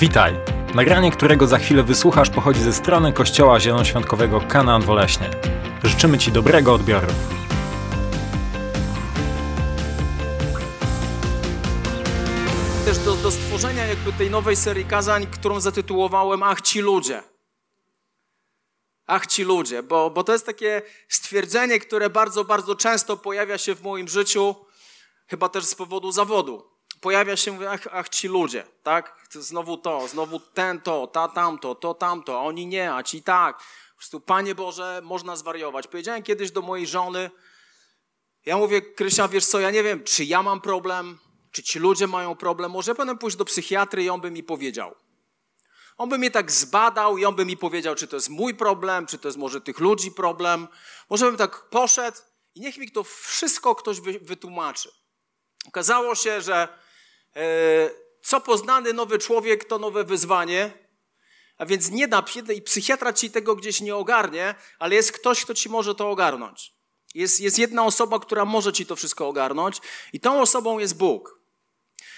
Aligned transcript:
Witaj! 0.00 0.34
Nagranie, 0.74 1.10
którego 1.10 1.46
za 1.46 1.58
chwilę 1.58 1.82
wysłuchasz, 1.82 2.30
pochodzi 2.30 2.60
ze 2.60 2.72
strony 2.72 3.12
Kościoła 3.12 3.60
Zielonoświątkowego 3.60 4.40
Kanaan 4.40 4.82
Woleśnie. 4.82 5.30
Życzymy 5.84 6.18
Ci 6.18 6.32
dobrego 6.32 6.74
odbioru. 6.74 7.06
też 12.84 12.98
do, 12.98 13.14
do 13.14 13.30
stworzenia 13.30 13.86
jakby 13.86 14.12
tej 14.12 14.30
nowej 14.30 14.56
serii 14.56 14.84
kazań, 14.84 15.26
którą 15.26 15.60
zatytułowałem 15.60 16.42
Ach 16.42 16.60
ci 16.60 16.80
ludzie. 16.80 17.22
Ach 19.06 19.26
ci 19.26 19.44
ludzie, 19.44 19.82
bo, 19.82 20.10
bo 20.10 20.24
to 20.24 20.32
jest 20.32 20.46
takie 20.46 20.82
stwierdzenie, 21.08 21.80
które 21.80 22.10
bardzo, 22.10 22.44
bardzo 22.44 22.74
często 22.74 23.16
pojawia 23.16 23.58
się 23.58 23.74
w 23.74 23.82
moim 23.82 24.08
życiu, 24.08 24.54
chyba 25.26 25.48
też 25.48 25.64
z 25.64 25.74
powodu 25.74 26.12
zawodu. 26.12 26.70
Pojawia 27.00 27.36
się, 27.36 27.70
ach, 27.70 27.88
ach 27.92 28.08
ci 28.08 28.28
ludzie, 28.28 28.64
tak? 28.82 29.17
Znowu 29.30 29.76
to, 29.76 30.08
znowu 30.08 30.40
ten 30.40 30.80
to, 30.80 31.06
ta 31.06 31.28
tamto, 31.28 31.74
to 31.74 31.94
tamto, 31.94 32.40
a 32.40 32.42
oni 32.42 32.66
nie, 32.66 32.94
a 32.94 33.02
ci 33.02 33.22
tak. 33.22 33.58
Po 33.58 33.96
prostu, 33.96 34.20
Panie 34.20 34.54
Boże, 34.54 35.00
można 35.04 35.36
zwariować. 35.36 35.86
Powiedziałem 35.86 36.22
kiedyś 36.22 36.50
do 36.50 36.62
mojej 36.62 36.86
żony, 36.86 37.30
ja 38.46 38.56
mówię, 38.56 38.82
Krysia, 38.82 39.28
wiesz 39.28 39.46
co, 39.46 39.60
ja 39.60 39.70
nie 39.70 39.82
wiem, 39.82 40.04
czy 40.04 40.24
ja 40.24 40.42
mam 40.42 40.60
problem, 40.60 41.18
czy 41.52 41.62
ci 41.62 41.78
ludzie 41.78 42.06
mają 42.06 42.36
problem. 42.36 42.70
Może 42.70 42.94
powinienem 42.94 43.18
pójść 43.18 43.36
do 43.36 43.44
psychiatry 43.44 44.04
i 44.04 44.08
on 44.08 44.20
by 44.20 44.30
mi 44.30 44.42
powiedział. 44.42 44.94
On 45.96 46.08
by 46.08 46.18
mnie 46.18 46.30
tak 46.30 46.52
zbadał 46.52 47.18
i 47.18 47.24
on 47.24 47.34
by 47.34 47.44
mi 47.44 47.56
powiedział, 47.56 47.94
czy 47.94 48.08
to 48.08 48.16
jest 48.16 48.28
mój 48.28 48.54
problem, 48.54 49.06
czy 49.06 49.18
to 49.18 49.28
jest 49.28 49.38
może 49.38 49.60
tych 49.60 49.78
ludzi 49.78 50.12
problem. 50.12 50.68
Może 51.10 51.26
bym 51.26 51.36
tak 51.36 51.68
poszedł 51.68 52.18
i 52.54 52.60
niech 52.60 52.78
mi 52.78 52.90
to 52.90 53.04
wszystko 53.04 53.74
ktoś 53.74 54.00
wytłumaczy. 54.00 54.90
Okazało 55.66 56.14
się, 56.14 56.40
że 56.40 56.68
e, 57.36 57.90
co 58.28 58.40
poznany 58.40 58.92
nowy 58.92 59.18
człowiek, 59.18 59.64
to 59.64 59.78
nowe 59.78 60.04
wyzwanie. 60.04 60.70
A 61.58 61.66
więc 61.66 61.90
nie 61.90 62.08
da 62.08 62.24
i 62.54 62.62
psychiatra 62.62 63.12
ci 63.12 63.30
tego 63.30 63.56
gdzieś 63.56 63.80
nie 63.80 63.96
ogarnie, 63.96 64.54
ale 64.78 64.94
jest 64.94 65.12
ktoś, 65.12 65.44
kto 65.44 65.54
ci 65.54 65.68
może 65.68 65.94
to 65.94 66.10
ogarnąć. 66.10 66.72
Jest, 67.14 67.40
jest 67.40 67.58
jedna 67.58 67.84
osoba, 67.84 68.18
która 68.18 68.44
może 68.44 68.72
ci 68.72 68.86
to 68.86 68.96
wszystko 68.96 69.28
ogarnąć, 69.28 69.80
i 70.12 70.20
tą 70.20 70.40
osobą 70.40 70.78
jest 70.78 70.96
Bóg. 70.96 71.40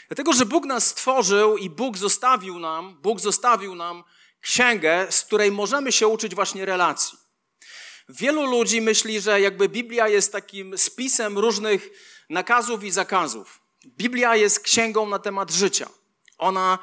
Dlatego, 0.08 0.32
że 0.32 0.46
Bóg 0.46 0.64
nas 0.64 0.86
stworzył 0.86 1.56
i 1.56 1.70
Bóg 1.70 1.96
zostawił 1.96 2.58
nam, 2.58 2.98
Bóg 3.02 3.20
zostawił 3.20 3.74
nam 3.74 4.04
księgę, 4.40 5.06
z 5.10 5.22
której 5.22 5.52
możemy 5.52 5.92
się 5.92 6.08
uczyć 6.08 6.34
właśnie 6.34 6.64
relacji. 6.64 7.18
Wielu 8.08 8.46
ludzi 8.46 8.80
myśli, 8.80 9.20
że 9.20 9.40
jakby 9.40 9.68
Biblia 9.68 10.08
jest 10.08 10.32
takim 10.32 10.78
spisem 10.78 11.38
różnych 11.38 11.90
nakazów 12.30 12.84
i 12.84 12.90
zakazów. 12.90 13.60
Biblia 13.86 14.36
jest 14.36 14.60
księgą 14.60 15.08
na 15.08 15.18
temat 15.18 15.50
życia. 15.50 15.99
Ona 16.40 16.78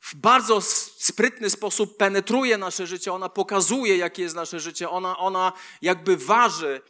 w 0.00 0.14
bardzo 0.14 0.60
sprytny 0.98 1.50
sposób 1.50 1.96
penetruje 1.96 2.58
nasze 2.58 2.86
życie, 2.86 3.12
ona 3.12 3.28
pokazuje, 3.28 3.96
jakie 3.96 4.22
jest 4.22 4.34
nasze 4.34 4.60
życie, 4.60 4.90
ona, 4.90 5.18
ona 5.18 5.52
jakby 5.82 6.16
waży 6.16 6.80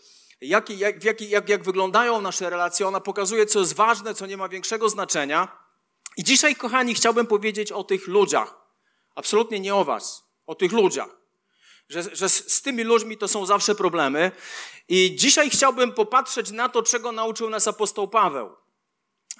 jak, 0.40 0.70
jak, 0.70 1.04
jak, 1.20 1.48
jak, 1.48 1.62
wyglądają 1.62 2.20
nasze 2.20 2.50
relacje. 2.50 2.88
Ona 2.88 3.00
pokazuje, 3.00 3.46
co 3.46 3.60
jest 3.60 3.74
ważne, 3.74 4.14
co 4.14 4.26
nie 4.26 4.36
ma 4.36 4.48
większego 4.48 4.88
znaczenia. 4.88 5.58
I 6.16 6.24
dzisiaj, 6.24 6.56
kochani, 6.56 6.94
chciałbym 6.94 7.26
powiedzieć 7.26 7.72
o 7.72 7.84
tych 7.84 8.06
ludziach. 8.06 8.54
Absolutnie 9.14 9.60
nie 9.60 9.74
o 9.74 9.84
Was, 9.84 10.24
o 10.46 10.54
tych 10.54 10.72
ludziach. 10.72 11.08
Że, 11.88 12.02
że 12.16 12.28
z 12.28 12.62
tymi 12.62 12.84
ludźmi 12.84 13.18
to 13.18 13.28
są 13.28 13.46
zawsze 13.46 13.74
problemy. 13.74 14.32
I 14.88 15.16
dzisiaj 15.16 15.50
chciałbym 15.50 15.92
popatrzeć 15.92 16.50
na 16.50 16.68
to, 16.68 16.82
czego 16.82 17.12
nauczył 17.12 17.50
nas 17.50 17.68
apostoł 17.68 18.08
Paweł. 18.08 18.56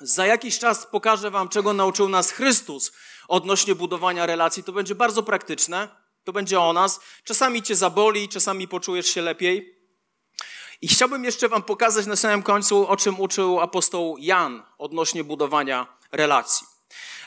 Za 0.01 0.27
jakiś 0.27 0.59
czas 0.59 0.87
pokażę 0.87 1.31
Wam, 1.31 1.49
czego 1.49 1.73
nauczył 1.73 2.09
nas 2.09 2.31
Chrystus 2.31 2.93
odnośnie 3.29 3.75
budowania 3.75 4.27
relacji. 4.27 4.65
To 4.65 4.73
będzie 4.73 4.95
bardzo 4.95 5.23
praktyczne. 5.23 5.89
To 6.25 6.33
będzie 6.33 6.61
o 6.61 6.73
nas. 6.73 7.01
Czasami 7.25 7.63
Cię 7.63 7.77
zaboli, 7.77 8.29
czasami 8.29 8.69
poczujesz 8.69 9.07
się 9.07 9.23
lepiej. 9.23 9.77
I 10.83 10.89
chciałbym 10.89 11.25
jeszcze 11.25 11.49
Wam 11.49 11.63
pokazać 11.63 12.07
na 12.07 12.17
samym 12.17 12.43
końcu, 12.43 12.89
o 12.89 12.97
czym 12.97 13.21
uczył 13.21 13.61
apostoł 13.61 14.17
Jan 14.19 14.63
odnośnie 14.79 15.25
budowania 15.25 15.87
relacji. 16.13 16.67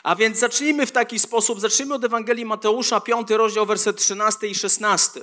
A 0.02 0.16
więc 0.16 0.38
zacznijmy 0.38 0.86
w 0.86 0.92
taki 0.92 1.18
sposób, 1.18 1.60
zacznijmy 1.60 1.94
od 1.94 2.04
Ewangelii 2.04 2.44
Mateusza, 2.44 3.00
5 3.00 3.30
rozdział, 3.30 3.66
werset 3.66 3.96
13 3.96 4.46
i 4.46 4.54
16. 4.54 5.20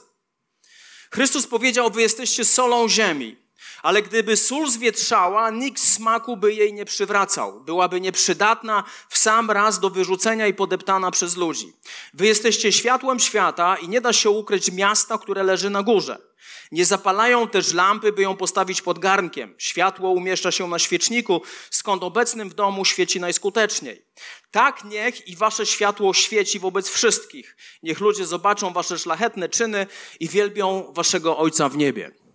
Chrystus 1.11 1.47
powiedział, 1.47 1.91
wy 1.91 2.01
jesteście 2.01 2.45
solą 2.45 2.89
ziemi. 2.89 3.46
Ale 3.83 4.01
gdyby 4.01 4.37
sól 4.37 4.69
zwietrzała, 4.69 5.49
nikt 5.49 5.81
smaku 5.81 6.37
by 6.37 6.53
jej 6.53 6.73
nie 6.73 6.85
przywracał. 6.85 7.61
Byłaby 7.61 8.01
nieprzydatna 8.01 8.83
w 9.09 9.17
sam 9.17 9.51
raz 9.51 9.79
do 9.79 9.89
wyrzucenia 9.89 10.47
i 10.47 10.53
podeptana 10.53 11.11
przez 11.11 11.37
ludzi. 11.37 11.73
Wy 12.13 12.27
jesteście 12.27 12.71
światłem 12.71 13.19
świata 13.19 13.77
i 13.77 13.89
nie 13.89 14.01
da 14.01 14.13
się 14.13 14.29
ukryć 14.29 14.71
miasta, 14.71 15.17
które 15.17 15.43
leży 15.43 15.69
na 15.69 15.83
górze. 15.83 16.27
Nie 16.71 16.85
zapalają 16.85 17.47
też 17.47 17.73
lampy, 17.73 18.11
by 18.11 18.21
ją 18.21 18.35
postawić 18.35 18.81
pod 18.81 18.99
garnkiem. 18.99 19.55
Światło 19.57 20.11
umieszcza 20.11 20.51
się 20.51 20.67
na 20.67 20.79
świeczniku, 20.79 21.41
skąd 21.69 22.03
obecnym 22.03 22.49
w 22.49 22.53
domu 22.53 22.85
świeci 22.85 23.19
najskuteczniej. 23.19 24.05
Tak 24.51 24.83
niech 24.83 25.27
i 25.27 25.35
wasze 25.35 25.65
światło 25.65 26.13
świeci 26.13 26.59
wobec 26.59 26.89
wszystkich. 26.89 27.57
Niech 27.83 27.99
ludzie 27.99 28.25
zobaczą 28.25 28.73
wasze 28.73 28.99
szlachetne 28.99 29.49
czyny 29.49 29.87
i 30.19 30.29
wielbią 30.29 30.93
waszego 30.93 31.37
Ojca 31.37 31.69
w 31.69 31.77
niebie. 31.77 32.26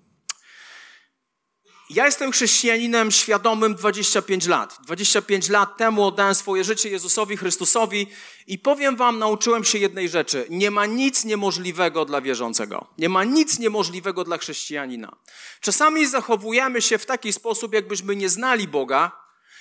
Ja 1.95 2.07
jestem 2.07 2.33
chrześcijaninem 2.33 3.11
świadomym 3.11 3.75
25 3.75 4.47
lat. 4.47 4.79
25 4.83 5.49
lat 5.49 5.77
temu 5.77 6.05
oddałem 6.05 6.35
swoje 6.35 6.65
życie 6.65 6.89
Jezusowi 6.89 7.37
Chrystusowi 7.37 8.07
i 8.47 8.59
powiem 8.59 8.97
Wam, 8.97 9.19
nauczyłem 9.19 9.65
się 9.65 9.79
jednej 9.79 10.09
rzeczy. 10.09 10.47
Nie 10.51 10.71
ma 10.71 10.87
nic 10.87 11.25
niemożliwego 11.25 12.05
dla 12.05 12.21
wierzącego. 12.21 12.87
Nie 12.99 13.09
ma 13.09 13.25
nic 13.25 13.59
niemożliwego 13.59 14.25
dla 14.25 14.39
chrześcijanina. 14.39 15.17
Czasami 15.61 16.07
zachowujemy 16.07 16.83
się 16.83 16.99
w 16.99 17.07
taki 17.07 17.33
sposób, 17.33 17.75
jakbyśmy 17.75 18.17
nie 18.17 18.29
znali 18.29 18.69
Boga, 18.69 19.13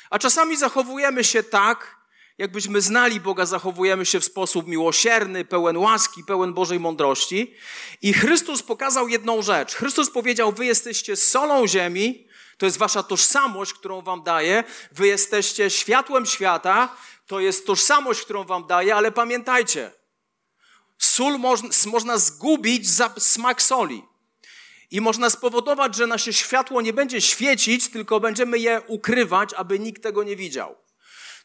a 0.09 0.19
czasami 0.19 0.57
zachowujemy 0.57 1.23
się 1.23 1.43
tak, 1.43 2.00
jakbyśmy 2.37 2.81
znali 2.81 3.19
Boga, 3.19 3.45
zachowujemy 3.45 4.05
się 4.05 4.19
w 4.19 4.25
sposób 4.25 4.67
miłosierny, 4.67 5.45
pełen 5.45 5.77
łaski, 5.77 6.23
pełen 6.23 6.53
Bożej 6.53 6.79
mądrości. 6.79 7.53
I 8.01 8.13
Chrystus 8.13 8.63
pokazał 8.63 9.07
jedną 9.07 9.41
rzecz. 9.41 9.75
Chrystus 9.75 10.09
powiedział: 10.09 10.51
Wy 10.51 10.65
jesteście 10.65 11.15
solą 11.15 11.67
ziemi, 11.67 12.27
to 12.57 12.65
jest 12.65 12.77
wasza 12.77 13.03
tożsamość, 13.03 13.73
którą 13.73 14.01
wam 14.01 14.23
daję. 14.23 14.63
Wy 14.91 15.07
jesteście 15.07 15.69
światłem 15.69 16.25
świata, 16.25 16.95
to 17.27 17.39
jest 17.39 17.65
tożsamość, 17.65 18.21
którą 18.21 18.43
wam 18.43 18.67
daję, 18.67 18.95
ale 18.95 19.11
pamiętajcie, 19.11 19.91
sól 20.97 21.39
można, 21.39 21.69
można 21.85 22.17
zgubić 22.17 22.89
za 22.89 23.13
smak 23.17 23.61
soli. 23.61 24.03
I 24.91 25.01
można 25.01 25.29
spowodować, 25.29 25.95
że 25.95 26.07
nasze 26.07 26.33
światło 26.33 26.81
nie 26.81 26.93
będzie 26.93 27.21
świecić, 27.21 27.89
tylko 27.89 28.19
będziemy 28.19 28.59
je 28.59 28.81
ukrywać, 28.87 29.53
aby 29.53 29.79
nikt 29.79 30.03
tego 30.03 30.23
nie 30.23 30.35
widział. 30.35 30.75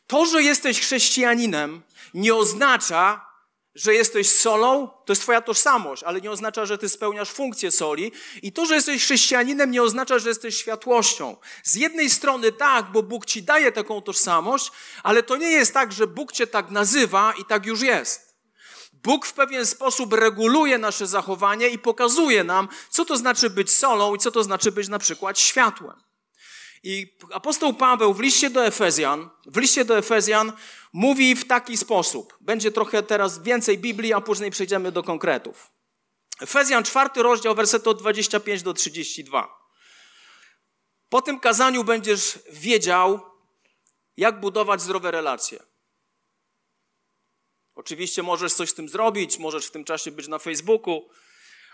To, 0.06 0.26
że 0.26 0.42
jesteś 0.42 0.80
chrześcijaninem, 0.80 1.82
nie 2.14 2.34
oznacza, 2.34 3.26
że 3.74 3.94
jesteś 3.94 4.30
solą, 4.30 4.88
to 4.88 5.12
jest 5.12 5.22
twoja 5.22 5.40
tożsamość, 5.40 6.02
ale 6.02 6.20
nie 6.20 6.30
oznacza, 6.30 6.66
że 6.66 6.78
ty 6.78 6.88
spełniasz 6.88 7.30
funkcję 7.30 7.70
soli. 7.70 8.12
I 8.42 8.52
to, 8.52 8.66
że 8.66 8.74
jesteś 8.74 9.04
chrześcijaninem, 9.04 9.70
nie 9.70 9.82
oznacza, 9.82 10.18
że 10.18 10.28
jesteś 10.28 10.56
światłością. 10.56 11.36
Z 11.62 11.74
jednej 11.74 12.10
strony 12.10 12.52
tak, 12.52 12.92
bo 12.92 13.02
Bóg 13.02 13.26
ci 13.26 13.42
daje 13.42 13.72
taką 13.72 14.02
tożsamość, 14.02 14.70
ale 15.02 15.22
to 15.22 15.36
nie 15.36 15.50
jest 15.50 15.74
tak, 15.74 15.92
że 15.92 16.06
Bóg 16.06 16.32
cię 16.32 16.46
tak 16.46 16.70
nazywa 16.70 17.32
i 17.38 17.44
tak 17.44 17.66
już 17.66 17.80
jest. 17.80 18.36
Bóg 18.92 19.26
w 19.26 19.32
pewien 19.32 19.66
sposób 19.66 20.12
reguluje 20.12 20.78
nasze 20.78 21.06
zachowanie 21.06 21.68
i 21.68 21.78
pokazuje 21.78 22.44
nam, 22.44 22.68
co 22.90 23.04
to 23.04 23.16
znaczy 23.16 23.50
być 23.50 23.70
solą 23.70 24.14
i 24.14 24.18
co 24.18 24.30
to 24.30 24.44
znaczy 24.44 24.72
być 24.72 24.88
na 24.88 24.98
przykład 24.98 25.38
światłem. 25.38 26.05
I 26.88 27.16
apostoł 27.32 27.74
Paweł 27.74 28.14
w 28.14 28.20
liście 28.20 28.50
do 28.50 28.66
Efezjan, 28.66 29.30
w 29.46 29.56
liście 29.56 29.84
do 29.84 29.98
Efezjan 29.98 30.52
mówi 30.92 31.34
w 31.34 31.46
taki 31.46 31.76
sposób. 31.76 32.36
Będzie 32.40 32.72
trochę 32.72 33.02
teraz 33.02 33.42
więcej 33.42 33.78
Biblii, 33.78 34.12
a 34.12 34.20
później 34.20 34.50
przejdziemy 34.50 34.92
do 34.92 35.02
konkretów. 35.02 35.70
Efezjan, 36.40 36.84
czwarty 36.84 37.22
rozdział, 37.22 37.54
werset 37.54 37.86
od 37.88 37.98
25 37.98 38.62
do 38.62 38.74
32. 38.74 39.68
Po 41.08 41.22
tym 41.22 41.40
kazaniu 41.40 41.84
będziesz 41.84 42.38
wiedział, 42.52 43.20
jak 44.16 44.40
budować 44.40 44.82
zdrowe 44.82 45.10
relacje. 45.10 45.62
Oczywiście 47.74 48.22
możesz 48.22 48.54
coś 48.54 48.70
z 48.70 48.74
tym 48.74 48.88
zrobić, 48.88 49.38
możesz 49.38 49.66
w 49.66 49.70
tym 49.70 49.84
czasie 49.84 50.10
być 50.10 50.28
na 50.28 50.38
Facebooku, 50.38 51.08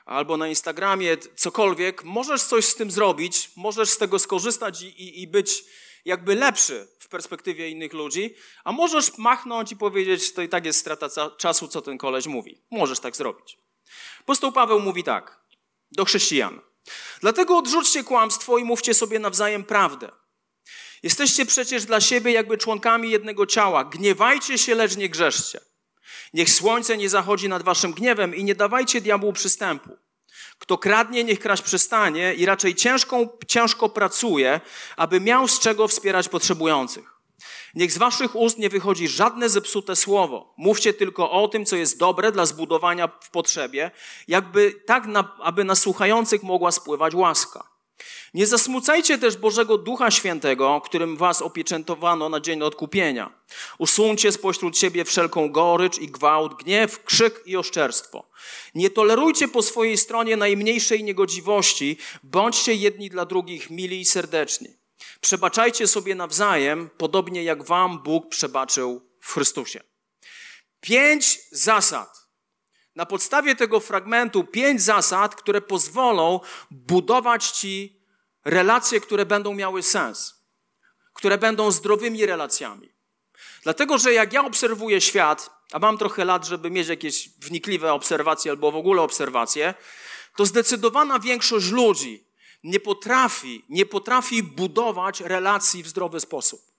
albo 0.05 0.37
na 0.37 0.49
Instagramie, 0.49 1.17
cokolwiek, 1.37 2.05
możesz 2.05 2.43
coś 2.43 2.65
z 2.65 2.75
tym 2.75 2.91
zrobić, 2.91 3.51
możesz 3.57 3.91
z 3.91 3.99
tego 3.99 4.19
skorzystać 4.19 4.83
i, 4.83 4.87
i, 4.87 5.23
i 5.23 5.27
być 5.29 5.65
jakby 6.05 6.35
lepszy 6.35 6.89
w 6.99 7.09
perspektywie 7.09 7.71
innych 7.71 7.93
ludzi, 7.93 8.35
a 8.65 8.73
możesz 8.73 9.19
machnąć 9.19 9.73
i 9.73 9.77
powiedzieć, 9.77 10.33
to 10.33 10.43
i 10.43 10.49
tak 10.49 10.67
jest 10.67 10.81
strata 10.81 11.31
czasu, 11.31 11.69
co 11.69 11.83
ten 11.83 11.99
koleś 11.99 12.27
mówi. 12.27 12.59
Możesz 12.71 13.01
tak 13.01 13.17
zrobić. 13.17 13.59
Apostoł 14.21 14.53
Paweł 14.53 14.81
mówi 14.81 15.05
tak 15.05 15.41
do 15.93 16.05
chrześcijan. 16.05 16.61
Dlatego 17.21 17.57
odrzućcie 17.59 18.05
kłamstwo 18.05 18.59
i 18.59 18.65
mówcie 18.65 18.95
sobie 18.95 19.19
nawzajem 19.19 19.65
prawdę. 19.65 20.13
Jesteście 21.03 21.47
przecież 21.47 21.85
dla 21.85 22.01
siebie 22.01 22.33
jakby 22.33 22.59
członkami 22.59 23.11
jednego 23.11 23.47
ciała. 23.47 23.85
Gniewajcie 23.85 24.59
się, 24.59 24.75
lecz 24.75 24.97
nie 24.97 25.09
grzeszcie. 25.09 25.61
Niech 26.35 26.51
słońce 26.51 26.97
nie 26.97 27.09
zachodzi 27.09 27.49
nad 27.49 27.63
waszym 27.63 27.93
gniewem 27.93 28.35
i 28.35 28.45
nie 28.45 28.55
dawajcie 28.55 29.01
diabłu 29.01 29.33
przystępu. 29.33 29.97
Kto 30.59 30.79
kradnie, 30.79 31.25
niech 31.25 31.41
kraść 31.41 31.63
przestanie 31.63 32.35
i 32.35 32.47
raczej 32.47 32.75
ciężko 33.47 33.89
pracuje, 33.89 34.61
aby 34.97 35.21
miał 35.21 35.49
z 35.49 35.59
czego 35.59 35.89
wspierać 35.89 36.29
potrzebujących. 36.29 37.13
Niech 37.75 37.93
z 37.93 37.99
waszych 37.99 38.37
ust 38.37 38.59
nie 38.59 38.69
wychodzi 38.69 39.09
żadne 39.09 39.49
zepsute 39.49 39.97
słowo. 39.97 40.55
Mówcie 40.57 40.95
tylko 40.95 41.31
o 41.31 41.49
tym, 41.49 41.67
co 41.67 41.77
jest 41.77 41.99
dobre 41.99 42.33
dla 42.33 42.47
zbudowania 42.47 43.09
w 43.21 43.31
potrzebie, 43.31 43.91
jakby 44.29 44.73
tak, 44.87 45.07
na, 45.07 45.37
aby 45.41 45.65
na 45.65 45.75
słuchających 45.75 46.43
mogła 46.43 46.73
spływać 46.73 47.15
łaska. 47.15 47.73
Nie 48.35 48.47
zasmucajcie 48.47 49.19
też 49.19 49.37
Bożego 49.37 49.79
Ducha 49.79 50.11
Świętego, 50.11 50.81
którym 50.85 51.17
was 51.17 51.43
opieczętowano 51.43 52.29
na 52.29 52.41
dzień 52.41 52.63
odkupienia. 52.63 53.33
Usuńcie 53.79 54.33
spośród 54.33 54.79
siebie 54.79 55.05
wszelką 55.05 55.53
gorycz 55.53 55.99
i 55.99 56.09
gwałt, 56.09 56.63
gniew, 56.63 57.05
krzyk 57.05 57.43
i 57.47 57.57
oszczerstwo. 57.57 58.31
Nie 58.75 58.91
tolerujcie 58.91 59.49
po 59.49 59.63
swojej 59.63 59.99
stronie 59.99 60.37
najmniejszej 60.37 61.05
niegodziwości, 61.05 61.97
bądźcie 62.23 62.75
jedni 62.75 63.11
dla 63.11 63.25
drugich 63.25 63.71
mili 63.71 64.01
i 64.01 64.05
serdeczni. 64.05 64.69
Przebaczajcie 65.21 65.87
sobie 65.87 66.15
nawzajem, 66.15 66.91
podobnie 66.99 67.45
jak 67.45 67.65
wam 67.65 68.03
Bóg 68.03 68.29
przebaczył 68.29 69.09
w 69.21 69.33
Chrystusie. 69.33 69.81
Pięć 70.81 71.41
zasad. 71.51 72.22
Na 72.97 73.07
podstawie 73.07 73.57
tego 73.57 73.81
fragmentu 73.81 74.45
pięć 74.45 74.83
zasad, 74.83 75.35
które 75.35 75.61
pozwolą 75.61 76.41
budować 76.71 77.51
ci 77.51 78.01
relacje, 78.45 79.01
które 79.01 79.27
będą 79.27 79.55
miały 79.55 79.83
sens, 79.83 80.45
które 81.13 81.39
będą 81.39 81.71
zdrowymi 81.71 82.27
relacjami. 82.27 82.93
Dlatego, 83.63 83.99
że 83.99 84.13
jak 84.13 84.33
ja 84.33 84.45
obserwuję 84.45 85.01
świat, 85.01 85.51
a 85.73 85.79
mam 85.79 85.99
trochę 85.99 86.25
lat, 86.25 86.47
żeby 86.47 86.71
mieć 86.71 86.89
jakieś 86.89 87.29
wnikliwe 87.29 87.93
obserwacje 87.93 88.51
albo 88.51 88.73
w 88.73 88.77
ogóle 88.77 89.03
obserwacje, 89.03 89.75
to 90.37 90.47
zdecydowana 90.47 91.19
większość 91.19 91.71
ludzi 91.71 92.27
nie 92.65 92.81
potrafi, 92.81 93.65
nie 93.69 93.87
potrafi 93.87 94.43
budować 94.43 95.21
relacji 95.21 95.83
w 95.83 95.89
zdrowy 95.89 96.21
sposób. 96.21 96.72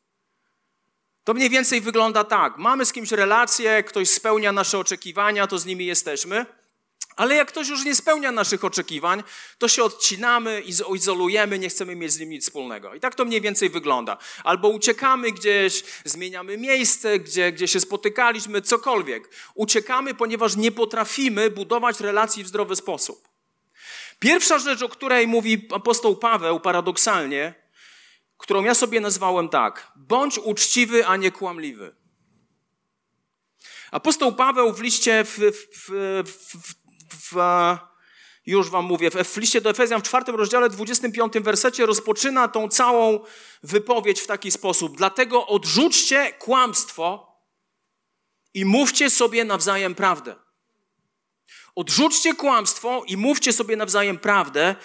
To 1.24 1.34
mniej 1.34 1.50
więcej 1.50 1.82
wygląda 1.82 2.24
tak. 2.24 2.58
Mamy 2.58 2.86
z 2.86 2.94
kimś 2.94 3.12
relację, 3.12 3.84
ktoś 3.84 4.10
spełnia 4.10 4.52
nasze 4.52 4.80
oczekiwania, 4.80 5.48
to 5.48 5.58
z 5.58 5.66
nimi 5.66 5.86
jesteśmy. 5.86 6.46
Ale 7.16 7.36
jak 7.36 7.48
ktoś 7.48 7.70
już 7.70 7.86
nie 7.86 7.96
spełnia 7.96 8.32
naszych 8.32 8.64
oczekiwań, 8.64 9.24
to 9.58 9.68
się 9.68 9.84
odcinamy, 9.84 10.64
izolujemy, 10.94 11.60
nie 11.60 11.70
chcemy 11.70 11.96
mieć 11.96 12.12
z 12.12 12.20
nim 12.20 12.30
nic 12.30 12.44
wspólnego. 12.44 12.94
I 12.94 13.00
tak 13.00 13.16
to 13.16 13.26
mniej 13.26 13.42
więcej 13.42 13.70
wygląda. 13.70 14.18
Albo 14.44 14.70
uciekamy 14.70 15.32
gdzieś, 15.32 15.84
zmieniamy 16.06 16.58
miejsce, 16.58 17.20
gdzie, 17.20 17.52
gdzie 17.52 17.68
się 17.68 17.80
spotykaliśmy, 17.80 18.62
cokolwiek. 18.62 19.30
Uciekamy, 19.56 20.14
ponieważ 20.14 20.56
nie 20.56 20.72
potrafimy 20.72 21.50
budować 21.50 22.00
relacji 22.00 22.44
w 22.44 22.48
zdrowy 22.48 22.76
sposób. 22.76 23.28
Pierwsza 24.20 24.60
rzecz, 24.60 24.82
o 24.82 24.90
której 24.90 25.28
mówi 25.28 25.68
apostoł 25.72 26.16
Paweł 26.16 26.60
paradoksalnie, 26.60 27.63
którą 28.44 28.64
ja 28.64 28.76
sobie 28.76 29.00
nazwałem 29.00 29.50
tak: 29.50 29.92
bądź 29.96 30.38
uczciwy, 30.38 31.08
a 31.08 31.16
nie 31.18 31.32
kłamliwy. 31.32 31.96
Apostoł 33.92 34.36
Paweł 34.36 34.74
w 34.74 34.82
liście 34.82 35.24
w, 35.24 35.38
w, 35.38 35.90
w, 36.26 37.34
w, 37.34 37.36
już 38.46 38.70
wam 38.70 38.86
mówię, 38.86 39.12
w 39.12 39.38
liście 39.38 39.62
do 39.62 39.70
Efezjan 39.70 40.02
w 40.02 40.04
czwartym 40.04 40.36
rozdziale, 40.36 40.70
25 40.70 41.34
wersecie 41.34 41.86
rozpoczyna 41.86 42.48
tą 42.48 42.70
całą 42.70 43.20
wypowiedź 43.64 44.22
w 44.22 44.28
taki 44.28 44.52
sposób. 44.52 44.98
Dlatego 44.98 45.48
odrzućcie 45.48 46.34
kłamstwo 46.40 47.38
i 48.54 48.66
mówcie 48.66 49.10
sobie 49.10 49.46
nawzajem 49.46 49.96
prawdę. 49.96 50.36
Odrzućcie 51.76 52.36
kłamstwo 52.36 53.04
i 53.08 53.18
mówcie 53.18 53.54
sobie 53.54 53.76
nawzajem 53.76 54.20
prawdę. 54.20 54.76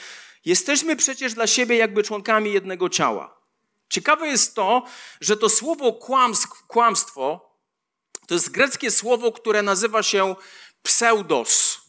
Jesteśmy 0.44 0.96
przecież 0.96 1.34
dla 1.34 1.46
siebie 1.46 1.76
jakby 1.76 2.02
członkami 2.02 2.52
jednego 2.52 2.88
ciała. 2.88 3.38
Ciekawe 3.88 4.29
jest 4.29 4.55
to, 4.55 4.82
że 5.20 5.37
to 5.37 5.49
słowo 5.49 5.93
kłamstwo 6.69 7.49
to 8.29 8.35
jest 8.35 8.50
greckie 8.50 8.90
słowo, 8.90 9.32
które 9.32 9.62
nazywa 9.62 10.02
się 10.02 10.37
pseudos. 10.82 11.81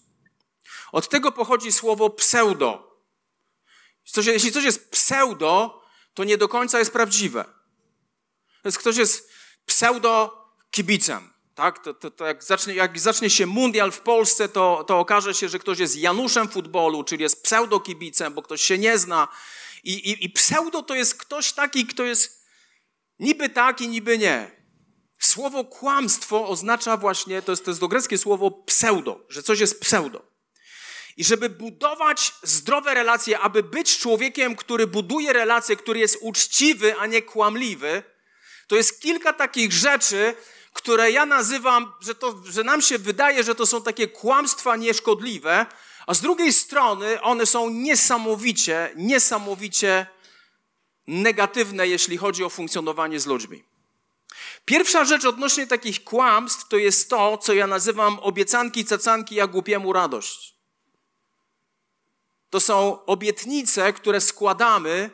Od 0.91 1.09
tego 1.09 1.31
pochodzi 1.31 1.71
słowo 1.71 2.09
pseudo. 2.09 2.99
Jeśli 4.25 4.51
coś 4.51 4.63
jest 4.63 4.91
pseudo, 4.91 5.81
to 6.13 6.23
nie 6.23 6.37
do 6.37 6.47
końca 6.47 6.79
jest 6.79 6.93
prawdziwe. 6.93 7.45
Więc 8.65 8.77
ktoś 8.77 8.97
jest 8.97 9.31
pseudo 9.65 10.45
kibicem. 10.71 11.33
Tak? 11.55 11.83
To, 11.83 11.93
to, 11.93 12.11
to 12.11 12.25
jak, 12.25 12.43
zacznie, 12.43 12.73
jak, 12.73 12.99
zacznie, 12.99 13.29
się 13.29 13.45
mundial 13.45 13.91
w 13.91 13.99
Polsce, 13.99 14.49
to, 14.49 14.83
to 14.87 14.99
okaże 14.99 15.33
się, 15.33 15.49
że 15.49 15.59
ktoś 15.59 15.79
jest 15.79 15.95
Januszem 15.95 16.49
futbolu, 16.49 17.03
czyli 17.03 17.23
jest 17.23 17.43
pseudo 17.43 17.79
kibicem, 17.79 18.33
bo 18.33 18.41
ktoś 18.41 18.61
się 18.61 18.77
nie 18.77 18.97
zna. 18.97 19.27
I, 19.83 19.93
i, 19.93 20.25
I 20.25 20.29
pseudo 20.29 20.83
to 20.83 20.95
jest 20.95 21.15
ktoś 21.15 21.53
taki, 21.53 21.85
kto 21.85 22.03
jest 22.03 22.45
niby 23.19 23.49
tak 23.49 23.81
i 23.81 23.87
niby 23.87 24.17
nie. 24.17 24.51
Słowo 25.19 25.65
kłamstwo 25.65 26.47
oznacza 26.47 26.97
właśnie, 26.97 27.41
to 27.41 27.51
jest, 27.51 27.65
to 27.65 27.71
jest 27.71 27.81
to 27.81 27.87
greckie 27.87 28.17
słowo 28.17 28.51
pseudo, 28.51 29.25
że 29.29 29.43
coś 29.43 29.59
jest 29.59 29.81
pseudo. 29.81 30.29
I 31.17 31.23
żeby 31.23 31.49
budować 31.49 32.33
zdrowe 32.43 32.93
relacje, 32.93 33.39
aby 33.39 33.63
być 33.63 33.97
człowiekiem, 33.97 34.55
który 34.55 34.87
buduje 34.87 35.33
relacje, 35.33 35.75
który 35.75 35.99
jest 35.99 36.17
uczciwy, 36.21 36.95
a 36.99 37.05
nie 37.05 37.21
kłamliwy, 37.21 38.03
to 38.67 38.75
jest 38.75 39.01
kilka 39.01 39.33
takich 39.33 39.73
rzeczy, 39.73 40.35
które 40.73 41.11
ja 41.11 41.25
nazywam, 41.25 41.93
że, 42.01 42.15
to, 42.15 42.41
że 42.45 42.63
nam 42.63 42.81
się 42.81 42.97
wydaje, 42.97 43.43
że 43.43 43.55
to 43.55 43.65
są 43.65 43.81
takie 43.81 44.07
kłamstwa 44.07 44.75
nieszkodliwe, 44.75 45.65
a 46.09 46.13
z 46.13 46.21
drugiej 46.21 46.53
strony 46.53 47.21
one 47.21 47.45
są 47.45 47.69
niesamowicie, 47.69 48.93
niesamowicie 48.95 50.07
negatywne, 51.07 51.87
jeśli 51.87 52.17
chodzi 52.17 52.43
o 52.43 52.49
funkcjonowanie 52.49 53.19
z 53.19 53.25
ludźmi. 53.25 53.63
Pierwsza 54.65 55.05
rzecz 55.05 55.25
odnośnie 55.25 55.67
takich 55.67 56.03
kłamstw 56.03 56.67
to 56.67 56.77
jest 56.77 57.09
to, 57.09 57.37
co 57.37 57.53
ja 57.53 57.67
nazywam 57.67 58.19
obiecanki, 58.19 58.85
cacanki, 58.85 59.35
jak 59.35 59.51
głupiemu 59.51 59.93
radość. 59.93 60.55
To 62.49 62.59
są 62.59 63.05
obietnice, 63.05 63.93
które 63.93 64.21
składamy 64.21 65.09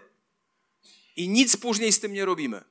i 1.15 1.29
nic 1.29 1.57
później 1.57 1.91
z 1.91 1.99
tym 1.99 2.13
nie 2.13 2.25
robimy. 2.25 2.63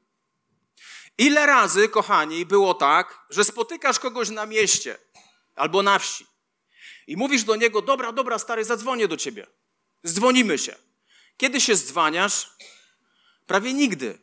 Ile 1.19 1.47
razy, 1.47 1.89
kochani, 1.89 2.47
było 2.47 2.75
tak, 2.75 3.27
że 3.31 3.45
spotykasz 3.45 3.99
kogoś 3.99 4.31
na 4.31 4.47
mieście 4.47 4.99
albo 5.55 5.83
na 5.83 5.99
wsi 5.99 6.34
i 7.07 7.17
mówisz 7.17 7.45
do 7.45 7.57
niego: 7.57 7.83
Dobra, 7.83 8.13
dobra, 8.13 8.39
stary, 8.39 8.65
zadzwonię 8.65 9.09
do 9.09 9.17
ciebie. 9.17 9.47
Zdzwonimy 10.03 10.59
się. 10.59 10.75
Kiedy 11.37 11.61
się 11.61 11.77
zdzwaniasz? 11.77 12.57
Prawie 13.47 13.75
nigdy. 13.75 14.19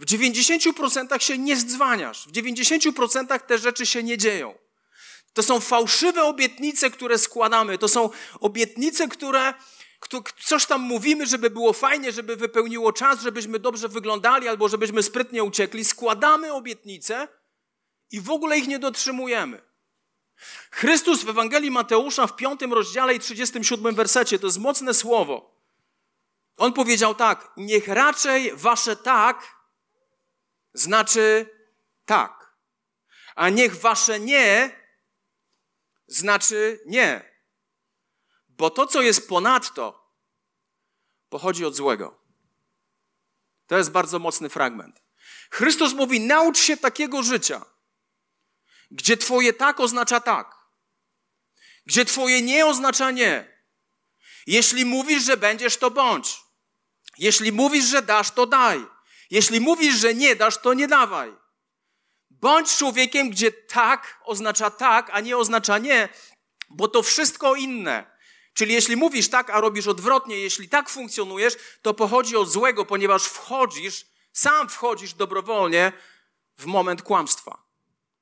W 0.00 0.04
90% 0.04 1.22
się 1.22 1.38
nie 1.38 1.56
zdzwaniasz. 1.56 2.28
W 2.28 2.32
90% 2.32 3.40
te 3.40 3.58
rzeczy 3.58 3.86
się 3.86 4.02
nie 4.02 4.18
dzieją. 4.18 4.54
To 5.32 5.42
są 5.42 5.60
fałszywe 5.60 6.24
obietnice, 6.24 6.90
które 6.90 7.18
składamy. 7.18 7.78
To 7.78 7.88
są 7.88 8.10
obietnice, 8.40 9.08
które 9.08 9.54
coś 10.44 10.66
tam 10.66 10.80
mówimy, 10.80 11.26
żeby 11.26 11.50
było 11.50 11.72
fajnie, 11.72 12.12
żeby 12.12 12.36
wypełniło 12.36 12.92
czas, 12.92 13.20
żebyśmy 13.20 13.58
dobrze 13.58 13.88
wyglądali 13.88 14.48
albo 14.48 14.68
żebyśmy 14.68 15.02
sprytnie 15.02 15.44
uciekli. 15.44 15.84
Składamy 15.84 16.52
obietnice 16.52 17.28
i 18.10 18.20
w 18.20 18.30
ogóle 18.30 18.58
ich 18.58 18.68
nie 18.68 18.78
dotrzymujemy. 18.78 19.62
Chrystus 20.70 21.24
w 21.24 21.28
Ewangelii 21.28 21.70
Mateusza 21.70 22.26
w 22.26 22.36
5 22.36 22.60
rozdziale 22.70 23.14
i 23.14 23.20
37 23.20 23.94
wersecie, 23.94 24.38
to 24.38 24.46
jest 24.46 24.58
mocne 24.58 24.94
słowo. 24.94 25.56
On 26.56 26.72
powiedział 26.72 27.14
tak: 27.14 27.52
Niech 27.56 27.88
raczej 27.88 28.56
wasze 28.56 28.96
tak 28.96 29.56
znaczy 30.74 31.50
tak, 32.04 32.56
a 33.34 33.48
niech 33.48 33.80
wasze 33.80 34.20
nie 34.20 34.76
znaczy 36.06 36.80
nie. 36.86 37.36
Bo 38.48 38.70
to, 38.70 38.86
co 38.86 39.02
jest 39.02 39.28
ponadto, 39.28 40.12
pochodzi 41.28 41.64
od 41.64 41.74
złego. 41.74 42.18
To 43.66 43.76
jest 43.78 43.90
bardzo 43.90 44.18
mocny 44.18 44.48
fragment. 44.48 45.02
Chrystus 45.50 45.92
mówi: 45.92 46.20
naucz 46.20 46.58
się 46.58 46.76
takiego 46.76 47.22
życia, 47.22 47.64
gdzie 48.90 49.16
Twoje 49.16 49.52
tak 49.52 49.80
oznacza 49.80 50.20
tak, 50.20 50.56
gdzie 51.86 52.04
Twoje 52.04 52.42
nie 52.42 52.66
oznacza 52.66 53.10
nie. 53.10 53.56
Jeśli 54.46 54.84
mówisz, 54.84 55.24
że 55.24 55.36
będziesz, 55.36 55.76
to 55.76 55.90
bądź. 55.90 56.40
Jeśli 57.18 57.52
mówisz, 57.52 57.84
że 57.84 58.02
dasz, 58.02 58.30
to 58.30 58.46
daj. 58.46 58.86
Jeśli 59.30 59.60
mówisz, 59.60 59.94
że 59.96 60.14
nie 60.14 60.36
dasz, 60.36 60.58
to 60.58 60.74
nie 60.74 60.88
dawaj. 60.88 61.36
Bądź 62.30 62.76
człowiekiem, 62.76 63.30
gdzie 63.30 63.52
tak 63.52 64.20
oznacza 64.24 64.70
tak, 64.70 65.10
a 65.12 65.20
nie 65.20 65.36
oznacza 65.36 65.78
nie, 65.78 66.08
bo 66.70 66.88
to 66.88 67.02
wszystko 67.02 67.54
inne. 67.54 68.16
Czyli 68.54 68.74
jeśli 68.74 68.96
mówisz 68.96 69.28
tak, 69.28 69.50
a 69.50 69.60
robisz 69.60 69.86
odwrotnie, 69.86 70.38
jeśli 70.38 70.68
tak 70.68 70.88
funkcjonujesz, 70.88 71.56
to 71.82 71.94
pochodzi 71.94 72.36
od 72.36 72.50
złego, 72.50 72.84
ponieważ 72.84 73.24
wchodzisz, 73.24 74.06
sam 74.32 74.68
wchodzisz 74.68 75.14
dobrowolnie 75.14 75.92
w 76.58 76.66
moment 76.66 77.02
kłamstwa. 77.02 77.65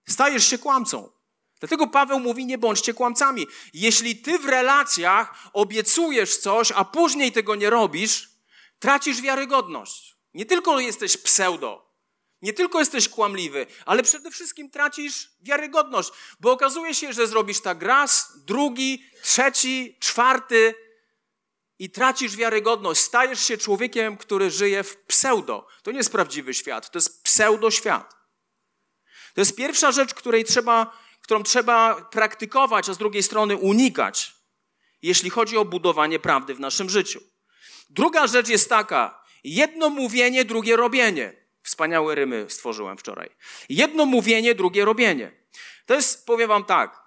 Stajesz 0.09 0.49
się 0.49 0.59
kłamcą. 0.59 1.11
Dlatego 1.61 1.87
Paweł 1.87 2.21
mówi: 2.21 2.47
Nie 2.47 2.59
bądźcie 2.59 2.95
kłamcami. 2.95 3.47
Jeśli 3.75 4.17
ty 4.17 4.39
w 4.39 4.45
relacjach 4.45 5.49
obiecujesz 5.53 6.37
coś, 6.37 6.73
a 6.73 6.85
później 6.85 7.33
tego 7.33 7.55
nie 7.55 7.71
robisz, 7.71 8.31
tracisz 8.79 9.21
wiarygodność. 9.21 10.17
Nie 10.35 10.47
tylko 10.47 10.81
jesteś 10.81 11.17
pseudo, 11.17 11.95
nie 12.43 12.53
tylko 12.53 12.79
jesteś 12.79 13.09
kłamliwy, 13.09 13.67
ale 13.87 14.03
przede 14.03 14.31
wszystkim 14.31 14.71
tracisz 14.71 15.31
wiarygodność, 15.41 16.11
bo 16.41 16.53
okazuje 16.53 16.95
się, 16.95 17.13
że 17.13 17.27
zrobisz 17.27 17.61
tak 17.61 17.83
raz, 17.83 18.33
drugi, 18.37 19.05
trzeci, 19.23 19.97
czwarty 20.01 20.75
i 21.79 21.91
tracisz 21.91 22.37
wiarygodność. 22.37 23.01
Stajesz 23.01 23.41
się 23.41 23.59
człowiekiem, 23.59 24.17
który 24.17 24.51
żyje 24.51 24.83
w 24.83 24.97
pseudo. 24.97 25.67
To 25.83 25.91
nie 25.91 25.99
jest 25.99 26.13
prawdziwy 26.13 26.55
świat, 26.55 26.91
to 26.91 26.99
jest 26.99 27.23
pseudo 27.23 27.71
świat. 27.71 28.14
To 29.35 29.41
jest 29.41 29.57
pierwsza 29.57 29.93
rzecz, 29.93 30.15
której 30.15 30.45
trzeba, 30.45 30.99
którą 31.21 31.43
trzeba 31.43 31.95
praktykować, 31.95 32.89
a 32.89 32.95
z 32.95 32.99
drugiej 32.99 33.23
strony 33.23 33.57
unikać, 33.57 34.35
jeśli 35.03 35.31
chodzi 35.31 35.57
o 35.57 35.65
budowanie 35.65 36.19
prawdy 36.19 36.55
w 36.55 36.61
naszym 36.61 36.91
życiu. 36.91 37.21
Druga 37.91 38.27
rzecz 38.27 38.49
jest 38.49 38.69
taka: 38.69 39.25
jedno 39.45 39.91
mówienie, 39.91 40.45
drugie 40.45 40.77
robienie. 40.77 41.45
Wspaniałe 41.63 42.15
rymy 42.15 42.47
stworzyłem 42.49 42.99
wczoraj. 42.99 43.31
Jedno 43.69 44.07
mówienie, 44.07 44.55
drugie 44.55 44.85
robienie. 44.85 45.33
To 45.87 45.95
jest, 45.95 46.27
powiem 46.27 46.49
wam 46.49 46.65
tak. 46.65 47.03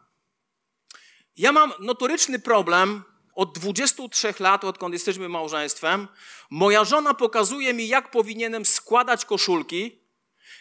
Ja 1.38 1.52
mam 1.52 1.74
notoryczny 1.80 2.40
problem 2.40 3.04
od 3.36 3.60
23 3.60 4.34
lat, 4.40 4.64
odkąd 4.64 4.94
jesteśmy 4.94 5.30
małżeństwem. 5.30 6.08
Moja 6.50 6.84
żona 6.84 7.14
pokazuje 7.14 7.74
mi, 7.74 7.88
jak 7.88 8.12
powinienem 8.12 8.66
składać 8.66 9.26
koszulki. 9.26 10.07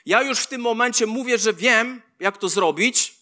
Ja 0.06 0.22
już 0.22 0.38
w 0.38 0.46
tym 0.46 0.60
momencie 0.60 1.06
mówię, 1.06 1.38
że 1.38 1.54
wiem, 1.54 2.02
jak 2.20 2.38
to 2.38 2.48
zrobić. 2.48 3.14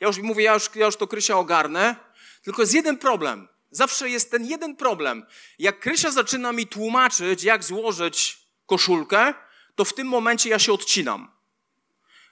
Ja 0.00 0.06
już 0.06 0.18
mówię, 0.18 0.44
ja 0.44 0.54
już, 0.54 0.70
ja 0.74 0.86
już 0.86 0.96
to 0.96 1.06
Krysia 1.06 1.38
ogarnę. 1.38 1.96
Tylko 2.42 2.62
jest 2.62 2.74
jeden 2.74 2.98
problem. 2.98 3.48
Zawsze 3.70 4.10
jest 4.10 4.30
ten 4.30 4.44
jeden 4.44 4.76
problem. 4.76 5.26
Jak 5.58 5.80
Krysia 5.80 6.10
zaczyna 6.10 6.52
mi 6.52 6.66
tłumaczyć, 6.66 7.42
jak 7.42 7.64
złożyć 7.64 8.38
koszulkę, 8.66 9.34
to 9.74 9.84
w 9.84 9.94
tym 9.94 10.06
momencie 10.06 10.50
ja 10.50 10.58
się 10.58 10.72
odcinam. 10.72 11.30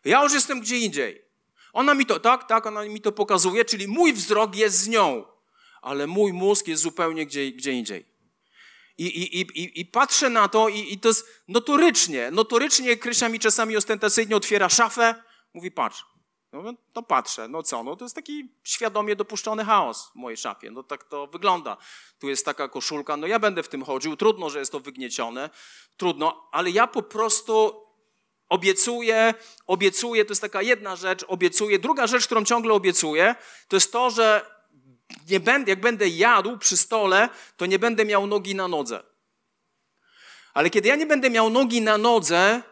Ja 0.04 0.22
już 0.22 0.32
jestem 0.32 0.60
gdzie 0.60 0.78
indziej. 0.78 1.24
Ona 1.72 1.94
mi 1.94 2.06
to, 2.06 2.20
tak, 2.20 2.48
tak, 2.48 2.66
ona 2.66 2.84
mi 2.84 3.00
to 3.00 3.12
pokazuje, 3.12 3.64
czyli 3.64 3.88
mój 3.88 4.12
wzrok 4.12 4.56
jest 4.56 4.78
z 4.78 4.88
nią, 4.88 5.24
ale 5.82 6.06
mój 6.06 6.32
mózg 6.32 6.68
jest 6.68 6.82
zupełnie 6.82 7.26
gdzie, 7.26 7.52
gdzie 7.52 7.72
indziej. 7.72 8.13
I, 8.98 9.06
i, 9.06 9.40
i, 9.40 9.80
I 9.80 9.86
patrzę 9.86 10.30
na 10.30 10.48
to 10.48 10.68
i, 10.68 10.92
i 10.92 10.98
to 10.98 11.08
jest 11.08 11.42
notorycznie, 11.48 12.30
notorycznie 12.30 12.96
Krysia 12.96 13.28
mi 13.28 13.38
czasami 13.38 13.76
ostentacyjnie 13.76 14.36
otwiera 14.36 14.68
szafę, 14.68 15.14
mówi 15.54 15.70
patrz, 15.70 16.04
no 16.52 16.72
to 16.92 17.02
patrzę, 17.02 17.48
no 17.48 17.62
co, 17.62 17.84
no 17.84 17.96
to 17.96 18.04
jest 18.04 18.14
taki 18.14 18.52
świadomie 18.64 19.16
dopuszczony 19.16 19.64
chaos 19.64 20.10
w 20.12 20.14
mojej 20.14 20.36
szafie, 20.36 20.70
no 20.70 20.82
tak 20.82 21.04
to 21.04 21.26
wygląda. 21.26 21.76
Tu 22.18 22.28
jest 22.28 22.44
taka 22.44 22.68
koszulka, 22.68 23.16
no 23.16 23.26
ja 23.26 23.38
będę 23.38 23.62
w 23.62 23.68
tym 23.68 23.84
chodził, 23.84 24.16
trudno, 24.16 24.50
że 24.50 24.58
jest 24.58 24.72
to 24.72 24.80
wygniecione, 24.80 25.50
trudno, 25.96 26.48
ale 26.52 26.70
ja 26.70 26.86
po 26.86 27.02
prostu 27.02 27.84
obiecuję, 28.48 29.34
obiecuję, 29.66 30.24
to 30.24 30.32
jest 30.32 30.42
taka 30.42 30.62
jedna 30.62 30.96
rzecz, 30.96 31.24
obiecuję. 31.28 31.78
Druga 31.78 32.06
rzecz, 32.06 32.26
którą 32.26 32.44
ciągle 32.44 32.74
obiecuję, 32.74 33.34
to 33.68 33.76
jest 33.76 33.92
to, 33.92 34.10
że 34.10 34.53
nie 35.28 35.40
będę, 35.40 35.70
jak 35.72 35.80
będę 35.80 36.08
jadł 36.08 36.58
przy 36.58 36.76
stole, 36.76 37.28
to 37.56 37.66
nie 37.66 37.78
będę 37.78 38.04
miał 38.04 38.26
nogi 38.26 38.54
na 38.54 38.68
nodze. 38.68 39.02
Ale 40.54 40.70
kiedy 40.70 40.88
ja 40.88 40.96
nie 40.96 41.06
będę 41.06 41.30
miał 41.30 41.50
nogi 41.50 41.80
na 41.80 41.98
nodze, 41.98 42.62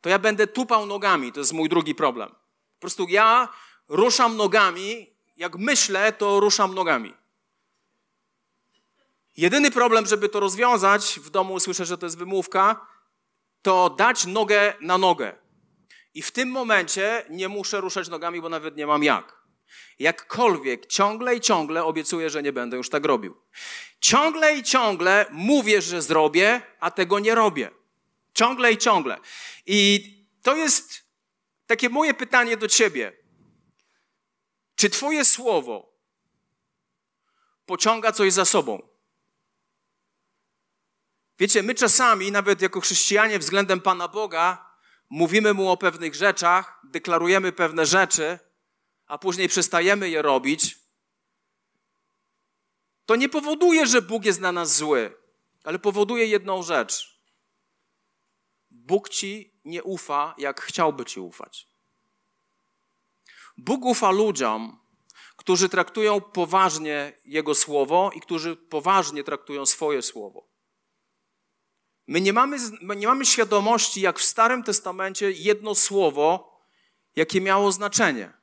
to 0.00 0.08
ja 0.08 0.18
będę 0.18 0.46
tupał 0.46 0.86
nogami. 0.86 1.32
To 1.32 1.40
jest 1.40 1.52
mój 1.52 1.68
drugi 1.68 1.94
problem. 1.94 2.28
Po 2.28 2.80
prostu 2.80 3.06
ja 3.08 3.48
ruszam 3.88 4.36
nogami, 4.36 5.14
jak 5.36 5.56
myślę, 5.56 6.12
to 6.12 6.40
ruszam 6.40 6.74
nogami. 6.74 7.14
Jedyny 9.36 9.70
problem, 9.70 10.06
żeby 10.06 10.28
to 10.28 10.40
rozwiązać, 10.40 11.20
w 11.22 11.30
domu 11.30 11.60
słyszę, 11.60 11.86
że 11.86 11.98
to 11.98 12.06
jest 12.06 12.18
wymówka, 12.18 12.86
to 13.62 13.90
dać 13.90 14.26
nogę 14.26 14.74
na 14.80 14.98
nogę. 14.98 15.34
I 16.14 16.22
w 16.22 16.30
tym 16.30 16.50
momencie 16.50 17.24
nie 17.30 17.48
muszę 17.48 17.80
ruszać 17.80 18.08
nogami, 18.08 18.40
bo 18.40 18.48
nawet 18.48 18.76
nie 18.76 18.86
mam 18.86 19.02
jak. 19.02 19.41
Jakkolwiek 19.98 20.86
ciągle 20.86 21.36
i 21.36 21.40
ciągle 21.40 21.84
obiecuję, 21.84 22.30
że 22.30 22.42
nie 22.42 22.52
będę 22.52 22.76
już 22.76 22.90
tak 22.90 23.04
robił. 23.04 23.36
Ciągle 24.00 24.56
i 24.56 24.62
ciągle 24.62 25.26
mówię, 25.30 25.82
że 25.82 26.02
zrobię, 26.02 26.62
a 26.80 26.90
tego 26.90 27.18
nie 27.18 27.34
robię. 27.34 27.70
Ciągle 28.34 28.72
i 28.72 28.78
ciągle. 28.78 29.18
I 29.66 30.12
to 30.42 30.56
jest 30.56 31.04
takie 31.66 31.88
moje 31.88 32.14
pytanie 32.14 32.56
do 32.56 32.68
ciebie. 32.68 33.12
Czy 34.76 34.90
Twoje 34.90 35.24
słowo 35.24 35.92
pociąga 37.66 38.12
coś 38.12 38.32
za 38.32 38.44
sobą? 38.44 38.88
Wiecie, 41.38 41.62
my 41.62 41.74
czasami, 41.74 42.32
nawet 42.32 42.62
jako 42.62 42.80
chrześcijanie 42.80 43.38
względem 43.38 43.80
Pana 43.80 44.08
Boga, 44.08 44.72
mówimy 45.10 45.54
Mu 45.54 45.70
o 45.70 45.76
pewnych 45.76 46.14
rzeczach, 46.14 46.80
deklarujemy 46.84 47.52
pewne 47.52 47.86
rzeczy, 47.86 48.38
a 49.12 49.18
później 49.18 49.48
przestajemy 49.48 50.10
je 50.10 50.22
robić. 50.22 50.78
To 53.06 53.16
nie 53.16 53.28
powoduje, 53.28 53.86
że 53.86 54.02
Bóg 54.02 54.24
jest 54.24 54.40
na 54.40 54.52
nas 54.52 54.76
zły, 54.76 55.16
ale 55.64 55.78
powoduje 55.78 56.26
jedną 56.26 56.62
rzecz. 56.62 57.20
Bóg 58.70 59.08
ci 59.08 59.60
nie 59.64 59.82
ufa, 59.82 60.34
jak 60.38 60.60
chciałby 60.60 61.04
ci 61.04 61.20
ufać. 61.20 61.68
Bóg 63.56 63.84
ufa 63.84 64.10
ludziom, 64.10 64.80
którzy 65.36 65.68
traktują 65.68 66.20
poważnie 66.20 67.12
Jego 67.24 67.54
słowo 67.54 68.10
i 68.14 68.20
którzy 68.20 68.56
poważnie 68.56 69.24
traktują 69.24 69.66
swoje 69.66 70.02
słowo. 70.02 70.48
My 72.06 72.20
nie 72.20 72.32
mamy, 72.32 72.56
my 72.80 72.96
nie 72.96 73.06
mamy 73.06 73.26
świadomości, 73.26 74.00
jak 74.00 74.18
w 74.18 74.24
Starym 74.24 74.62
Testamencie 74.62 75.30
jedno 75.30 75.74
słowo, 75.74 76.58
jakie 77.16 77.40
miało 77.40 77.72
znaczenie. 77.72 78.41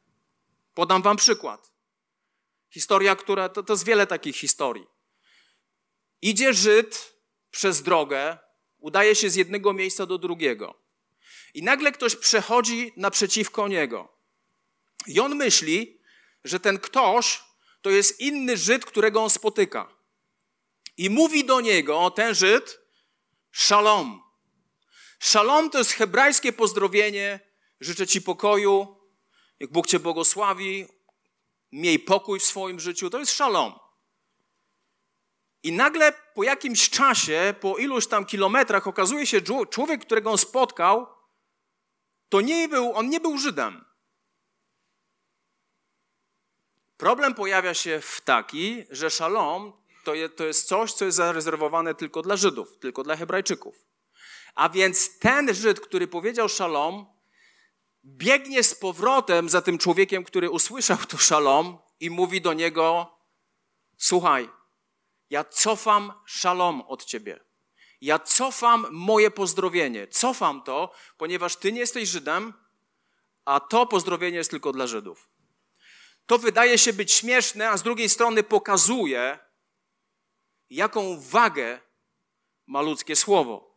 Podam 0.80 1.02
wam 1.02 1.18
przykład. 1.18 1.72
Historia, 2.70 3.16
która, 3.16 3.50
to, 3.50 3.64
to 3.64 3.74
jest 3.74 3.86
wiele 3.86 4.08
takich 4.08 4.36
historii. 4.36 4.88
Idzie 6.22 6.54
Żyd 6.54 7.14
przez 7.52 7.82
drogę, 7.82 8.38
udaje 8.78 9.16
się 9.16 9.30
z 9.30 9.36
jednego 9.36 9.74
miejsca 9.74 10.06
do 10.06 10.18
drugiego. 10.18 10.76
I 11.54 11.64
nagle 11.64 11.92
ktoś 11.92 12.16
przechodzi 12.16 12.94
naprzeciwko 12.98 13.68
niego. 13.68 14.10
I 15.08 15.20
on 15.20 15.36
myśli, 15.36 16.02
że 16.44 16.60
ten 16.60 16.80
ktoś 16.80 17.44
to 17.82 17.90
jest 17.90 18.20
inny 18.20 18.58
Żyd, 18.58 18.86
którego 18.86 19.24
on 19.24 19.30
spotyka. 19.30 19.96
I 20.98 21.10
mówi 21.10 21.46
do 21.46 21.62
niego 21.62 22.12
ten 22.12 22.36
Żyd, 22.36 22.80
Shalom. 23.52 24.24
Shalom 25.20 25.70
to 25.70 25.78
jest 25.78 25.92
hebrajskie 25.92 26.54
pozdrowienie. 26.54 27.40
Życzę 27.80 28.08
Ci 28.08 28.22
pokoju. 28.22 28.99
Jak 29.60 29.72
Bóg 29.72 29.88
Cię 29.88 30.00
błogosławi, 30.00 30.88
miej 31.72 32.00
pokój 32.00 32.40
w 32.40 32.46
swoim 32.46 32.80
życiu. 32.80 33.10
To 33.10 33.20
jest 33.20 33.32
shalom. 33.32 33.74
I 35.64 35.72
nagle 35.72 36.14
po 36.34 36.44
jakimś 36.44 36.90
czasie, 36.90 37.54
po 37.62 37.78
iluś 37.78 38.08
tam 38.08 38.26
kilometrach, 38.26 38.88
okazuje 38.88 39.28
się, 39.28 39.42
człowiek, 39.70 40.02
którego 40.02 40.32
on 40.32 40.38
spotkał, 40.38 41.08
to 42.30 42.42
nie 42.42 42.68
był, 42.68 42.94
on 42.94 43.10
nie 43.10 43.20
był 43.20 43.38
Żydem. 43.38 43.86
Problem 46.98 47.36
pojawia 47.36 47.74
się 47.74 48.02
w 48.02 48.22
taki, 48.22 48.84
że 48.90 49.10
szalom 49.10 49.74
to, 50.04 50.14
je, 50.14 50.30
to 50.30 50.46
jest 50.46 50.68
coś, 50.68 50.94
co 50.94 51.06
jest 51.06 51.18
zarezerwowane 51.18 51.96
tylko 51.96 52.22
dla 52.22 52.38
Żydów, 52.38 52.78
tylko 52.78 53.04
dla 53.04 53.16
Hebrajczyków. 53.16 53.86
A 54.56 54.70
więc 54.70 55.20
ten 55.20 55.54
Żyd, 55.54 55.80
który 55.80 56.08
powiedział 56.08 56.50
szalom, 56.50 57.06
biegnie 58.06 58.64
z 58.64 58.76
powrotem 58.76 59.50
za 59.50 59.62
tym 59.62 59.78
człowiekiem, 59.78 60.24
który 60.24 60.50
usłyszał 60.50 60.98
to 60.98 61.18
szalom 61.18 61.78
i 62.00 62.10
mówi 62.10 62.42
do 62.42 62.54
niego: 62.54 63.18
Słuchaj, 63.98 64.50
ja 65.30 65.44
cofam 65.44 66.14
szalom 66.26 66.82
od 66.82 67.06
ciebie. 67.06 67.40
Ja 68.02 68.20
cofam 68.20 68.88
moje 68.92 69.32
pozdrowienie. 69.32 70.08
Cofam 70.08 70.64
to, 70.64 70.92
ponieważ 71.18 71.56
ty 71.56 71.72
nie 71.72 71.80
jesteś 71.80 72.10
Żydem, 72.10 72.54
a 73.46 73.60
to 73.60 73.86
pozdrowienie 73.86 74.38
jest 74.38 74.52
tylko 74.52 74.72
dla 74.72 74.88
Żydów. 74.88 75.30
To 76.26 76.38
wydaje 76.38 76.78
się 76.78 76.94
być 76.94 77.14
śmieszne, 77.14 77.70
a 77.70 77.78
z 77.78 77.84
drugiej 77.84 78.10
strony 78.10 78.44
pokazuje, 78.44 79.40
jaką 80.70 81.20
wagę 81.20 81.80
ma 82.68 82.82
ludzkie 82.82 83.16
słowo. 83.16 83.69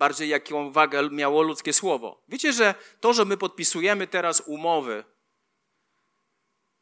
Bardziej 0.00 0.28
jaką 0.28 0.72
wagę 0.72 1.10
miało 1.10 1.42
ludzkie 1.42 1.72
słowo. 1.72 2.22
Wiecie, 2.28 2.52
że 2.52 2.74
to, 3.00 3.12
że 3.12 3.24
my 3.24 3.36
podpisujemy 3.36 4.06
teraz 4.06 4.40
umowy, 4.40 5.04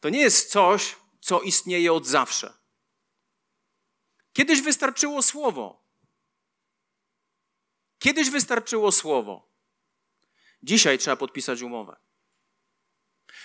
to 0.00 0.08
nie 0.08 0.20
jest 0.20 0.50
coś, 0.50 0.96
co 1.20 1.40
istnieje 1.40 1.92
od 1.92 2.06
zawsze. 2.06 2.54
Kiedyś 4.32 4.62
wystarczyło 4.62 5.22
słowo. 5.22 5.82
Kiedyś 7.98 8.30
wystarczyło 8.30 8.92
słowo. 8.92 9.48
Dzisiaj 10.62 10.98
trzeba 10.98 11.16
podpisać 11.16 11.62
umowę. 11.62 11.96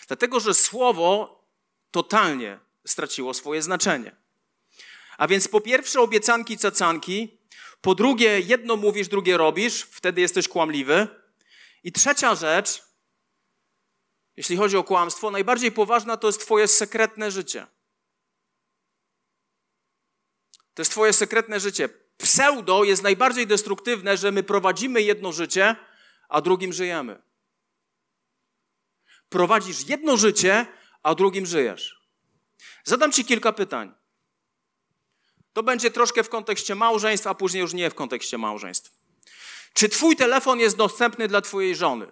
Dlatego, 0.08 0.40
że 0.40 0.54
słowo 0.54 1.44
totalnie 1.92 2.60
straciło 2.86 3.34
swoje 3.34 3.62
znaczenie. 3.62 4.16
A 5.18 5.28
więc 5.28 5.48
po 5.48 5.62
pierwsze 5.62 6.02
obiecanki, 6.02 6.58
cacanki, 6.58 7.38
po 7.84 7.96
drugie 7.96 8.40
jedno 8.40 8.76
mówisz, 8.76 9.08
drugie 9.08 9.38
robisz, 9.38 9.82
wtedy 9.82 10.22
jesteś 10.22 10.48
kłamliwy. 10.48 11.08
I 11.84 11.92
trzecia 11.92 12.36
rzecz, 12.36 12.84
jeśli 14.38 14.58
chodzi 14.58 14.78
o 14.78 14.84
kłamstwo, 14.84 15.32
najbardziej 15.32 15.72
poważna 15.72 16.18
to 16.18 16.28
jest 16.28 16.40
twoje 16.40 16.68
sekretne 16.68 17.32
życie. 17.32 17.68
To 20.74 20.82
jest 20.82 20.92
twoje 20.92 21.14
sekretne 21.14 21.60
życie. 21.60 21.90
Pseudo 22.18 22.84
jest 22.84 23.04
najbardziej 23.04 23.48
destruktywne, 23.48 24.18
że 24.18 24.32
my 24.32 24.44
prowadzimy 24.44 25.02
jedno 25.02 25.32
życie, 25.32 25.76
a 26.30 26.42
drugim 26.42 26.74
żyjemy. 26.74 27.22
Prowadzisz 29.30 29.88
jedno 29.88 30.18
życie, 30.18 30.66
a 31.04 31.16
drugim 31.16 31.46
żyjesz. 31.46 32.10
Zadam 32.84 33.12
ci 33.12 33.26
kilka 33.26 33.54
pytań. 33.54 34.03
To 35.54 35.64
będzie 35.64 35.92
troszkę 35.92 36.24
w 36.24 36.30
kontekście 36.30 36.76
małżeństw, 36.76 37.28
a 37.28 37.36
później 37.36 37.62
już 37.62 37.74
nie 37.74 37.90
w 37.90 37.96
kontekście 37.96 38.38
małżeństw. 38.38 38.92
Czy 39.74 39.90
twój 39.90 40.16
telefon 40.16 40.60
jest 40.60 40.78
dostępny 40.78 41.28
dla 41.28 41.42
twojej 41.42 41.76
żony? 41.76 42.12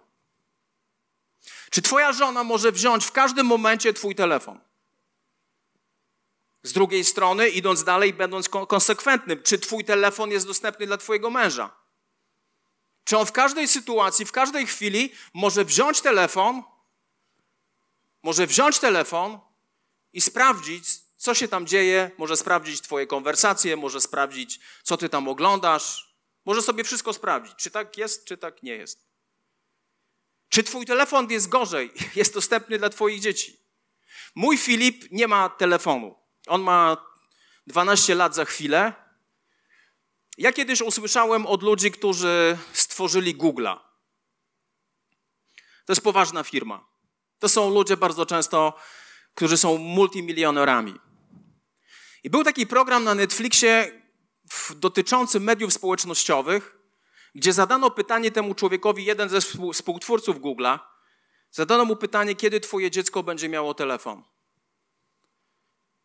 Czy 1.69 1.81
twoja 1.81 2.13
żona 2.13 2.43
może 2.43 2.71
wziąć 2.71 3.05
w 3.05 3.12
każdym 3.12 3.45
momencie 3.45 3.93
twój 3.93 4.15
telefon? 4.15 4.60
Z 6.63 6.74
drugiej 6.74 7.05
strony, 7.05 7.50
idąc 7.50 7.83
dalej, 7.83 8.13
będąc 8.13 8.50
konsekwentnym, 8.50 9.43
czy 9.43 9.60
twój 9.60 9.86
telefon 9.86 10.31
jest 10.31 10.48
dostępny 10.48 10.88
dla 10.88 10.98
twojego 10.98 11.29
męża? 11.29 11.81
Czy 13.03 13.17
on 13.17 13.25
w 13.25 13.31
każdej 13.31 13.67
sytuacji, 13.67 14.25
w 14.25 14.31
każdej 14.31 14.67
chwili 14.67 15.13
może 15.33 15.65
wziąć 15.65 16.01
telefon, 16.01 16.63
może 18.24 18.48
wziąć 18.48 18.79
telefon 18.79 19.39
i 20.13 20.21
sprawdzić, 20.21 20.86
co 21.22 21.34
się 21.34 21.48
tam 21.48 21.68
dzieje, 21.68 22.12
może 22.18 22.38
sprawdzić 22.38 22.82
Twoje 22.82 23.08
konwersacje, 23.08 23.78
może 23.78 24.01
sprawdzić, 24.01 24.60
co 24.84 24.98
Ty 24.98 25.10
tam 25.10 25.28
oglądasz, 25.28 26.16
może 26.46 26.62
sobie 26.62 26.84
wszystko 26.84 27.13
sprawdzić, 27.13 27.56
czy 27.56 27.72
tak 27.72 27.98
jest, 27.98 28.25
czy 28.25 28.38
tak 28.38 28.63
nie 28.63 28.72
jest. 28.75 29.08
Czy 30.50 30.63
Twój 30.63 30.86
telefon 30.86 31.32
jest 31.32 31.50
gorzej, 31.50 31.92
jest 32.16 32.34
dostępny 32.34 32.78
dla 32.78 32.90
Twoich 32.90 33.20
dzieci? 33.20 33.58
Mój 34.36 34.58
Filip 34.58 35.12
nie 35.12 35.28
ma 35.28 35.50
telefonu. 35.50 36.16
On 36.48 36.62
ma 36.62 36.98
12 37.68 38.16
lat 38.16 38.36
za 38.36 38.46
chwilę. 38.46 38.94
Ja 40.38 40.54
kiedyś 40.54 40.82
usłyszałem 40.82 41.46
od 41.46 41.63
ludzi, 41.63 41.92
którzy 41.92 42.58
stworzyli 42.74 43.36
Google'a. 43.36 43.80
To 45.86 45.94
jest 45.94 46.01
poważna 46.01 46.44
firma. 46.44 46.86
To 47.40 47.50
są 47.50 47.70
ludzie 47.70 47.98
bardzo 47.98 48.25
często, 48.25 48.74
którzy 49.36 49.58
są 49.58 49.78
multimilionerami. 49.78 51.11
I 52.24 52.30
był 52.30 52.44
taki 52.44 52.68
program 52.68 53.04
na 53.04 53.16
Netflixie 53.16 54.01
dotyczący 54.75 55.40
mediów 55.40 55.74
społecznościowych, 55.74 56.78
gdzie 57.36 57.54
zadano 57.54 57.92
pytanie 57.92 58.32
temu 58.32 58.56
człowiekowi, 58.56 59.06
jeden 59.06 59.30
ze 59.30 59.42
współtwórców 59.74 60.40
Google'a, 60.40 60.80
zadano 61.51 61.86
mu 61.86 61.96
pytanie, 61.96 62.36
kiedy 62.36 62.60
twoje 62.60 62.92
dziecko 62.92 63.24
będzie 63.24 63.50
miało 63.50 63.74
telefon. 63.74 64.24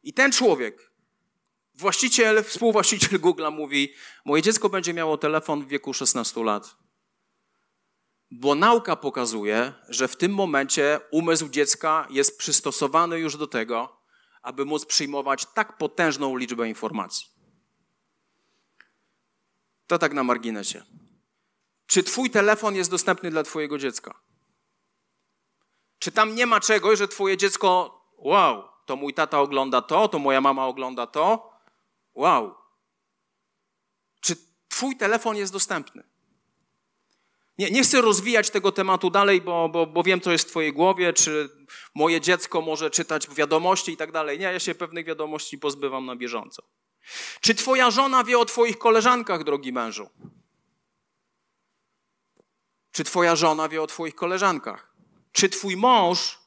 I 0.02 0.12
ten 0.12 0.32
człowiek, 0.32 0.92
właściciel, 1.74 2.44
współwłaściciel 2.44 3.20
Google'a 3.20 3.52
mówi, 3.52 3.94
moje 4.24 4.42
dziecko 4.42 4.68
będzie 4.68 4.94
miało 4.94 5.18
telefon 5.18 5.64
w 5.64 5.68
wieku 5.68 5.94
16 5.94 6.44
lat. 6.44 6.76
Bo 8.30 8.54
nauka 8.54 8.96
pokazuje, 8.96 9.72
że 9.88 10.08
w 10.08 10.16
tym 10.16 10.34
momencie 10.34 11.00
umysł 11.10 11.48
dziecka 11.48 12.06
jest 12.10 12.38
przystosowany 12.38 13.18
już 13.18 13.36
do 13.36 13.46
tego, 13.46 13.95
aby 14.46 14.64
móc 14.64 14.86
przyjmować 14.86 15.46
tak 15.46 15.76
potężną 15.76 16.36
liczbę 16.36 16.68
informacji. 16.68 17.26
To 19.86 19.98
tak 19.98 20.12
na 20.12 20.24
marginesie. 20.24 20.82
Czy 21.86 22.02
Twój 22.02 22.30
telefon 22.30 22.74
jest 22.74 22.90
dostępny 22.90 23.30
dla 23.30 23.42
Twojego 23.42 23.78
dziecka? 23.78 24.14
Czy 25.98 26.12
tam 26.12 26.34
nie 26.34 26.46
ma 26.46 26.60
czegoś, 26.60 26.98
że 26.98 27.08
Twoje 27.08 27.36
dziecko, 27.36 28.00
wow, 28.18 28.68
to 28.86 28.96
mój 28.96 29.14
tata 29.14 29.40
ogląda 29.40 29.82
to, 29.82 30.08
to 30.08 30.18
moja 30.18 30.40
mama 30.40 30.66
ogląda 30.66 31.06
to? 31.06 31.52
Wow. 32.14 32.54
Czy 34.20 34.36
Twój 34.68 34.96
telefon 34.96 35.36
jest 35.36 35.52
dostępny? 35.52 36.02
Nie, 37.58 37.70
nie 37.70 37.82
chcę 37.82 38.00
rozwijać 38.00 38.50
tego 38.50 38.72
tematu 38.72 39.10
dalej, 39.10 39.40
bo, 39.40 39.68
bo, 39.68 39.86
bo 39.86 40.02
wiem, 40.02 40.20
co 40.20 40.32
jest 40.32 40.46
w 40.46 40.50
Twojej 40.50 40.72
głowie, 40.72 41.12
czy 41.12 41.50
moje 41.94 42.20
dziecko 42.20 42.60
może 42.60 42.90
czytać 42.90 43.28
wiadomości 43.28 43.92
i 43.92 43.96
tak 43.96 44.12
dalej. 44.12 44.38
Nie, 44.38 44.44
ja 44.44 44.60
się 44.60 44.74
pewnych 44.74 45.06
wiadomości 45.06 45.58
pozbywam 45.58 46.06
na 46.06 46.16
bieżąco. 46.16 46.62
Czy 47.40 47.54
Twoja 47.54 47.90
żona 47.90 48.24
wie 48.24 48.38
o 48.38 48.44
Twoich 48.44 48.78
koleżankach, 48.78 49.44
drogi 49.44 49.72
mężu? 49.72 50.10
Czy 52.92 53.04
Twoja 53.04 53.36
żona 53.36 53.68
wie 53.68 53.82
o 53.82 53.86
Twoich 53.86 54.14
koleżankach? 54.14 54.94
Czy 55.32 55.48
Twój 55.48 55.76
mąż 55.76 56.38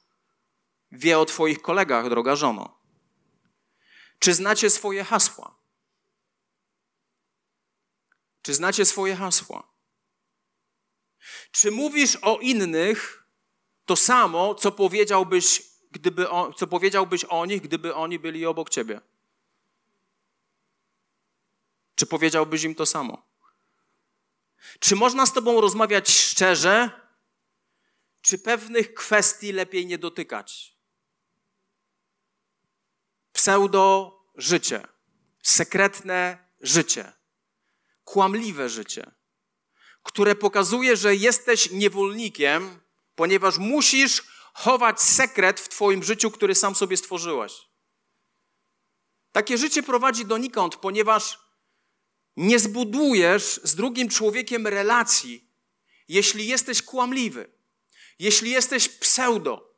wie 0.91 1.19
o 1.19 1.25
Twoich 1.25 1.61
kolegach, 1.61 2.09
droga 2.09 2.35
żono? 2.35 2.79
Czy 4.19 4.33
znacie 4.33 4.69
swoje 4.69 5.03
hasła? 5.03 5.55
Czy 8.41 8.53
znacie 8.53 8.85
swoje 8.85 9.15
hasła? 9.15 9.78
Czy 11.51 11.71
mówisz 11.71 12.17
o 12.21 12.37
innych 12.37 13.23
to 13.85 13.95
samo, 13.95 14.55
co 14.55 14.71
powiedziałbyś, 14.71 15.63
gdyby 15.91 16.29
o, 16.29 16.53
co 16.53 16.67
powiedziałbyś 16.67 17.23
o 17.23 17.45
nich, 17.45 17.61
gdyby 17.61 17.95
oni 17.95 18.19
byli 18.19 18.45
obok 18.45 18.69
ciebie? 18.69 19.01
Czy 21.95 22.05
powiedziałbyś 22.05 22.63
im 22.63 22.75
to 22.75 22.85
samo? 22.85 23.29
Czy 24.79 24.95
można 24.95 25.25
z 25.25 25.33
tobą 25.33 25.61
rozmawiać 25.61 26.09
szczerze, 26.09 26.89
czy 28.21 28.37
pewnych 28.37 28.93
kwestii 28.93 29.51
lepiej 29.51 29.85
nie 29.85 29.97
dotykać? 29.97 30.77
Pseudo 33.33 34.19
życie, 34.35 34.87
sekretne 35.43 36.47
życie, 36.61 37.13
kłamliwe 38.03 38.69
życie 38.69 39.18
które 40.03 40.35
pokazuje, 40.35 40.97
że 40.97 41.15
jesteś 41.15 41.71
niewolnikiem, 41.71 42.79
ponieważ 43.15 43.57
musisz 43.57 44.23
chować 44.53 45.01
sekret 45.01 45.59
w 45.59 45.69
Twoim 45.69 46.03
życiu, 46.03 46.31
który 46.31 46.55
sam 46.55 46.75
sobie 46.75 46.97
stworzyłeś. 46.97 47.53
Takie 49.31 49.57
życie 49.57 49.83
prowadzi 49.83 50.25
donikąd, 50.25 50.75
ponieważ 50.75 51.39
nie 52.37 52.59
zbudujesz 52.59 53.59
z 53.63 53.75
drugim 53.75 54.09
człowiekiem 54.09 54.67
relacji, 54.67 55.49
jeśli 56.07 56.47
jesteś 56.47 56.81
kłamliwy, 56.81 57.51
jeśli 58.19 58.51
jesteś 58.51 58.89
pseudo, 58.89 59.75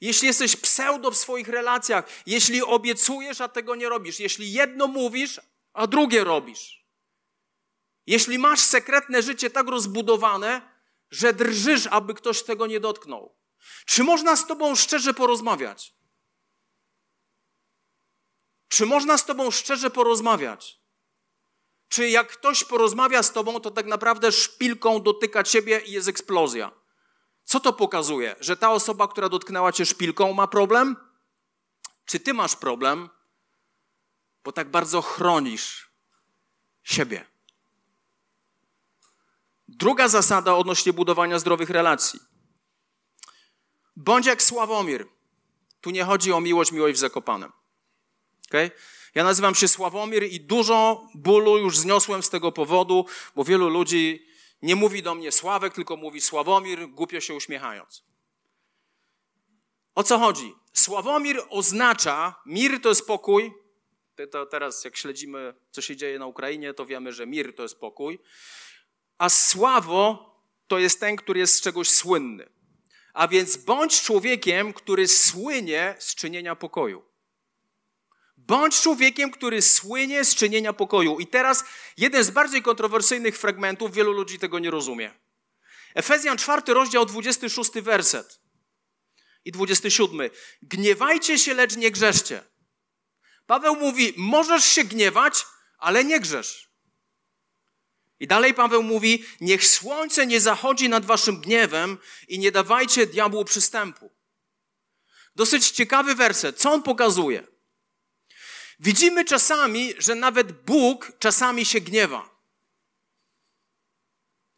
jeśli 0.00 0.28
jesteś 0.28 0.56
pseudo 0.56 1.10
w 1.10 1.16
swoich 1.16 1.48
relacjach, 1.48 2.04
jeśli 2.26 2.62
obiecujesz, 2.62 3.40
a 3.40 3.48
tego 3.48 3.74
nie 3.74 3.88
robisz, 3.88 4.20
jeśli 4.20 4.52
jedno 4.52 4.86
mówisz, 4.86 5.40
a 5.72 5.86
drugie 5.86 6.24
robisz. 6.24 6.79
Jeśli 8.10 8.38
masz 8.38 8.60
sekretne 8.60 9.22
życie 9.22 9.50
tak 9.50 9.68
rozbudowane, 9.68 10.62
że 11.10 11.32
drżysz, 11.32 11.86
aby 11.86 12.14
ktoś 12.14 12.42
tego 12.42 12.66
nie 12.66 12.80
dotknął, 12.80 13.34
czy 13.86 14.04
można 14.04 14.36
z 14.36 14.46
Tobą 14.46 14.74
szczerze 14.74 15.14
porozmawiać? 15.14 15.94
Czy 18.68 18.86
można 18.86 19.18
z 19.18 19.24
Tobą 19.24 19.50
szczerze 19.50 19.90
porozmawiać? 19.90 20.80
Czy 21.88 22.08
jak 22.08 22.32
ktoś 22.32 22.64
porozmawia 22.64 23.22
z 23.22 23.32
Tobą, 23.32 23.60
to 23.60 23.70
tak 23.70 23.86
naprawdę 23.86 24.32
szpilką 24.32 25.02
dotyka 25.02 25.42
Ciebie 25.42 25.80
i 25.80 25.92
jest 25.92 26.08
eksplozja? 26.08 26.72
Co 27.44 27.60
to 27.60 27.72
pokazuje? 27.72 28.36
Że 28.40 28.56
ta 28.56 28.70
osoba, 28.70 29.08
która 29.08 29.28
dotknęła 29.28 29.72
Cię 29.72 29.86
szpilką, 29.86 30.32
ma 30.32 30.46
problem? 30.46 30.96
Czy 32.04 32.20
Ty 32.20 32.34
masz 32.34 32.56
problem, 32.56 33.10
bo 34.44 34.52
tak 34.52 34.70
bardzo 34.70 35.02
chronisz 35.02 35.90
siebie? 36.82 37.29
Druga 39.76 40.08
zasada 40.08 40.54
odnośnie 40.54 40.92
budowania 40.92 41.38
zdrowych 41.38 41.70
relacji. 41.70 42.20
Bądź 43.96 44.26
jak 44.26 44.42
Sławomir. 44.42 45.06
Tu 45.80 45.90
nie 45.90 46.04
chodzi 46.04 46.32
o 46.32 46.40
miłość, 46.40 46.72
miłość 46.72 46.94
w 46.94 47.00
Zakopanem. 47.00 47.52
Okay? 48.48 48.70
Ja 49.14 49.24
nazywam 49.24 49.54
się 49.54 49.68
Sławomir 49.68 50.22
i 50.22 50.40
dużo 50.40 51.06
bólu 51.14 51.58
już 51.58 51.78
zniosłem 51.78 52.22
z 52.22 52.30
tego 52.30 52.52
powodu, 52.52 53.06
bo 53.36 53.44
wielu 53.44 53.68
ludzi 53.68 54.26
nie 54.62 54.76
mówi 54.76 55.02
do 55.02 55.14
mnie 55.14 55.32
Sławek, 55.32 55.74
tylko 55.74 55.96
mówi 55.96 56.20
Sławomir, 56.20 56.88
głupio 56.88 57.20
się 57.20 57.34
uśmiechając. 57.34 58.04
O 59.94 60.02
co 60.02 60.18
chodzi? 60.18 60.54
Sławomir 60.72 61.42
oznacza, 61.48 62.34
mir 62.46 62.80
to 62.80 62.88
jest 62.88 63.06
pokój. 63.06 63.52
To 64.30 64.46
teraz, 64.46 64.84
jak 64.84 64.96
śledzimy, 64.96 65.54
co 65.70 65.82
się 65.82 65.96
dzieje 65.96 66.18
na 66.18 66.26
Ukrainie, 66.26 66.74
to 66.74 66.86
wiemy, 66.86 67.12
że 67.12 67.26
mir 67.26 67.54
to 67.54 67.62
jest 67.62 67.80
pokój. 67.80 68.18
A 69.20 69.28
sławo 69.28 70.30
to 70.66 70.78
jest 70.78 71.00
ten, 71.00 71.16
który 71.16 71.40
jest 71.40 71.54
z 71.54 71.60
czegoś 71.60 71.88
słynny. 71.88 72.48
A 73.12 73.28
więc 73.28 73.56
bądź 73.56 74.02
człowiekiem, 74.02 74.72
który 74.72 75.08
słynie 75.08 75.96
z 75.98 76.14
czynienia 76.14 76.56
pokoju. 76.56 77.04
Bądź 78.36 78.80
człowiekiem, 78.80 79.30
który 79.30 79.62
słynie 79.62 80.24
z 80.24 80.34
czynienia 80.34 80.72
pokoju. 80.72 81.18
I 81.18 81.26
teraz 81.26 81.64
jeden 81.96 82.24
z 82.24 82.30
bardziej 82.30 82.62
kontrowersyjnych 82.62 83.38
fragmentów, 83.38 83.94
wielu 83.94 84.12
ludzi 84.12 84.38
tego 84.38 84.58
nie 84.58 84.70
rozumie. 84.70 85.14
Efezjan 85.94 86.38
4, 86.38 86.74
rozdział 86.74 87.06
26, 87.06 87.70
werset 87.72 88.40
i 89.44 89.52
27. 89.52 90.30
Gniewajcie 90.62 91.38
się, 91.38 91.54
lecz 91.54 91.76
nie 91.76 91.90
grzeszcie. 91.90 92.42
Paweł 93.46 93.76
mówi, 93.76 94.14
możesz 94.16 94.64
się 94.64 94.84
gniewać, 94.84 95.46
ale 95.78 96.04
nie 96.04 96.20
grzesz. 96.20 96.69
I 98.20 98.26
dalej 98.26 98.54
Paweł 98.54 98.82
mówi, 98.82 99.24
niech 99.40 99.66
słońce 99.66 100.26
nie 100.26 100.40
zachodzi 100.40 100.88
nad 100.88 101.04
waszym 101.04 101.40
gniewem 101.40 101.98
i 102.28 102.38
nie 102.38 102.52
dawajcie 102.52 103.06
diabłu 103.06 103.44
przystępu. 103.44 104.10
Dosyć 105.36 105.70
ciekawy 105.70 106.14
werset. 106.14 106.58
Co 106.58 106.72
on 106.72 106.82
pokazuje? 106.82 107.46
Widzimy 108.80 109.24
czasami, 109.24 109.94
że 109.98 110.14
nawet 110.14 110.64
Bóg 110.64 111.12
czasami 111.18 111.64
się 111.64 111.80
gniewa. 111.80 112.30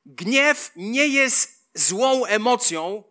Gniew 0.07 0.72
nie 0.77 1.07
jest 1.07 1.70
złą 1.75 2.25
emocją, 2.25 3.05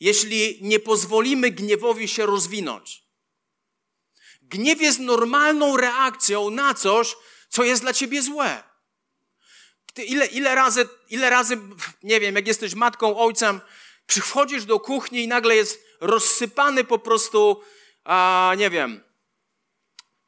jeśli 0.00 0.58
nie 0.62 0.80
pozwolimy 0.80 1.50
gniewowi 1.50 2.08
się 2.08 2.26
rozwinąć. 2.26 3.04
Gniew 4.42 4.80
jest 4.80 4.98
normalną 4.98 5.76
reakcją 5.76 6.50
na 6.50 6.74
coś, 6.74 7.16
co 7.48 7.64
jest 7.64 7.82
dla 7.82 7.92
ciebie 7.92 8.22
złe. 8.22 8.67
Ile, 10.04 10.26
ile, 10.26 10.54
razy, 10.54 10.88
ile 11.10 11.30
razy, 11.30 11.58
nie 12.02 12.20
wiem, 12.20 12.34
jak 12.34 12.46
jesteś 12.46 12.74
matką, 12.74 13.16
ojcem, 13.16 13.60
przychodzisz 14.06 14.64
do 14.64 14.80
kuchni 14.80 15.22
i 15.22 15.28
nagle 15.28 15.56
jest 15.56 15.84
rozsypany 16.00 16.84
po 16.84 16.98
prostu, 16.98 17.62
a, 18.04 18.52
nie 18.58 18.70
wiem, 18.70 19.00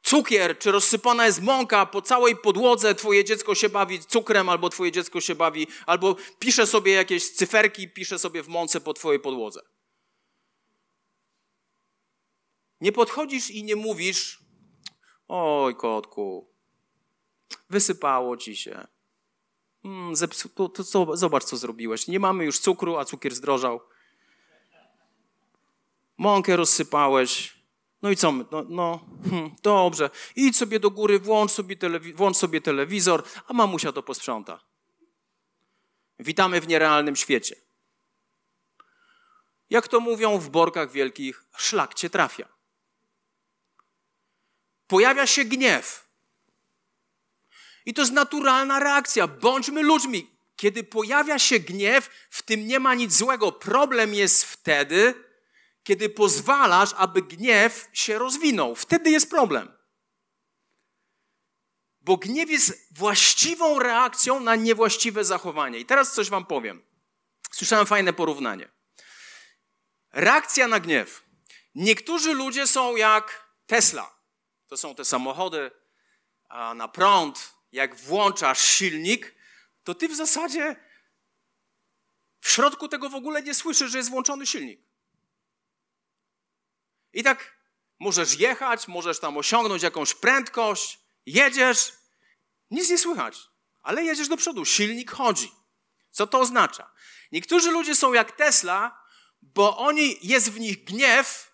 cukier, 0.03 0.59
czy 0.59 0.71
rozsypana 0.71 1.25
jest 1.25 1.41
mąka 1.41 1.85
po 1.85 2.01
całej 2.01 2.35
podłodze, 2.35 2.95
twoje 2.95 3.23
dziecko 3.23 3.55
się 3.55 3.69
bawi 3.69 3.99
cukrem, 3.99 4.49
albo 4.49 4.69
twoje 4.69 4.91
dziecko 4.91 5.21
się 5.21 5.35
bawi, 5.35 5.67
albo 5.85 6.15
pisze 6.39 6.67
sobie 6.67 6.91
jakieś 6.91 7.31
cyferki, 7.31 7.89
pisze 7.89 8.19
sobie 8.19 8.43
w 8.43 8.47
mące 8.47 8.81
po 8.81 8.93
twojej 8.93 9.19
podłodze. 9.19 9.61
Nie 12.81 12.91
podchodzisz 12.91 13.49
i 13.49 13.63
nie 13.63 13.75
mówisz, 13.75 14.39
oj 15.27 15.75
kotku, 15.75 16.53
wysypało 17.69 18.37
ci 18.37 18.55
się. 18.55 18.87
Hmm, 19.83 20.15
zepsu, 20.15 20.49
to, 20.49 20.69
to, 20.69 21.17
zobacz, 21.17 21.43
co 21.43 21.57
zrobiłeś. 21.57 22.07
Nie 22.07 22.19
mamy 22.19 22.45
już 22.45 22.59
cukru, 22.59 22.97
a 22.97 23.05
cukier 23.05 23.35
zdrożał. 23.35 23.81
Mąkę 26.17 26.55
rozsypałeś. 26.55 27.61
No 28.01 28.09
i 28.09 28.15
co? 28.15 28.31
No, 28.31 28.65
no 28.69 28.99
hmm, 29.29 29.55
dobrze. 29.63 30.09
Idź 30.35 30.57
sobie 30.57 30.79
do 30.79 30.91
góry, 30.91 31.19
włącz 31.19 31.51
sobie, 31.51 31.75
telewi- 31.75 32.15
włącz 32.15 32.37
sobie 32.37 32.61
telewizor, 32.61 33.23
a 33.47 33.53
mamusia 33.53 33.91
to 33.91 34.03
posprząta. 34.03 34.59
Witamy 36.19 36.61
w 36.61 36.67
nierealnym 36.67 37.15
świecie. 37.15 37.55
Jak 39.69 39.87
to 39.87 39.99
mówią 39.99 40.37
w 40.37 40.49
borkach 40.49 40.91
wielkich, 40.91 41.43
szlak 41.57 41.93
cię 41.93 42.09
trafia 42.09 42.61
pojawia 44.91 45.27
się 45.27 45.45
gniew. 45.45 46.00
I 47.85 47.93
to 47.93 48.01
jest 48.01 48.13
naturalna 48.13 48.79
reakcja. 48.79 49.27
Bądźmy 49.27 49.81
ludźmi. 49.81 50.31
Kiedy 50.55 50.83
pojawia 50.83 51.39
się 51.39 51.59
gniew, 51.59 52.09
w 52.29 52.41
tym 52.41 52.67
nie 52.67 52.79
ma 52.79 52.95
nic 52.95 53.13
złego. 53.13 53.51
Problem 53.51 54.13
jest 54.13 54.43
wtedy, 54.43 55.13
kiedy 55.83 56.09
pozwalasz, 56.09 56.89
aby 56.97 57.21
gniew 57.21 57.89
się 57.93 58.19
rozwinął. 58.19 58.75
Wtedy 58.75 59.11
jest 59.11 59.29
problem. 59.29 59.73
Bo 62.01 62.17
gniew 62.17 62.49
jest 62.49 62.87
właściwą 62.91 63.79
reakcją 63.79 64.39
na 64.39 64.55
niewłaściwe 64.55 65.25
zachowanie. 65.25 65.79
I 65.79 65.85
teraz 65.85 66.13
coś 66.13 66.29
Wam 66.29 66.45
powiem. 66.45 66.83
Słyszałem 67.51 67.85
fajne 67.85 68.13
porównanie. 68.13 68.69
Reakcja 70.11 70.67
na 70.67 70.79
gniew. 70.79 71.23
Niektórzy 71.75 72.33
ludzie 72.33 72.67
są 72.67 72.95
jak 72.95 73.47
Tesla. 73.67 74.15
To 74.67 74.77
są 74.77 74.95
te 74.95 75.05
samochody 75.05 75.71
na 76.75 76.87
prąd. 76.87 77.53
Jak 77.71 77.95
włączasz 77.95 78.61
silnik, 78.61 79.35
to 79.83 79.95
ty 79.95 80.07
w 80.07 80.15
zasadzie 80.15 80.75
w 82.41 82.49
środku 82.49 82.87
tego 82.87 83.09
w 83.09 83.15
ogóle 83.15 83.43
nie 83.43 83.53
słyszysz, 83.53 83.91
że 83.91 83.97
jest 83.97 84.09
włączony 84.09 84.47
silnik. 84.47 84.81
I 87.13 87.23
tak 87.23 87.57
możesz 87.99 88.39
jechać, 88.39 88.87
możesz 88.87 89.19
tam 89.19 89.37
osiągnąć 89.37 89.83
jakąś 89.83 90.13
prędkość, 90.13 90.99
jedziesz, 91.25 91.93
nic 92.71 92.89
nie 92.89 92.97
słychać, 92.97 93.37
ale 93.81 94.03
jedziesz 94.03 94.27
do 94.27 94.37
przodu, 94.37 94.65
silnik 94.65 95.11
chodzi. 95.11 95.51
Co 96.11 96.27
to 96.27 96.39
oznacza? 96.39 96.91
Niektórzy 97.31 97.71
ludzie 97.71 97.95
są 97.95 98.13
jak 98.13 98.31
Tesla, 98.31 99.03
bo 99.41 99.77
oni 99.77 100.17
jest 100.21 100.51
w 100.51 100.59
nich 100.59 100.83
gniew, 100.83 101.51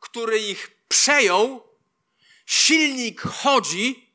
który 0.00 0.38
ich 0.38 0.70
przejął 0.88 1.68
silnik 2.46 3.20
chodzi, 3.20 4.09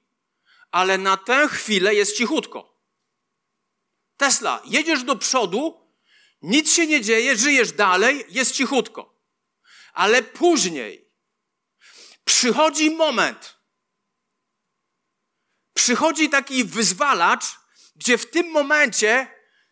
ale 0.75 0.97
na 0.97 1.17
tę 1.17 1.47
chwilę 1.47 1.95
jest 1.95 2.17
cichutko. 2.17 2.81
Tesla, 4.17 4.61
jedziesz 4.65 5.03
do 5.03 5.15
przodu, 5.15 5.91
nic 6.41 6.73
się 6.73 6.87
nie 6.87 7.01
dzieje, 7.01 7.35
żyjesz 7.35 7.71
dalej, 7.71 8.25
jest 8.29 8.51
cichutko. 8.51 9.21
Ale 9.93 10.23
później 10.23 11.11
przychodzi 12.25 12.91
moment, 12.91 13.57
przychodzi 15.73 16.29
taki 16.29 16.63
wyzwalacz, 16.63 17.45
gdzie 17.95 18.17
w 18.17 18.29
tym 18.29 18.51
momencie 18.51 19.27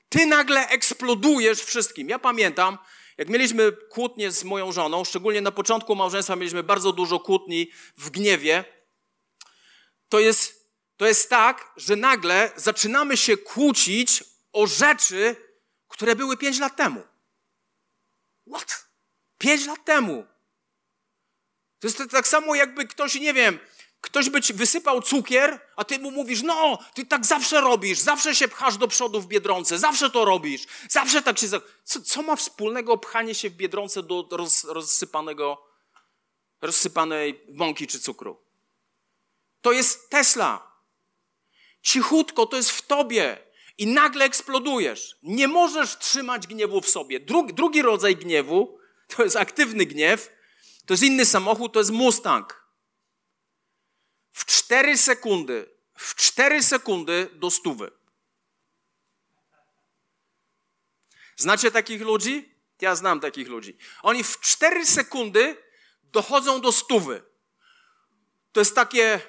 ty 0.09 0.25
nagle 0.25 0.67
eksplodujesz 0.67 1.63
wszystkim. 1.63 2.09
Ja 2.09 2.19
pamiętam, 2.19 2.77
jak 3.17 3.29
mieliśmy 3.29 3.71
kłótnie 3.71 4.31
z 4.31 4.43
moją 4.43 4.71
żoną, 4.71 5.05
szczególnie 5.05 5.41
na 5.41 5.51
początku 5.51 5.95
małżeństwa 5.95 6.35
mieliśmy 6.35 6.63
bardzo 6.63 6.91
dużo 6.91 7.19
kłótni 7.19 7.71
w 7.97 8.09
gniewie, 8.09 8.65
to 10.09 10.19
jest, 10.19 10.62
to 10.97 11.05
jest 11.05 11.29
tak, 11.29 11.73
że 11.77 11.95
nagle 11.95 12.51
zaczynamy 12.55 13.17
się 13.17 13.37
kłócić 13.37 14.23
o 14.53 14.67
rzeczy, 14.67 15.35
które 15.87 16.15
były 16.15 16.37
pięć 16.37 16.59
lat 16.59 16.75
temu. 16.75 17.03
What? 18.53 18.85
Pięć 19.37 19.65
lat 19.65 19.85
temu. 19.85 20.25
To 21.79 21.87
jest 21.87 22.01
tak 22.11 22.27
samo, 22.27 22.55
jakby 22.55 22.87
ktoś, 22.87 23.15
nie 23.15 23.33
wiem, 23.33 23.59
Ktoś 24.03 24.29
by 24.29 24.41
ci 24.41 24.53
wysypał 24.53 25.01
cukier, 25.01 25.59
a 25.75 25.83
ty 25.83 25.99
mu 25.99 26.11
mówisz, 26.11 26.41
no, 26.41 26.79
ty 26.93 27.05
tak 27.05 27.25
zawsze 27.25 27.61
robisz, 27.61 27.99
zawsze 27.99 28.35
się 28.35 28.47
pchasz 28.47 28.77
do 28.77 28.87
przodu 28.87 29.21
w 29.21 29.27
Biedronce, 29.27 29.77
zawsze 29.77 30.09
to 30.09 30.25
robisz, 30.25 30.65
zawsze 30.89 31.21
tak 31.21 31.39
się... 31.39 31.47
Co, 31.83 32.01
co 32.01 32.21
ma 32.21 32.35
wspólnego 32.35 32.97
pchanie 32.97 33.35
się 33.35 33.49
w 33.49 33.53
Biedronce 33.53 34.03
do 34.03 34.27
roz, 34.31 34.63
rozsypanego, 34.63 35.67
rozsypanej 36.61 37.41
mąki 37.53 37.87
czy 37.87 37.99
cukru? 37.99 38.41
To 39.61 39.71
jest 39.71 40.09
Tesla. 40.09 40.72
Cichutko, 41.83 42.45
to 42.45 42.57
jest 42.57 42.71
w 42.71 42.81
tobie. 42.81 43.37
I 43.77 43.87
nagle 43.87 44.25
eksplodujesz. 44.25 45.17
Nie 45.23 45.47
możesz 45.47 45.97
trzymać 45.97 46.47
gniewu 46.47 46.81
w 46.81 46.89
sobie. 46.89 47.19
Drugi, 47.19 47.53
drugi 47.53 47.81
rodzaj 47.81 48.15
gniewu 48.15 48.83
to 49.07 49.23
jest 49.23 49.35
aktywny 49.35 49.85
gniew, 49.85 50.29
to 50.85 50.93
jest 50.93 51.03
inny 51.03 51.25
samochód, 51.25 51.73
to 51.73 51.79
jest 51.79 51.91
Mustang 51.91 52.63
w 54.31 54.45
4 54.45 54.97
sekundy, 54.97 55.69
w 55.97 56.15
4 56.15 56.63
sekundy 56.63 57.29
do 57.33 57.51
stówy. 57.51 57.91
Znacie 61.35 61.71
takich 61.71 62.01
ludzi? 62.01 62.53
Ja 62.81 62.95
znam 62.95 63.19
takich 63.19 63.47
ludzi. 63.47 63.77
Oni 64.01 64.23
w 64.23 64.39
4 64.39 64.85
sekundy 64.85 65.57
dochodzą 66.03 66.61
do 66.61 66.71
stówy. 66.71 67.23
To 68.51 68.61
jest 68.61 68.75
takie 68.75 69.21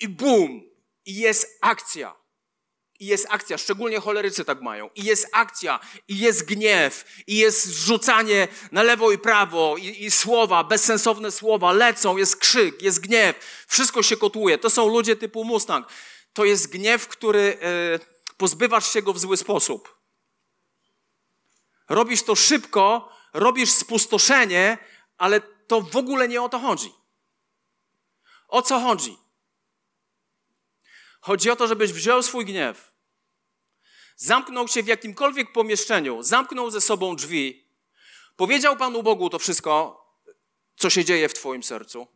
i 0.00 0.08
bum, 0.08 0.67
i 1.08 1.14
jest 1.14 1.58
akcja 1.60 2.14
i 3.00 3.06
jest 3.06 3.26
akcja, 3.30 3.58
szczególnie 3.58 4.00
cholerycy 4.00 4.44
tak 4.44 4.62
mają, 4.62 4.90
i 4.94 5.04
jest 5.04 5.28
akcja, 5.32 5.80
i 6.08 6.18
jest 6.18 6.44
gniew, 6.44 7.04
i 7.26 7.36
jest 7.36 7.66
rzucanie 7.66 8.48
na 8.72 8.82
lewo 8.82 9.12
i 9.12 9.18
prawo, 9.18 9.76
i, 9.76 10.04
i, 10.04 10.10
słowa, 10.10 10.64
bezsensowne 10.64 11.30
słowa 11.30 11.72
lecą, 11.72 12.16
jest 12.16 12.36
krzyk, 12.36 12.82
jest 12.82 13.00
gniew, 13.00 13.64
wszystko 13.68 14.02
się 14.02 14.16
kotłuje. 14.16 14.58
To 14.58 14.70
są 14.70 14.88
ludzie 14.88 15.16
typu 15.16 15.44
Mustang. 15.44 15.88
To 16.32 16.44
jest 16.44 16.68
gniew, 16.68 17.08
który 17.08 17.58
e, 17.62 18.34
pozbywasz 18.36 18.92
się 18.92 19.02
go 19.02 19.12
w 19.12 19.18
zły 19.18 19.36
sposób. 19.36 19.98
Robisz 21.88 22.22
to 22.22 22.34
szybko, 22.34 23.12
robisz 23.32 23.70
spustoszenie, 23.70 24.78
ale 25.18 25.40
to 25.40 25.80
w 25.80 25.96
ogóle 25.96 26.28
nie 26.28 26.42
o 26.42 26.48
to 26.48 26.58
chodzi. 26.58 26.92
O 28.48 28.62
co 28.62 28.80
chodzi? 28.80 29.27
Chodzi 31.20 31.50
o 31.50 31.56
to, 31.56 31.66
żebyś 31.66 31.92
wziął 31.92 32.22
swój 32.22 32.44
gniew, 32.44 32.92
zamknął 34.16 34.68
się 34.68 34.82
w 34.82 34.86
jakimkolwiek 34.86 35.52
pomieszczeniu, 35.52 36.22
zamknął 36.22 36.70
ze 36.70 36.80
sobą 36.80 37.16
drzwi, 37.16 37.68
powiedział 38.36 38.76
Panu 38.76 39.02
Bogu 39.02 39.30
to 39.30 39.38
wszystko, 39.38 40.04
co 40.76 40.90
się 40.90 41.04
dzieje 41.04 41.28
w 41.28 41.34
Twoim 41.34 41.62
sercu, 41.62 42.06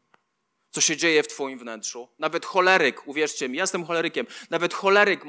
co 0.70 0.80
się 0.80 0.96
dzieje 0.96 1.22
w 1.22 1.28
Twoim 1.28 1.58
wnętrzu. 1.58 2.08
Nawet 2.18 2.46
choleryk, 2.46 3.08
uwierzcie 3.08 3.48
mi, 3.48 3.56
ja 3.56 3.62
jestem 3.62 3.86
cholerykiem, 3.86 4.26
nawet 4.50 4.74
choleryk 4.74 5.24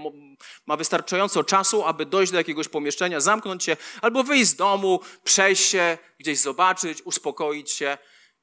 ma 0.65 0.77
wystarczająco 0.77 1.43
czasu, 1.43 1.83
aby 1.83 2.05
dojść 2.05 2.31
do 2.31 2.37
jakiegoś 2.37 2.67
pomieszczenia, 2.67 3.19
zamknąć 3.19 3.63
się, 3.63 3.77
albo 4.01 4.23
wyjść 4.23 4.49
z 4.49 4.55
domu, 4.55 4.99
przejść 5.23 5.65
się, 5.65 5.97
gdzieś 6.19 6.39
zobaczyć, 6.39 7.01
uspokoić 7.01 7.71
się. 7.71 7.97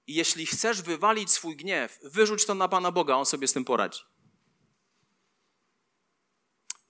I 0.07 0.15
jeśli 0.15 0.47
chcesz 0.47 0.83
wywalić 0.83 1.31
swój 1.31 1.57
gniew, 1.57 1.99
wyrzuć 2.03 2.47
to 2.47 2.55
na 2.55 2.69
Pana 2.69 2.93
Boga, 2.93 3.15
On 3.15 3.27
sobie 3.27 3.49
z 3.49 3.53
tym 3.53 3.65
poradzi. 3.65 4.10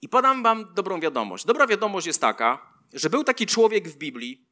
I 0.01 0.09
podam 0.09 0.43
wam 0.43 0.73
dobrą 0.73 0.99
wiadomość. 0.99 1.45
Dobra 1.45 1.67
wiadomość 1.67 2.07
jest 2.07 2.21
taka, 2.21 2.73
że 2.93 3.09
był 3.09 3.23
taki 3.23 3.45
człowiek 3.45 3.87
w 3.87 3.97
Biblii, 3.97 4.45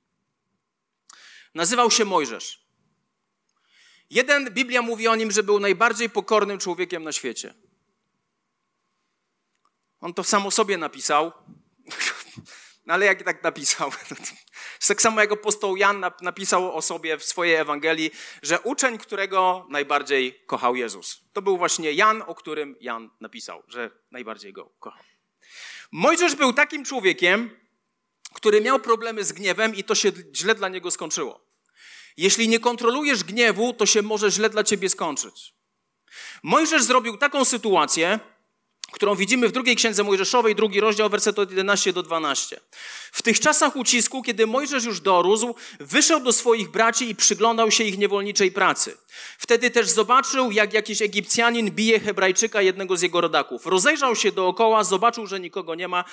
nazywał 1.55 1.91
się 1.91 2.05
Mojżesz. 2.05 2.69
Jeden, 4.09 4.53
Biblia 4.53 4.81
mówi 4.81 5.07
o 5.07 5.15
nim, 5.15 5.31
że 5.31 5.43
był 5.43 5.59
najbardziej 5.59 6.09
pokornym 6.09 6.57
człowiekiem 6.57 7.03
na 7.03 7.11
świecie. 7.11 7.53
On 10.01 10.13
to 10.13 10.23
sam 10.23 10.45
o 10.45 10.51
sobie 10.51 10.77
napisał, 10.77 11.31
ale 12.87 13.05
jak 13.05 13.23
tak 13.23 13.43
napisał? 13.43 13.91
tak 14.87 15.01
samo 15.01 15.21
jak 15.21 15.31
apostoł 15.31 15.75
Jan 15.75 16.05
napisał 16.21 16.75
o 16.75 16.81
sobie 16.81 17.17
w 17.17 17.23
swojej 17.23 17.55
Ewangelii, 17.55 18.11
że 18.41 18.59
uczeń, 18.59 18.97
którego 18.97 19.67
najbardziej 19.69 20.43
kochał 20.45 20.75
Jezus. 20.75 21.21
To 21.33 21.41
był 21.41 21.57
właśnie 21.57 21.93
Jan, 21.93 22.23
o 22.27 22.35
którym 22.35 22.75
Jan 22.81 23.09
napisał, 23.19 23.63
że 23.67 23.91
najbardziej 24.11 24.53
go 24.53 24.65
kochał. 24.79 25.08
Mojżesz 25.91 26.35
był 26.35 26.53
takim 26.53 26.85
człowiekiem, 26.85 27.49
który 28.33 28.61
miał 28.61 28.79
problemy 28.79 29.23
z 29.23 29.31
gniewem 29.31 29.75
i 29.75 29.83
to 29.83 29.95
się 29.95 30.11
źle 30.35 30.55
dla 30.55 30.69
niego 30.69 30.91
skończyło. 30.91 31.49
Jeśli 32.17 32.47
nie 32.47 32.59
kontrolujesz 32.59 33.23
gniewu, 33.23 33.73
to 33.73 33.85
się 33.85 34.01
może 34.01 34.31
źle 34.31 34.49
dla 34.49 34.63
ciebie 34.63 34.89
skończyć. 34.89 35.53
Mojżesz 36.43 36.83
zrobił 36.83 37.17
taką 37.17 37.45
sytuację, 37.45 38.19
którą 38.91 39.15
widzimy 39.15 39.47
w 39.47 39.51
drugiej 39.51 39.75
księdze 39.75 40.03
Mojżeszowej, 40.03 40.55
drugi 40.55 40.79
rozdział, 40.79 41.09
werset 41.09 41.39
od 41.39 41.49
11 41.49 41.93
do 41.93 42.03
12. 42.03 42.59
W 43.11 43.21
tych 43.21 43.39
czasach 43.39 43.75
ucisku, 43.75 44.23
kiedy 44.23 44.47
Mojżesz 44.47 44.83
już 44.83 45.01
dorósł, 45.01 45.55
wyszedł 45.79 46.25
do 46.25 46.33
swoich 46.33 46.71
braci 46.71 47.09
i 47.09 47.15
przyglądał 47.15 47.71
się 47.71 47.83
ich 47.83 47.97
niewolniczej 47.97 48.51
pracy. 48.51 48.97
Wtedy 49.37 49.71
też 49.71 49.89
zobaczył, 49.89 50.51
jak 50.51 50.73
jakiś 50.73 51.01
Egipcjanin 51.01 51.71
bije 51.71 51.99
Hebrajczyka, 51.99 52.61
jednego 52.61 52.97
z 52.97 53.01
jego 53.01 53.21
rodaków. 53.21 53.65
Rozejrzał 53.65 54.15
się 54.15 54.31
dookoła, 54.31 54.83
zobaczył, 54.83 55.27
że 55.27 55.39
nikogo 55.39 55.75
nie 55.75 55.87
ma, 55.87 56.03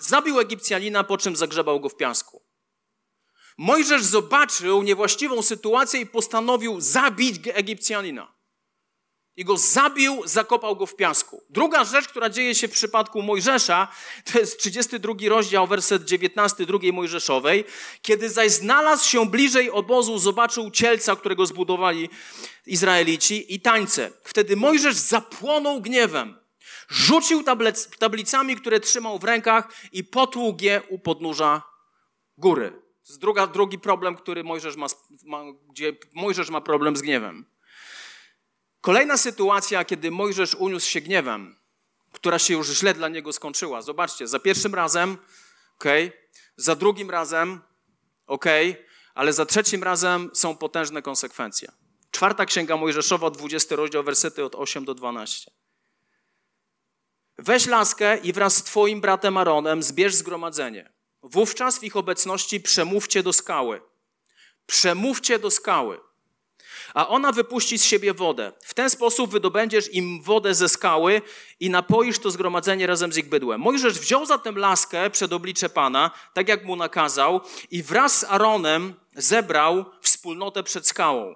zabił 0.00 0.40
Egipcjanina, 0.40 1.04
po 1.04 1.18
czym 1.18 1.36
zagrzebał 1.36 1.80
go 1.80 1.88
w 1.88 1.96
piasku. 1.96 2.42
Mojżesz 3.58 4.02
zobaczył 4.02 4.82
niewłaściwą 4.82 5.42
sytuację 5.42 6.00
i 6.00 6.06
postanowił 6.06 6.80
zabić 6.80 7.40
Egipcjanina 7.54 8.35
i 9.36 9.44
go 9.44 9.56
zabił, 9.56 10.22
zakopał 10.24 10.76
go 10.76 10.86
w 10.86 10.96
piasku. 10.96 11.42
Druga 11.50 11.84
rzecz, 11.84 12.08
która 12.08 12.30
dzieje 12.30 12.54
się 12.54 12.68
w 12.68 12.72
przypadku 12.72 13.22
Mojżesza, 13.22 13.88
to 14.32 14.38
jest 14.38 14.58
32 14.58 15.14
rozdział, 15.28 15.66
werset 15.66 16.04
19 16.04 16.66
drugiej 16.66 16.92
Mojżeszowej. 16.92 17.64
Kiedy 18.02 18.30
zaś 18.30 18.50
znalazł 18.50 19.08
się 19.08 19.26
bliżej 19.26 19.70
obozu, 19.70 20.18
zobaczył 20.18 20.70
cielca, 20.70 21.16
którego 21.16 21.46
zbudowali 21.46 22.08
Izraelici 22.66 23.54
i 23.54 23.60
tańce. 23.60 24.10
Wtedy 24.24 24.56
Mojżesz 24.56 24.94
zapłonął 24.94 25.80
gniewem. 25.80 26.36
Rzucił 26.88 27.44
tablicami, 27.98 28.56
które 28.56 28.80
trzymał 28.80 29.18
w 29.18 29.24
rękach 29.24 29.72
i 29.92 30.04
potługł 30.04 30.64
je 30.64 30.82
u 30.88 30.98
podnóża 30.98 31.62
góry. 32.38 32.70
To 32.70 33.12
jest 33.12 33.20
druga, 33.20 33.46
drugi 33.46 33.78
problem, 33.78 34.16
który 34.16 34.44
Mojżesz 34.44 34.76
ma, 34.76 34.86
ma, 35.24 35.42
gdzie 35.70 35.96
Mojżesz 36.14 36.50
ma 36.50 36.60
problem 36.60 36.96
z 36.96 37.02
gniewem. 37.02 37.44
Kolejna 38.80 39.16
sytuacja, 39.16 39.84
kiedy 39.84 40.10
Mojżesz 40.10 40.54
uniósł 40.54 40.90
się 40.90 41.00
gniewem, 41.00 41.56
która 42.12 42.38
się 42.38 42.54
już 42.54 42.68
źle 42.68 42.94
dla 42.94 43.08
niego 43.08 43.32
skończyła. 43.32 43.82
Zobaczcie, 43.82 44.28
za 44.28 44.38
pierwszym 44.38 44.74
razem, 44.74 45.18
ok, 45.78 45.84
za 46.56 46.76
drugim 46.76 47.10
razem, 47.10 47.60
ok, 48.26 48.44
ale 49.14 49.32
za 49.32 49.46
trzecim 49.46 49.82
razem 49.82 50.30
są 50.34 50.56
potężne 50.56 51.02
konsekwencje. 51.02 51.72
Czwarta 52.10 52.46
księga 52.46 52.76
Mojżeszowa, 52.76 53.30
20 53.30 53.76
rozdział, 53.76 54.02
wersety 54.04 54.44
od 54.44 54.54
8 54.54 54.84
do 54.84 54.94
12. 54.94 55.50
Weź 57.38 57.66
laskę 57.66 58.18
i 58.18 58.32
wraz 58.32 58.56
z 58.56 58.62
twoim 58.62 59.00
bratem 59.00 59.36
Aaronem 59.36 59.82
zbierz 59.82 60.14
zgromadzenie. 60.14 60.92
Wówczas 61.22 61.78
w 61.78 61.82
ich 61.82 61.96
obecności 61.96 62.60
przemówcie 62.60 63.22
do 63.22 63.32
skały. 63.32 63.80
Przemówcie 64.66 65.38
do 65.38 65.50
skały 65.50 66.05
a 66.96 67.08
ona 67.08 67.32
wypuści 67.32 67.78
z 67.78 67.84
siebie 67.84 68.14
wodę. 68.14 68.52
W 68.64 68.74
ten 68.74 68.90
sposób 68.90 69.30
wydobędziesz 69.30 69.94
im 69.94 70.22
wodę 70.22 70.54
ze 70.54 70.68
skały 70.68 71.22
i 71.60 71.70
napoisz 71.70 72.18
to 72.18 72.30
zgromadzenie 72.30 72.86
razem 72.86 73.12
z 73.12 73.18
ich 73.18 73.28
bydłem. 73.28 73.60
Mojżesz 73.60 73.98
wziął 73.98 74.26
zatem 74.26 74.58
laskę 74.58 75.10
przed 75.10 75.32
oblicze 75.32 75.68
Pana, 75.68 76.10
tak 76.34 76.48
jak 76.48 76.64
mu 76.64 76.76
nakazał, 76.76 77.40
i 77.70 77.82
wraz 77.82 78.18
z 78.18 78.24
Aaronem 78.24 78.94
zebrał 79.14 79.84
wspólnotę 80.00 80.62
przed 80.62 80.88
skałą. 80.88 81.34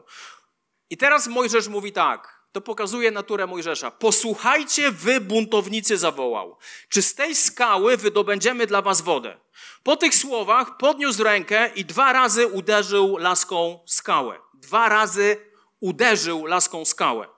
I 0.90 0.96
teraz 0.96 1.26
Mojżesz 1.26 1.68
mówi 1.68 1.92
tak, 1.92 2.40
to 2.52 2.60
pokazuje 2.60 3.10
naturę 3.10 3.46
Mojżesza. 3.46 3.90
Posłuchajcie, 3.90 4.90
wy 4.90 5.20
buntownicy 5.20 5.96
zawołał. 5.96 6.56
Czy 6.88 7.02
z 7.02 7.14
tej 7.14 7.34
skały 7.34 7.96
wydobędziemy 7.96 8.66
dla 8.66 8.82
was 8.82 9.00
wodę? 9.00 9.36
Po 9.82 9.96
tych 9.96 10.14
słowach 10.14 10.76
podniósł 10.76 11.24
rękę 11.24 11.70
i 11.74 11.84
dwa 11.84 12.12
razy 12.12 12.46
uderzył 12.46 13.16
laską 13.16 13.80
skałę. 13.86 14.38
Dwa 14.54 14.88
razy 14.88 15.49
uderzył 15.80 16.46
laską 16.46 16.84
skałę. 16.84 17.28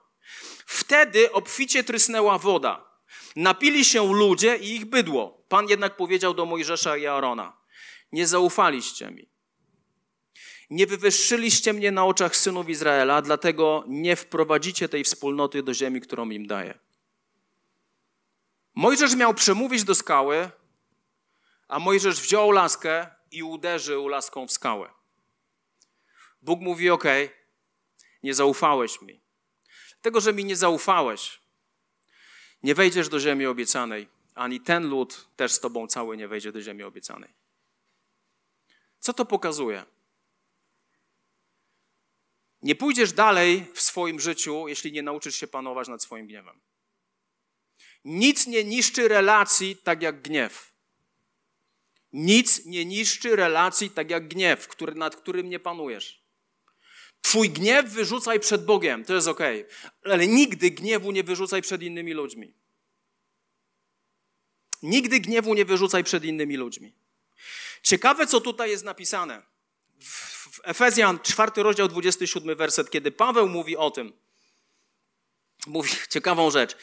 Wtedy 0.65 1.31
obficie 1.31 1.83
trysnęła 1.83 2.37
woda. 2.37 2.93
Napili 3.35 3.85
się 3.85 4.13
ludzie 4.13 4.57
i 4.57 4.75
ich 4.75 4.85
bydło. 4.85 5.45
Pan 5.49 5.69
jednak 5.69 5.95
powiedział 5.95 6.33
do 6.33 6.45
Mojżesza 6.45 6.97
i 6.97 7.05
Aarona: 7.05 7.57
Nie 8.11 8.27
zaufaliście 8.27 9.11
mi. 9.11 9.29
Nie 10.69 10.87
wywyższyliście 10.87 11.73
mnie 11.73 11.91
na 11.91 12.05
oczach 12.05 12.35
synów 12.35 12.69
Izraela, 12.69 13.21
dlatego 13.21 13.83
nie 13.87 14.15
wprowadzicie 14.15 14.89
tej 14.89 15.03
wspólnoty 15.03 15.63
do 15.63 15.73
ziemi, 15.73 16.01
którą 16.01 16.29
im 16.29 16.47
daję. 16.47 16.79
Mojżesz 18.75 19.15
miał 19.15 19.33
przemówić 19.33 19.83
do 19.83 19.95
skały, 19.95 20.49
a 21.67 21.79
Mojżesz 21.79 22.21
wziął 22.21 22.51
laskę 22.51 23.07
i 23.31 23.43
uderzył 23.43 24.07
laską 24.07 24.47
w 24.47 24.51
skałę. 24.51 24.89
Bóg 26.41 26.61
mówi: 26.61 26.89
OK, 26.89 27.03
nie 28.23 28.33
zaufałeś 28.33 29.01
mi. 29.01 29.21
Tego, 30.01 30.21
że 30.21 30.33
mi 30.33 30.45
nie 30.45 30.55
zaufałeś, 30.55 31.39
nie 32.63 32.75
wejdziesz 32.75 33.09
do 33.09 33.19
ziemi 33.19 33.45
obiecanej, 33.45 34.07
ani 34.35 34.61
ten 34.61 34.89
lud 34.89 35.27
też 35.35 35.51
z 35.51 35.59
tobą 35.59 35.87
cały 35.87 36.17
nie 36.17 36.27
wejdzie 36.27 36.51
do 36.51 36.61
ziemi 36.61 36.83
obiecanej. 36.83 37.33
Co 38.99 39.13
to 39.13 39.25
pokazuje? 39.25 39.85
Nie 42.61 42.75
pójdziesz 42.75 43.13
dalej 43.13 43.65
w 43.73 43.81
swoim 43.81 44.19
życiu, 44.19 44.67
jeśli 44.67 44.91
nie 44.91 45.03
nauczysz 45.03 45.35
się 45.35 45.47
panować 45.47 45.87
nad 45.87 46.03
swoim 46.03 46.27
gniewem. 46.27 46.59
Nic 48.05 48.47
nie 48.47 48.63
niszczy 48.63 49.07
relacji 49.07 49.75
tak 49.75 50.01
jak 50.01 50.21
gniew. 50.21 50.73
Nic 52.13 52.65
nie 52.65 52.85
niszczy 52.85 53.35
relacji 53.35 53.89
tak 53.89 54.09
jak 54.09 54.27
gniew, 54.27 54.67
który, 54.67 54.95
nad 54.95 55.15
którym 55.15 55.49
nie 55.49 55.59
panujesz. 55.59 56.22
Twój 57.23 57.49
gniew 57.49 57.89
wyrzucaj 57.89 58.39
przed 58.39 58.65
Bogiem, 58.65 59.05
to 59.05 59.13
jest 59.13 59.27
ok, 59.27 59.39
ale 60.03 60.27
nigdy 60.27 60.71
gniewu 60.71 61.11
nie 61.11 61.23
wyrzucaj 61.23 61.61
przed 61.61 61.81
innymi 61.81 62.13
ludźmi. 62.13 62.53
Nigdy 64.81 65.19
gniewu 65.19 65.53
nie 65.53 65.65
wyrzucaj 65.65 66.03
przed 66.03 66.23
innymi 66.23 66.57
ludźmi. 66.57 66.93
Ciekawe, 67.83 68.27
co 68.27 68.41
tutaj 68.41 68.69
jest 68.69 68.83
napisane. 68.83 69.41
W 70.51 70.59
Efezjan, 70.63 71.19
4 71.19 71.51
rozdział, 71.55 71.87
27 71.87 72.57
werset, 72.57 72.89
kiedy 72.89 73.11
Paweł 73.11 73.49
mówi 73.49 73.77
o 73.77 73.91
tym, 73.91 74.13
mówi 75.67 75.91
ciekawą 76.09 76.51
rzecz. 76.51 76.77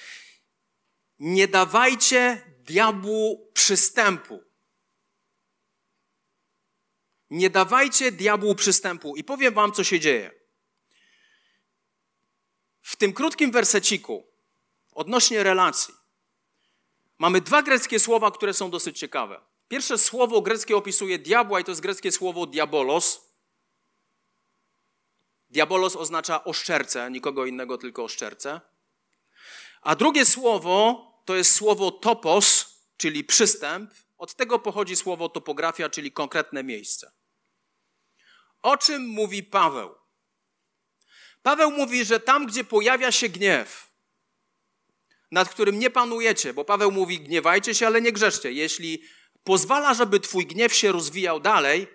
Nie 1.18 1.48
dawajcie 1.48 2.42
diabłu 2.58 3.50
przystępu. 3.54 4.49
Nie 7.30 7.50
dawajcie 7.50 8.12
diabłu 8.12 8.54
przystępu. 8.54 9.16
I 9.16 9.24
powiem 9.24 9.54
wam, 9.54 9.72
co 9.72 9.84
się 9.84 10.00
dzieje. 10.00 10.30
W 12.82 12.96
tym 12.96 13.12
krótkim 13.12 13.50
werseciku 13.50 14.26
odnośnie 14.92 15.42
relacji 15.42 15.94
mamy 17.18 17.40
dwa 17.40 17.62
greckie 17.62 17.98
słowa, 17.98 18.30
które 18.30 18.54
są 18.54 18.70
dosyć 18.70 18.98
ciekawe. 18.98 19.40
Pierwsze 19.68 19.98
słowo 19.98 20.40
greckie 20.40 20.76
opisuje 20.76 21.18
diabła 21.18 21.60
i 21.60 21.64
to 21.64 21.70
jest 21.70 21.80
greckie 21.80 22.12
słowo 22.12 22.46
diabolos. 22.46 23.20
Diabolos 25.50 25.96
oznacza 25.96 26.44
oszczercę, 26.44 27.10
nikogo 27.10 27.46
innego, 27.46 27.78
tylko 27.78 28.04
oszczercę. 28.04 28.60
A 29.82 29.96
drugie 29.96 30.26
słowo 30.26 31.06
to 31.24 31.36
jest 31.36 31.54
słowo 31.54 31.90
topos, 31.90 32.76
czyli 32.96 33.24
przystęp, 33.24 33.90
Od 34.18 34.34
tego 34.34 34.58
pochodzi 34.58 34.96
słowo 34.96 35.28
topografia, 35.28 35.88
czyli 35.90 36.12
konkretne 36.12 36.64
miejsce. 36.64 37.12
O 38.62 38.76
czym 38.76 39.06
mówi 39.06 39.42
Paweł? 39.42 39.94
Paweł 41.42 41.70
mówi, 41.70 42.04
że 42.04 42.20
tam, 42.20 42.46
gdzie 42.46 42.64
pojawia 42.64 43.12
się 43.12 43.28
gniew, 43.28 43.92
nad 45.30 45.48
którym 45.48 45.78
nie 45.78 45.90
panujecie, 45.90 46.54
bo 46.54 46.64
Paweł 46.64 46.92
mówi: 46.92 47.20
gniewajcie 47.20 47.74
się, 47.74 47.86
ale 47.86 48.00
nie 48.00 48.12
grzeszcie. 48.12 48.52
Jeśli 48.52 49.02
pozwala, 49.44 49.94
żeby 49.94 50.20
twój 50.20 50.46
gniew 50.46 50.74
się 50.74 50.92
rozwijał 50.92 51.40
dalej, 51.40 51.86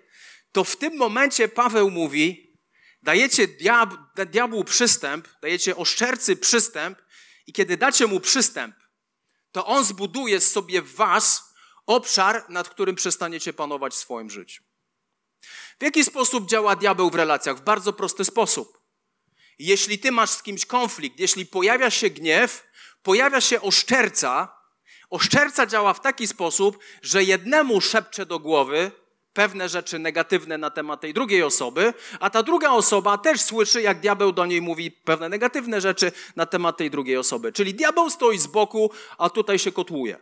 to 0.52 0.64
w 0.64 0.76
tym 0.76 0.96
momencie 0.96 1.48
Paweł 1.48 1.90
mówi: 1.90 2.58
dajecie 3.02 3.48
diab, 3.48 3.94
diabłu 4.26 4.64
przystęp, 4.64 5.28
dajecie 5.42 5.76
oszczercy 5.76 6.36
przystęp, 6.36 6.98
i 7.46 7.52
kiedy 7.52 7.76
dacie 7.76 8.06
mu 8.06 8.20
przystęp, 8.20 8.76
to 9.52 9.66
on 9.66 9.84
zbuduje 9.84 10.40
sobie 10.40 10.82
w 10.82 10.94
was 10.94 11.54
obszar, 11.86 12.44
nad 12.48 12.68
którym 12.68 12.96
przestaniecie 12.96 13.52
panować 13.52 13.92
w 13.92 13.96
swoim 13.96 14.30
życiu. 14.30 14.65
W 15.80 15.82
jaki 15.82 16.04
sposób 16.04 16.48
działa 16.48 16.76
diabeł 16.76 17.10
w 17.10 17.14
relacjach? 17.14 17.56
W 17.56 17.60
bardzo 17.60 17.92
prosty 17.92 18.24
sposób. 18.24 18.80
Jeśli 19.58 19.98
ty 19.98 20.12
masz 20.12 20.30
z 20.30 20.42
kimś 20.42 20.66
konflikt, 20.66 21.20
jeśli 21.20 21.46
pojawia 21.46 21.90
się 21.90 22.10
gniew, 22.10 22.66
pojawia 23.02 23.40
się 23.40 23.60
oszczerca, 23.60 24.56
oszczerca 25.10 25.66
działa 25.66 25.94
w 25.94 26.00
taki 26.00 26.26
sposób, 26.26 26.78
że 27.02 27.24
jednemu 27.24 27.80
szepcze 27.80 28.26
do 28.26 28.38
głowy 28.38 28.90
pewne 29.32 29.68
rzeczy 29.68 29.98
negatywne 29.98 30.58
na 30.58 30.70
temat 30.70 31.00
tej 31.00 31.14
drugiej 31.14 31.42
osoby, 31.42 31.94
a 32.20 32.30
ta 32.30 32.42
druga 32.42 32.70
osoba 32.70 33.18
też 33.18 33.40
słyszy, 33.40 33.82
jak 33.82 34.00
diabeł 34.00 34.32
do 34.32 34.46
niej 34.46 34.62
mówi 34.62 34.90
pewne 34.90 35.28
negatywne 35.28 35.80
rzeczy 35.80 36.12
na 36.36 36.46
temat 36.46 36.76
tej 36.76 36.90
drugiej 36.90 37.16
osoby. 37.16 37.52
Czyli 37.52 37.74
diabeł 37.74 38.10
stoi 38.10 38.38
z 38.38 38.46
boku, 38.46 38.90
a 39.18 39.30
tutaj 39.30 39.58
się 39.58 39.72
kotłuje. 39.72 40.18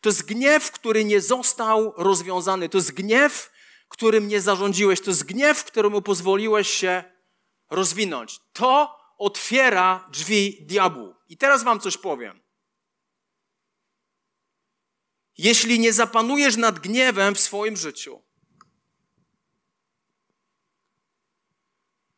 To 0.00 0.08
jest 0.08 0.26
gniew, 0.26 0.70
który 0.70 1.04
nie 1.04 1.20
został 1.20 1.94
rozwiązany. 1.96 2.68
To 2.68 2.78
jest 2.78 2.92
gniew, 2.92 3.50
którym 3.88 4.28
nie 4.28 4.40
zarządziłeś. 4.40 5.00
To 5.00 5.10
jest 5.10 5.24
gniew, 5.24 5.64
któremu 5.64 6.02
pozwoliłeś 6.02 6.68
się 6.68 7.04
rozwinąć. 7.70 8.40
To 8.52 8.98
otwiera 9.18 10.08
drzwi 10.12 10.66
diabłu. 10.66 11.14
I 11.28 11.36
teraz 11.36 11.62
wam 11.62 11.80
coś 11.80 11.96
powiem. 11.96 12.40
Jeśli 15.38 15.78
nie 15.78 15.92
zapanujesz 15.92 16.56
nad 16.56 16.78
gniewem 16.78 17.34
w 17.34 17.40
swoim 17.40 17.76
życiu, 17.76 18.22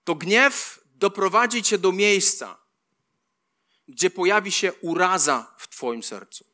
to 0.05 0.15
gniew 0.15 0.81
doprowadzi 0.95 1.63
cię 1.63 1.79
do 1.79 1.93
miejsca, 1.93 2.59
gdzie 3.89 4.11
pojawi 4.11 4.53
się 4.53 4.73
uraza 4.73 5.55
w 5.59 5.69
Twoim 5.69 6.03
sercu. 6.03 6.45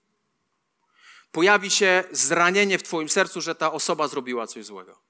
Pojawi 1.32 1.70
się 1.70 2.04
zranienie 2.10 2.78
w 2.78 2.82
Twoim 2.82 3.08
sercu, 3.08 3.40
że 3.40 3.54
ta 3.54 3.72
osoba 3.72 4.08
zrobiła 4.08 4.46
coś 4.46 4.64
złego. 4.64 5.05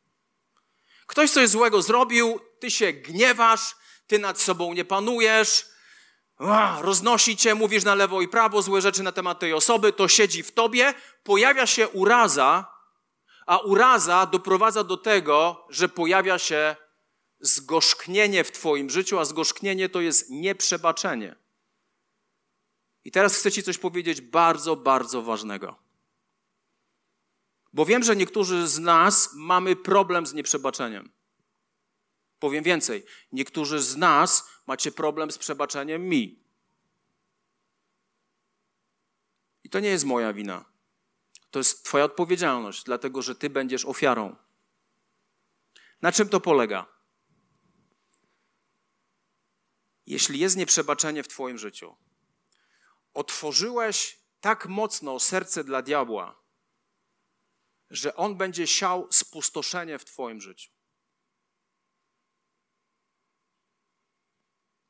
Ktoś 1.07 1.31
coś 1.31 1.49
złego 1.49 1.83
zrobił, 1.83 2.40
ty 2.61 2.71
się 2.71 2.92
gniewasz, 2.92 3.77
ty 4.07 4.19
nad 4.19 4.40
sobą 4.40 4.73
nie 4.73 4.85
panujesz, 4.85 5.66
roznosi 6.81 7.37
cię, 7.37 7.55
mówisz 7.55 7.85
na 7.85 7.95
lewo 7.95 8.23
i 8.23 8.29
prawo 8.29 8.62
złe 8.62 8.81
rzeczy 8.81 9.03
na 9.03 9.12
temat 9.12 9.38
tej 9.38 9.53
osoby, 9.53 9.92
to 9.92 10.09
siedzi 10.09 10.42
w 10.42 10.53
tobie, 10.53 10.95
pojawia 11.23 11.66
się 11.66 11.88
uraza, 11.88 12.77
a 13.47 13.59
uraza 13.59 14.27
doprowadza 14.27 14.85
do 14.85 14.97
tego, 14.97 15.66
że 15.71 15.88
pojawia 15.88 16.38
się 16.38 16.77
zgorzknienie 17.40 18.45
w 18.45 18.53
twoim 18.53 18.90
życiu, 18.90 19.19
a 19.19 19.25
zgorzknienie 19.25 19.88
to 19.88 20.01
jest 20.01 20.31
nieprzebaczenie. 20.31 21.37
I 23.05 23.11
teraz 23.11 23.37
chcę 23.37 23.53
ci 23.53 23.62
coś 23.62 23.79
powiedzieć 23.79 24.21
bardzo, 24.21 24.77
bardzo 24.77 25.23
ważnego. 25.23 25.86
Bo 27.77 27.85
wiem, 27.85 28.03
że 28.03 28.17
niektórzy 28.17 28.69
z 28.69 28.79
nas 28.79 29.31
mamy 29.35 29.77
problem 29.77 30.27
z 30.27 30.35
nieprzebaczeniem. 30.35 31.12
Powiem 32.39 32.65
więcej, 32.65 33.05
niektórzy 33.33 33.81
z 33.81 33.97
nas 33.97 34.49
macie 34.67 34.93
problem 34.93 35.31
z 35.31 35.39
przebaczeniem 35.39 36.09
mi. 36.09 36.45
I 39.65 39.71
to 39.71 39.81
nie 39.81 39.89
jest 39.89 40.05
moja 40.05 40.33
wina. 40.33 40.65
To 41.51 41.59
jest 41.59 41.85
Twoja 41.85 42.05
odpowiedzialność, 42.05 42.85
dlatego 42.85 43.23
że 43.23 43.35
Ty 43.35 43.51
będziesz 43.51 43.85
ofiarą. 43.85 44.37
Na 46.03 46.12
czym 46.12 46.29
to 46.29 46.41
polega? 46.41 46.87
Jeśli 50.07 50.39
jest 50.39 50.57
nieprzebaczenie 50.57 51.23
w 51.23 51.29
Twoim 51.29 51.59
życiu, 51.59 51.97
otworzyłeś 53.15 54.19
tak 54.41 54.67
mocno 54.67 55.21
serce 55.21 55.65
dla 55.65 55.83
diabła, 55.83 56.45
że 57.90 58.16
on 58.16 58.37
będzie 58.37 58.66
siał 58.66 59.09
spustoszenie 59.11 59.99
w 59.99 60.05
Twoim 60.05 60.40
życiu. 60.40 60.70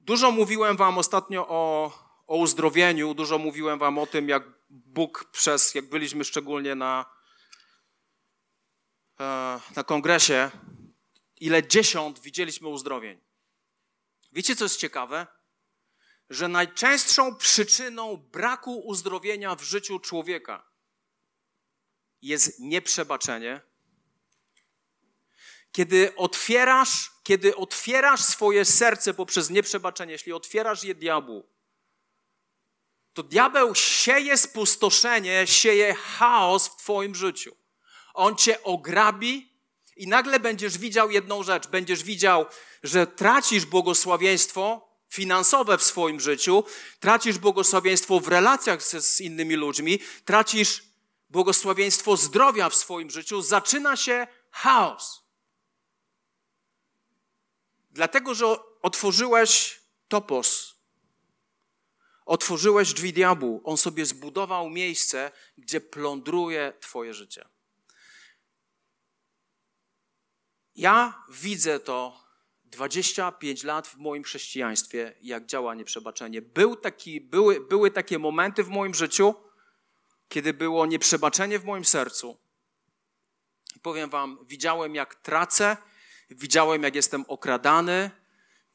Dużo 0.00 0.30
mówiłem 0.30 0.76
Wam 0.76 0.98
ostatnio 0.98 1.48
o, 1.48 1.92
o 2.26 2.36
uzdrowieniu, 2.36 3.14
dużo 3.14 3.38
mówiłem 3.38 3.78
Wam 3.78 3.98
o 3.98 4.06
tym, 4.06 4.28
jak 4.28 4.42
Bóg 4.70 5.24
przez, 5.32 5.74
jak 5.74 5.88
byliśmy 5.88 6.24
szczególnie 6.24 6.74
na, 6.74 7.04
e, 9.20 9.60
na 9.76 9.84
kongresie, 9.84 10.50
ile 11.36 11.68
dziesiąt 11.68 12.20
widzieliśmy 12.20 12.68
uzdrowień. 12.68 13.20
Wiecie, 14.32 14.56
co 14.56 14.64
jest 14.64 14.80
ciekawe? 14.80 15.26
Że 16.30 16.48
najczęstszą 16.48 17.36
przyczyną 17.36 18.16
braku 18.16 18.78
uzdrowienia 18.78 19.54
w 19.54 19.62
życiu 19.62 19.98
człowieka 19.98 20.75
jest 22.26 22.60
nieprzebaczenie. 22.60 23.60
Kiedy 25.72 26.16
otwierasz, 26.16 27.10
kiedy 27.22 27.56
otwierasz 27.56 28.20
swoje 28.20 28.64
serce 28.64 29.14
poprzez 29.14 29.50
nieprzebaczenie, 29.50 30.12
jeśli 30.12 30.32
otwierasz 30.32 30.84
je 30.84 30.94
diabłu, 30.94 31.46
to 33.12 33.22
diabeł 33.22 33.74
sieje 33.74 34.36
spustoszenie, 34.36 35.46
sieje 35.46 35.94
chaos 35.94 36.68
w 36.68 36.76
Twoim 36.76 37.14
życiu. 37.14 37.56
On 38.14 38.36
cię 38.36 38.62
ograbi 38.62 39.56
i 39.96 40.08
nagle 40.08 40.40
będziesz 40.40 40.78
widział 40.78 41.10
jedną 41.10 41.42
rzecz. 41.42 41.68
Będziesz 41.68 42.02
widział, 42.02 42.46
że 42.82 43.06
tracisz 43.06 43.64
błogosławieństwo 43.64 44.88
finansowe 45.08 45.78
w 45.78 45.82
swoim 45.82 46.20
życiu, 46.20 46.64
tracisz 47.00 47.38
błogosławieństwo 47.38 48.20
w 48.20 48.28
relacjach 48.28 48.82
z, 48.82 49.06
z 49.06 49.20
innymi 49.20 49.54
ludźmi, 49.54 49.98
tracisz 50.24 50.82
błogosławieństwo 51.30 52.16
zdrowia 52.16 52.70
w 52.70 52.74
swoim 52.74 53.10
życiu, 53.10 53.42
zaczyna 53.42 53.96
się 53.96 54.26
chaos. 54.50 55.26
Dlatego, 57.90 58.34
że 58.34 58.46
otworzyłeś 58.82 59.80
topos, 60.08 60.74
otworzyłeś 62.26 62.92
drzwi 62.92 63.12
diabłu, 63.12 63.60
on 63.64 63.76
sobie 63.76 64.06
zbudował 64.06 64.70
miejsce, 64.70 65.30
gdzie 65.58 65.80
plądruje 65.80 66.72
Twoje 66.80 67.14
życie. 67.14 67.48
Ja 70.74 71.24
widzę 71.30 71.80
to 71.80 72.26
25 72.64 73.64
lat 73.64 73.88
w 73.88 73.96
moim 73.96 74.22
chrześcijaństwie, 74.22 75.14
jak 75.22 75.46
działa 75.46 75.74
nieprzebaczenie. 75.74 76.42
Był 76.42 76.76
taki, 76.76 77.20
były, 77.20 77.60
były 77.60 77.90
takie 77.90 78.18
momenty 78.18 78.64
w 78.64 78.68
moim 78.68 78.94
życiu, 78.94 79.34
kiedy 80.28 80.54
było 80.54 80.86
nieprzebaczenie 80.86 81.58
w 81.58 81.64
moim 81.64 81.84
sercu. 81.84 82.36
Powiem 83.82 84.10
Wam, 84.10 84.38
widziałem, 84.46 84.94
jak 84.94 85.14
tracę, 85.14 85.76
widziałem, 86.30 86.82
jak 86.82 86.94
jestem 86.94 87.24
okradany, 87.28 88.10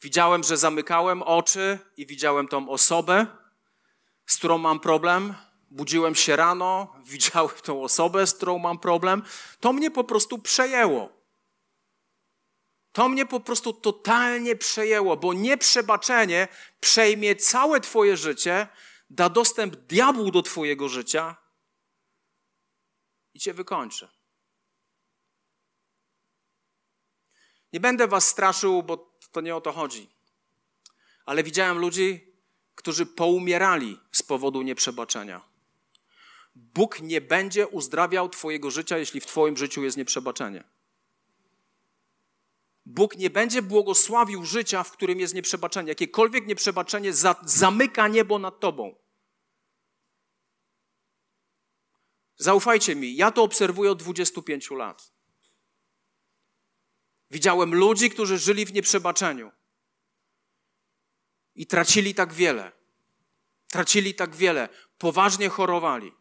widziałem, 0.02 0.44
że 0.44 0.58
zamykałem 0.58 1.24
oczy 1.24 1.80
i 1.98 2.06
widziałem 2.06 2.48
tą 2.48 2.70
osobę, 2.70 3.28
z 4.26 4.38
którą 4.38 4.58
mam 4.58 4.80
problem. 4.80 5.34
Budziłem 5.72 6.16
się 6.16 6.36
rano, 6.36 6.94
widziałem 7.06 7.56
tą 7.64 7.84
osobę, 7.84 8.28
z 8.28 8.34
którą 8.34 8.60
mam 8.60 8.80
problem. 8.80 9.24
To 9.60 9.74
mnie 9.74 9.92
po 9.92 10.04
prostu 10.04 10.40
przejęło. 10.40 11.22
To 12.92 13.10
mnie 13.10 13.26
po 13.26 13.40
prostu 13.40 13.74
totalnie 13.74 14.56
przejęło, 14.56 15.18
bo 15.18 15.34
nieprzebaczenie 15.34 16.48
przejmie 16.80 17.36
całe 17.36 17.80
Twoje 17.80 18.18
życie, 18.18 18.68
da 19.10 19.30
dostęp 19.30 19.76
diabłu 19.76 20.32
do 20.32 20.42
Twojego 20.42 20.90
życia 20.90 21.41
i 23.34 23.40
Cię 23.40 23.54
wykończy. 23.54 24.08
Nie 27.74 27.80
będę 27.80 28.08
Was 28.08 28.28
straszył, 28.28 28.84
bo 28.84 29.18
to 29.32 29.42
nie 29.42 29.56
o 29.56 29.62
to 29.62 29.72
chodzi. 29.72 30.10
Ale 31.26 31.44
widziałem 31.44 31.78
ludzi, 31.78 32.34
którzy 32.76 33.06
poumierali 33.06 34.00
z 34.12 34.24
powodu 34.24 34.62
nieprzebaczenia. 34.62 35.42
Bóg 36.56 37.02
nie 37.02 37.22
będzie 37.22 37.68
uzdrawiał 37.68 38.30
Twojego 38.30 38.72
życia, 38.72 38.98
jeśli 38.98 39.22
w 39.22 39.26
Twoim 39.26 39.58
życiu 39.58 39.84
jest 39.84 39.98
nieprzebaczenie. 39.98 40.64
Bóg 42.86 43.18
nie 43.18 43.30
będzie 43.30 43.62
błogosławił 43.62 44.46
życia, 44.46 44.84
w 44.84 44.92
którym 44.92 45.20
jest 45.20 45.34
nieprzebaczenie. 45.34 45.90
Jakiekolwiek 45.90 46.48
nieprzebaczenie 46.48 47.14
za, 47.14 47.36
zamyka 47.44 48.08
niebo 48.08 48.40
nad 48.40 48.60
Tobą. 48.60 48.96
Zaufajcie 52.42 52.96
mi, 52.96 53.16
ja 53.16 53.32
to 53.32 53.44
obserwuję 53.44 53.92
od 53.92 54.00
25 54.04 54.72
lat. 54.72 55.12
Widziałem 57.32 57.76
ludzi, 57.76 58.10
którzy 58.10 58.38
żyli 58.38 58.66
w 58.66 58.74
nieprzebaczeniu 58.74 59.52
i 61.56 61.68
tracili 61.68 62.16
tak 62.16 62.34
wiele. 62.34 62.72
Tracili 63.68 64.14
tak 64.14 64.36
wiele, 64.36 64.70
poważnie 64.98 65.50
chorowali. 65.50 66.12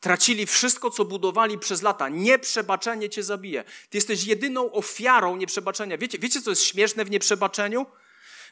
Tracili 0.00 0.46
wszystko, 0.46 0.90
co 0.90 1.04
budowali 1.04 1.58
przez 1.58 1.82
lata. 1.82 2.08
Nieprzebaczenie 2.08 3.10
cię 3.10 3.22
zabije. 3.22 3.64
Ty 3.64 3.98
jesteś 3.98 4.24
jedyną 4.24 4.72
ofiarą 4.72 5.36
nieprzebaczenia. 5.36 5.98
Wiecie, 5.98 6.18
wiecie, 6.18 6.42
co 6.42 6.50
jest 6.50 6.62
śmieszne 6.62 7.04
w 7.04 7.10
nieprzebaczeniu? 7.10 7.86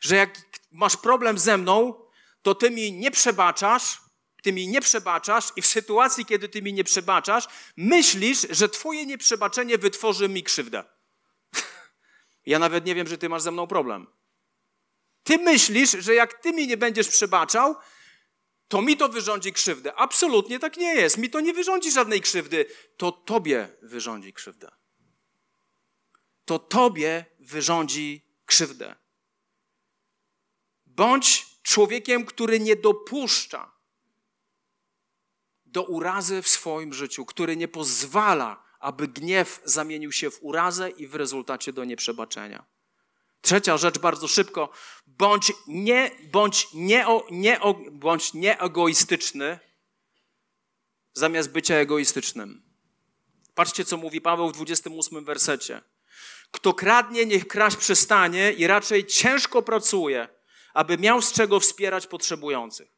Że 0.01 0.17
jak 0.17 0.39
masz 0.73 0.97
problem 0.97 1.39
ze 1.39 1.59
mną, 1.59 1.95
to 2.43 2.55
ty 2.55 2.71
mi 2.71 2.93
nie 2.93 3.11
przebaczasz, 3.11 4.06
ty 4.47 4.53
mi 4.53 4.69
nie 4.69 4.81
przebaczasz 4.81 5.53
i 5.57 5.63
w 5.63 5.67
sytuacji, 5.67 6.25
kiedy 6.25 6.49
ty 6.49 6.63
mi 6.63 6.73
nie 6.73 6.85
przebaczasz, 6.85 7.49
myślisz, 7.77 8.47
że 8.51 8.69
twoje 8.69 9.07
nieprzebaczenie 9.07 9.79
wytworzy 9.79 10.29
mi 10.29 10.43
krzywdę. 10.43 10.85
ja 12.47 12.59
nawet 12.59 12.87
nie 12.87 12.95
wiem, 12.95 13.07
że 13.07 13.19
ty 13.19 13.29
masz 13.29 13.43
ze 13.43 13.51
mną 13.51 13.67
problem. 13.67 14.07
Ty 15.25 15.39
myślisz, 15.39 15.91
że 15.91 16.15
jak 16.15 16.35
ty 16.35 16.53
mi 16.53 16.67
nie 16.67 16.77
będziesz 16.77 17.09
przebaczał, 17.09 17.77
to 18.69 18.83
mi 18.83 18.97
to 18.97 19.09
wyrządzi 19.09 19.53
krzywdę. 19.53 19.95
Absolutnie 19.95 20.59
tak 20.59 20.77
nie 20.77 20.95
jest. 20.95 21.19
Mi 21.19 21.31
to 21.31 21.41
nie 21.41 21.53
wyrządzi 21.53 21.93
żadnej 21.93 22.21
krzywdy. 22.21 22.67
To 22.97 23.13
tobie 23.13 23.69
wyrządzi 23.83 24.33
krzywdę. 24.33 24.71
To 26.45 26.59
tobie 26.59 27.25
wyrządzi 27.39 28.23
krzywdę. 28.45 28.95
Bądź 30.87 31.47
człowiekiem, 31.63 32.27
który 32.27 32.61
nie 32.61 32.77
dopuszcza 32.77 33.76
do 35.77 35.83
urazy 35.83 36.43
w 36.43 36.49
swoim 36.49 36.95
życiu, 36.95 37.25
który 37.25 37.57
nie 37.57 37.69
pozwala, 37.69 38.63
aby 38.81 39.09
gniew 39.09 39.61
zamienił 39.65 40.13
się 40.13 40.31
w 40.31 40.39
urazę 40.41 40.91
i 40.91 41.07
w 41.07 41.15
rezultacie 41.15 41.73
do 41.73 41.85
nieprzebaczenia. 41.85 42.65
Trzecia 43.41 43.77
rzecz, 43.77 43.99
bardzo 43.99 44.29
szybko. 44.29 44.69
Bądź, 45.07 45.53
nie, 45.67 46.11
bądź, 46.33 46.69
nie, 46.75 47.07
nie, 47.31 47.61
bądź 47.91 48.35
nieegoistyczny 48.35 49.59
zamiast 51.15 51.51
bycia 51.51 51.75
egoistycznym. 51.75 52.63
Patrzcie, 53.55 53.85
co 53.85 53.97
mówi 53.97 54.21
Paweł 54.21 54.49
w 54.49 54.53
28 54.53 55.25
wersecie. 55.25 55.83
Kto 56.51 56.75
kradnie, 56.75 57.27
niech 57.27 57.49
kraść 57.49 57.77
przestanie 57.77 58.53
i 58.53 58.67
raczej 58.67 59.07
ciężko 59.07 59.63
pracuje, 59.63 60.29
aby 60.75 60.99
miał 60.99 61.23
z 61.23 61.33
czego 61.33 61.61
wspierać 61.61 62.07
potrzebujących. 62.07 62.89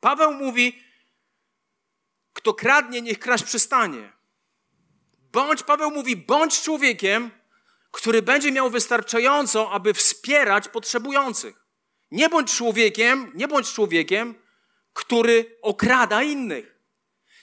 Paweł 0.00 0.32
mówi, 0.32 0.87
kto 2.38 2.54
kradnie, 2.54 3.02
niech 3.02 3.18
kraść 3.18 3.44
przestanie. 3.44 4.12
Bądź, 5.32 5.62
Paweł 5.62 5.90
mówi, 5.90 6.16
bądź 6.16 6.62
człowiekiem, 6.62 7.30
który 7.90 8.22
będzie 8.22 8.52
miał 8.52 8.70
wystarczająco, 8.70 9.70
aby 9.70 9.94
wspierać 9.94 10.68
potrzebujących. 10.68 11.64
Nie 12.10 12.28
bądź 12.28 12.56
człowiekiem, 12.56 13.32
nie 13.34 13.48
bądź 13.48 13.72
człowiekiem, 13.72 14.34
który 14.92 15.58
okrada 15.62 16.22
innych. 16.22 16.78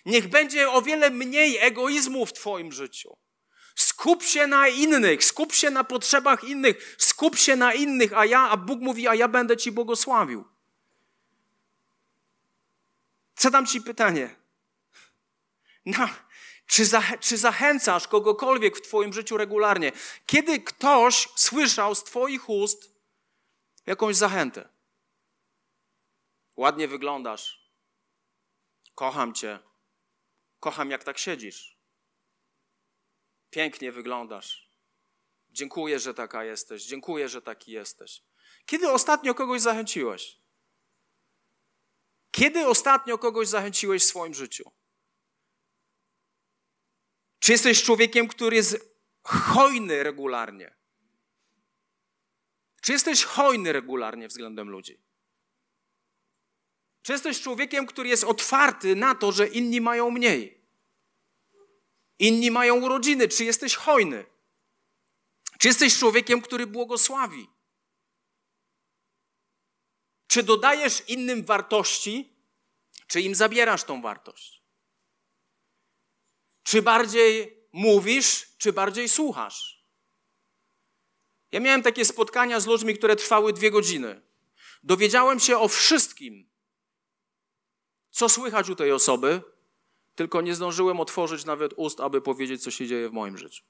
Niech 0.05 0.27
będzie 0.27 0.71
o 0.71 0.81
wiele 0.81 1.09
mniej 1.09 1.57
egoizmu 1.57 2.25
w 2.25 2.33
Twoim 2.33 2.71
życiu. 2.71 3.17
Skup 3.75 4.23
się 4.23 4.47
na 4.47 4.67
innych, 4.67 5.25
skup 5.25 5.53
się 5.53 5.69
na 5.69 5.83
potrzebach 5.83 6.43
innych, 6.43 6.95
skup 6.97 7.37
się 7.37 7.55
na 7.55 7.73
innych, 7.73 8.17
a 8.17 8.25
ja, 8.25 8.49
a 8.49 8.57
Bóg 8.57 8.81
mówi, 8.81 9.07
a 9.07 9.15
ja 9.15 9.27
będę 9.27 9.57
Ci 9.57 9.71
błogosławił. 9.71 10.45
Zadam 13.35 13.65
Ci 13.65 13.81
pytanie. 13.81 14.44
Na, 15.86 16.15
czy, 16.67 16.86
za, 16.86 17.03
czy 17.19 17.38
zachęcasz 17.38 18.07
kogokolwiek 18.07 18.77
w 18.77 18.81
Twoim 18.81 19.13
życiu 19.13 19.38
regularnie? 19.38 19.91
Kiedy 20.25 20.59
ktoś 20.59 21.29
słyszał 21.36 21.95
z 21.95 22.03
Twoich 22.03 22.49
ust 22.49 22.91
jakąś 23.86 24.15
zachętę? 24.15 24.69
Ładnie 26.55 26.88
wyglądasz. 26.88 27.71
Kocham 28.95 29.33
Cię. 29.33 29.59
Kocham, 30.59 30.91
jak 30.91 31.03
tak 31.03 31.17
siedzisz. 31.17 31.77
Pięknie 33.49 33.91
wyglądasz. 33.91 34.69
Dziękuję, 35.49 35.99
że 35.99 36.13
taka 36.13 36.43
jesteś. 36.43 36.86
Dziękuję, 36.86 37.29
że 37.29 37.41
taki 37.41 37.71
jesteś. 37.71 38.21
Kiedy 38.65 38.91
ostatnio 38.91 39.36
kogoś 39.36 39.61
zachęciłeś? 39.61 40.38
Kiedy 42.31 42.67
ostatnio 42.67 43.17
kogoś 43.17 43.47
zachęciłeś 43.47 44.03
w 44.03 44.05
swoim 44.05 44.33
życiu? 44.33 44.71
Czy 47.39 47.51
jesteś 47.51 47.83
człowiekiem, 47.83 48.27
który 48.27 48.55
jest 48.55 48.97
hojny 49.23 50.03
regularnie? 50.03 50.75
Czy 52.81 52.91
jesteś 52.91 53.23
hojny 53.23 53.73
regularnie 53.73 54.27
względem 54.27 54.69
ludzi? 54.69 55.01
Czy 57.01 57.11
jesteś 57.11 57.41
człowiekiem, 57.41 57.88
który 57.88 58.09
jest 58.09 58.23
otwarty 58.23 58.95
na 58.95 59.15
to, 59.15 59.31
że 59.31 59.47
inni 59.47 59.81
mają 59.81 60.09
mniej? 60.09 60.61
Inni 62.19 62.51
mają 62.51 62.81
urodziny. 62.81 63.27
Czy 63.27 63.43
jesteś 63.43 63.75
hojny? 63.75 64.25
Czy 65.59 65.67
jesteś 65.67 65.99
człowiekiem, 65.99 66.41
który 66.41 66.67
błogosławi? 66.67 67.49
Czy 70.27 70.43
dodajesz 70.43 71.03
innym 71.07 71.45
wartości, 71.45 72.33
czy 73.07 73.21
im 73.21 73.36
zabierasz 73.36 73.83
tą 73.83 74.01
wartość? 74.01 74.64
Czy 76.66 76.82
bardziej 76.82 77.63
mówisz, 77.72 78.47
czy 78.57 78.74
bardziej 78.74 79.09
słuchasz? 79.09 79.86
Ja 81.51 81.59
miałem 81.59 81.84
takie 81.84 82.05
spotkania 82.05 82.59
z 82.59 82.68
ludźmi, 82.68 82.97
które 82.97 83.16
trwały 83.16 83.53
dwie 83.53 83.72
godziny. 83.72 84.22
Dowiedziałem 84.84 85.39
się 85.39 85.57
o 85.57 85.68
wszystkim, 85.68 86.49
co 88.11 88.30
słychać 88.30 88.70
u 88.70 88.76
tej 88.76 88.91
osoby, 88.91 89.41
tylko 90.16 90.41
nie 90.41 90.55
zdążyłem 90.55 90.99
otworzyć 90.99 91.45
nawet 91.45 91.74
ust, 91.76 91.99
aby 91.99 92.22
powiedzieć, 92.22 92.63
co 92.63 92.72
się 92.72 92.88
dzieje 92.88 93.09
w 93.09 93.13
moim 93.13 93.38
życiu. 93.38 93.63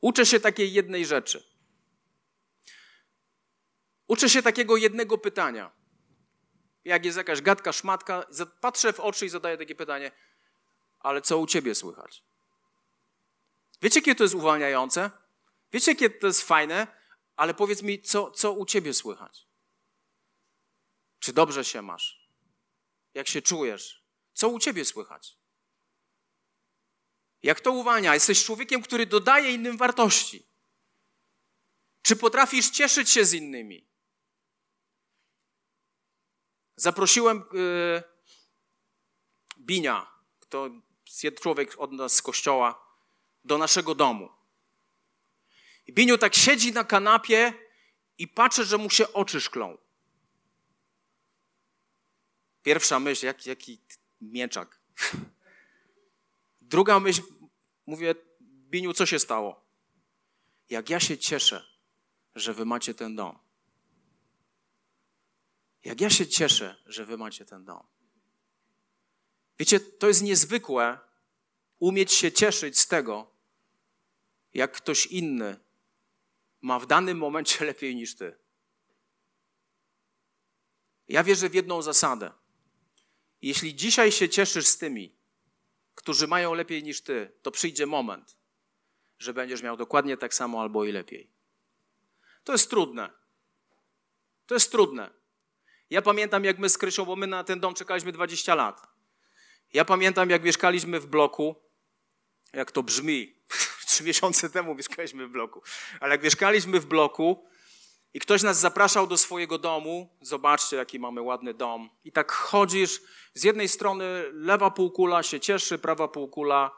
Uczę 0.00 0.26
się 0.26 0.40
takiej 0.40 0.72
jednej 0.72 1.06
rzeczy. 1.06 1.44
Uczę 4.06 4.28
się 4.28 4.42
takiego 4.42 4.76
jednego 4.76 5.18
pytania. 5.18 5.72
Jak 6.84 7.04
jest 7.04 7.16
jakaś 7.16 7.42
gadka, 7.42 7.72
szmatka, 7.72 8.26
patrzę 8.60 8.92
w 8.92 9.00
oczy 9.00 9.26
i 9.26 9.28
zadaję 9.28 9.58
takie 9.58 9.74
pytanie– 9.74 10.10
ale 11.04 11.22
co 11.22 11.38
u 11.38 11.46
ciebie 11.46 11.74
słychać? 11.74 12.24
Wiecie, 13.82 14.00
jakie 14.00 14.14
to 14.14 14.22
jest 14.22 14.34
uwalniające? 14.34 15.10
Wiecie, 15.72 15.92
jakie 15.92 16.10
to 16.10 16.26
jest 16.26 16.42
fajne? 16.42 16.86
Ale 17.36 17.54
powiedz 17.54 17.82
mi, 17.82 18.02
co, 18.02 18.30
co 18.30 18.52
u 18.52 18.66
ciebie 18.66 18.94
słychać? 18.94 19.48
Czy 21.18 21.32
dobrze 21.32 21.64
się 21.64 21.82
masz? 21.82 22.28
Jak 23.14 23.28
się 23.28 23.42
czujesz? 23.42 24.04
Co 24.32 24.48
u 24.48 24.58
ciebie 24.58 24.84
słychać? 24.84 25.38
Jak 27.42 27.60
to 27.60 27.72
uwalnia? 27.72 28.14
Jesteś 28.14 28.44
człowiekiem, 28.44 28.82
który 28.82 29.06
dodaje 29.06 29.52
innym 29.52 29.76
wartości. 29.76 30.46
Czy 32.02 32.16
potrafisz 32.16 32.70
cieszyć 32.70 33.10
się 33.10 33.24
z 33.24 33.32
innymi? 33.32 33.88
Zaprosiłem 36.76 37.44
yy, 37.52 38.02
Binia, 39.58 40.14
to 40.48 40.70
człowiek 41.40 41.74
od 41.78 41.92
nas 41.92 42.14
z 42.14 42.22
kościoła 42.22 42.86
do 43.44 43.58
naszego 43.58 43.94
domu. 43.94 44.28
I 45.86 45.92
Biniu 45.92 46.18
tak 46.18 46.34
siedzi 46.34 46.72
na 46.72 46.84
kanapie 46.84 47.52
i 48.18 48.28
patrzy, 48.28 48.64
że 48.64 48.78
mu 48.78 48.90
się 48.90 49.12
oczy 49.12 49.40
szklą. 49.40 49.78
Pierwsza 52.62 53.00
myśl, 53.00 53.26
jak, 53.26 53.46
jaki 53.46 53.80
mieczak. 54.20 54.80
Druga 56.60 57.00
myśl, 57.00 57.22
mówię, 57.86 58.14
Biniu, 58.40 58.92
co 58.92 59.06
się 59.06 59.18
stało? 59.18 59.64
Jak 60.70 60.90
ja 60.90 61.00
się 61.00 61.18
cieszę, 61.18 61.66
że 62.34 62.54
wy 62.54 62.64
macie 62.64 62.94
ten 62.94 63.16
dom. 63.16 63.38
Jak 65.84 66.00
ja 66.00 66.10
się 66.10 66.26
cieszę, 66.26 66.76
że 66.86 67.06
wy 67.06 67.18
macie 67.18 67.44
ten 67.44 67.64
dom. 67.64 67.86
Wiecie, 69.58 69.80
to 69.80 70.08
jest 70.08 70.22
niezwykłe 70.22 70.98
umieć 71.78 72.12
się 72.12 72.32
cieszyć 72.32 72.78
z 72.78 72.86
tego, 72.86 73.30
jak 74.54 74.72
ktoś 74.72 75.06
inny 75.06 75.60
ma 76.60 76.78
w 76.78 76.86
danym 76.86 77.18
momencie 77.18 77.64
lepiej 77.70 77.96
niż 77.96 78.14
ty. 78.14 78.36
Ja 81.08 81.24
wierzę 81.24 81.48
w 81.50 81.54
jedną 81.54 81.82
zasadę. 81.82 82.32
Jeśli 83.42 83.74
dzisiaj 83.74 84.12
się 84.12 84.28
cieszysz 84.28 84.66
z 84.66 84.78
tymi, 84.78 85.14
którzy 85.94 86.28
mają 86.28 86.54
lepiej 86.54 86.82
niż 86.82 87.00
ty, 87.00 87.32
to 87.42 87.50
przyjdzie 87.50 87.86
moment, 87.86 88.36
że 89.18 89.34
będziesz 89.34 89.62
miał 89.62 89.76
dokładnie 89.76 90.16
tak 90.16 90.34
samo 90.34 90.60
albo 90.60 90.84
i 90.84 90.92
lepiej. 90.92 91.30
To 92.44 92.52
jest 92.52 92.70
trudne. 92.70 93.10
To 94.46 94.54
jest 94.54 94.70
trudne. 94.70 95.10
Ja 95.90 96.02
pamiętam, 96.02 96.44
jak 96.44 96.58
my 96.58 96.68
z 96.68 96.78
Krysią, 96.78 97.04
bo 97.04 97.16
my 97.16 97.26
na 97.26 97.44
ten 97.44 97.60
dom 97.60 97.74
czekaliśmy 97.74 98.12
20 98.12 98.54
lat. 98.54 98.93
Ja 99.74 99.84
pamiętam, 99.84 100.30
jak 100.30 100.42
mieszkaliśmy 100.42 101.00
w 101.00 101.06
bloku, 101.06 101.54
jak 102.52 102.72
to 102.72 102.82
brzmi. 102.82 103.34
Trzy 103.86 104.04
miesiące 104.04 104.50
temu 104.50 104.74
mieszkaliśmy 104.74 105.26
w 105.26 105.30
bloku. 105.30 105.62
Ale 106.00 106.14
jak 106.14 106.22
mieszkaliśmy 106.22 106.80
w 106.80 106.86
bloku 106.86 107.48
i 108.14 108.20
ktoś 108.20 108.42
nas 108.42 108.60
zapraszał 108.60 109.06
do 109.06 109.18
swojego 109.18 109.58
domu, 109.58 110.18
zobaczcie, 110.20 110.76
jaki 110.76 110.98
mamy 110.98 111.22
ładny 111.22 111.54
dom. 111.54 111.90
I 112.04 112.12
tak 112.12 112.32
chodzisz, 112.32 113.00
z 113.34 113.44
jednej 113.44 113.68
strony 113.68 114.24
lewa 114.32 114.70
półkula 114.70 115.22
się 115.22 115.40
cieszy, 115.40 115.78
prawa 115.78 116.08
półkula 116.08 116.70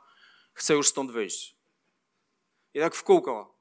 chce 0.55 0.75
już 0.75 0.89
stąd 0.89 1.11
wyjść. 1.11 1.57
I 2.75 2.81
tak 2.81 2.95
w 2.95 3.03
kółko. 3.03 3.59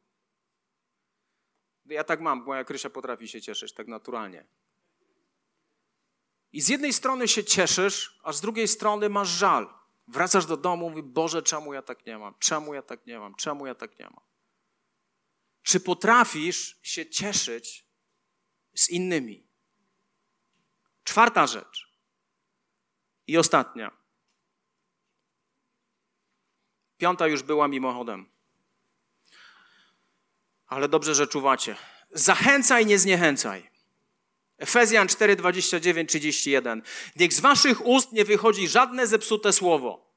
Ja 1.85 2.03
tak 2.03 2.21
mam, 2.21 2.43
moja 2.43 2.63
Krysia 2.63 2.89
potrafi 2.89 3.27
się 3.27 3.41
cieszyć 3.41 3.73
tak 3.73 3.87
naturalnie. 3.87 4.45
I 6.55 6.61
z 6.61 6.69
jednej 6.69 6.93
strony 6.93 7.27
się 7.27 7.43
cieszysz, 7.43 8.19
a 8.23 8.33
z 8.33 8.41
drugiej 8.41 8.67
strony 8.67 9.09
masz 9.09 9.29
żal. 9.29 9.73
Wracasz 10.07 10.45
do 10.45 10.57
domu, 10.57 10.89
mówi, 10.89 11.03
Boże, 11.03 11.43
czemu 11.43 11.73
ja 11.73 11.81
tak 11.81 12.05
nie 12.05 12.17
mam? 12.17 12.35
Czemu 12.39 12.73
ja 12.73 12.81
tak 12.81 13.05
nie 13.05 13.19
mam? 13.19 13.35
Czemu 13.35 13.67
ja 13.67 13.75
tak 13.75 13.99
nie 13.99 14.05
mam? 14.05 14.23
Czy 15.63 15.79
potrafisz 15.79 16.79
się 16.83 17.09
cieszyć 17.09 17.85
z 18.73 18.89
innymi? 18.89 19.47
Czwarta 21.03 21.47
rzecz. 21.47 21.91
I 23.27 23.37
ostatnia. 23.37 23.91
Piąta 26.97 27.27
już 27.27 27.43
była 27.43 27.67
mimochodem. 27.67 28.29
Ale 30.67 30.89
dobrze, 30.89 31.15
że 31.15 31.27
czuwacie. 31.27 31.75
Zachęcaj, 32.11 32.85
nie 32.85 32.99
zniechęcaj. 32.99 33.74
Efezjan 34.57 35.07
4, 35.07 35.35
29, 35.35 36.09
31. 36.09 36.81
Niech 37.15 37.33
z 37.33 37.39
waszych 37.39 37.85
ust 37.85 38.11
nie 38.11 38.25
wychodzi 38.25 38.67
żadne 38.67 39.07
zepsute 39.07 39.53
słowo. 39.53 40.15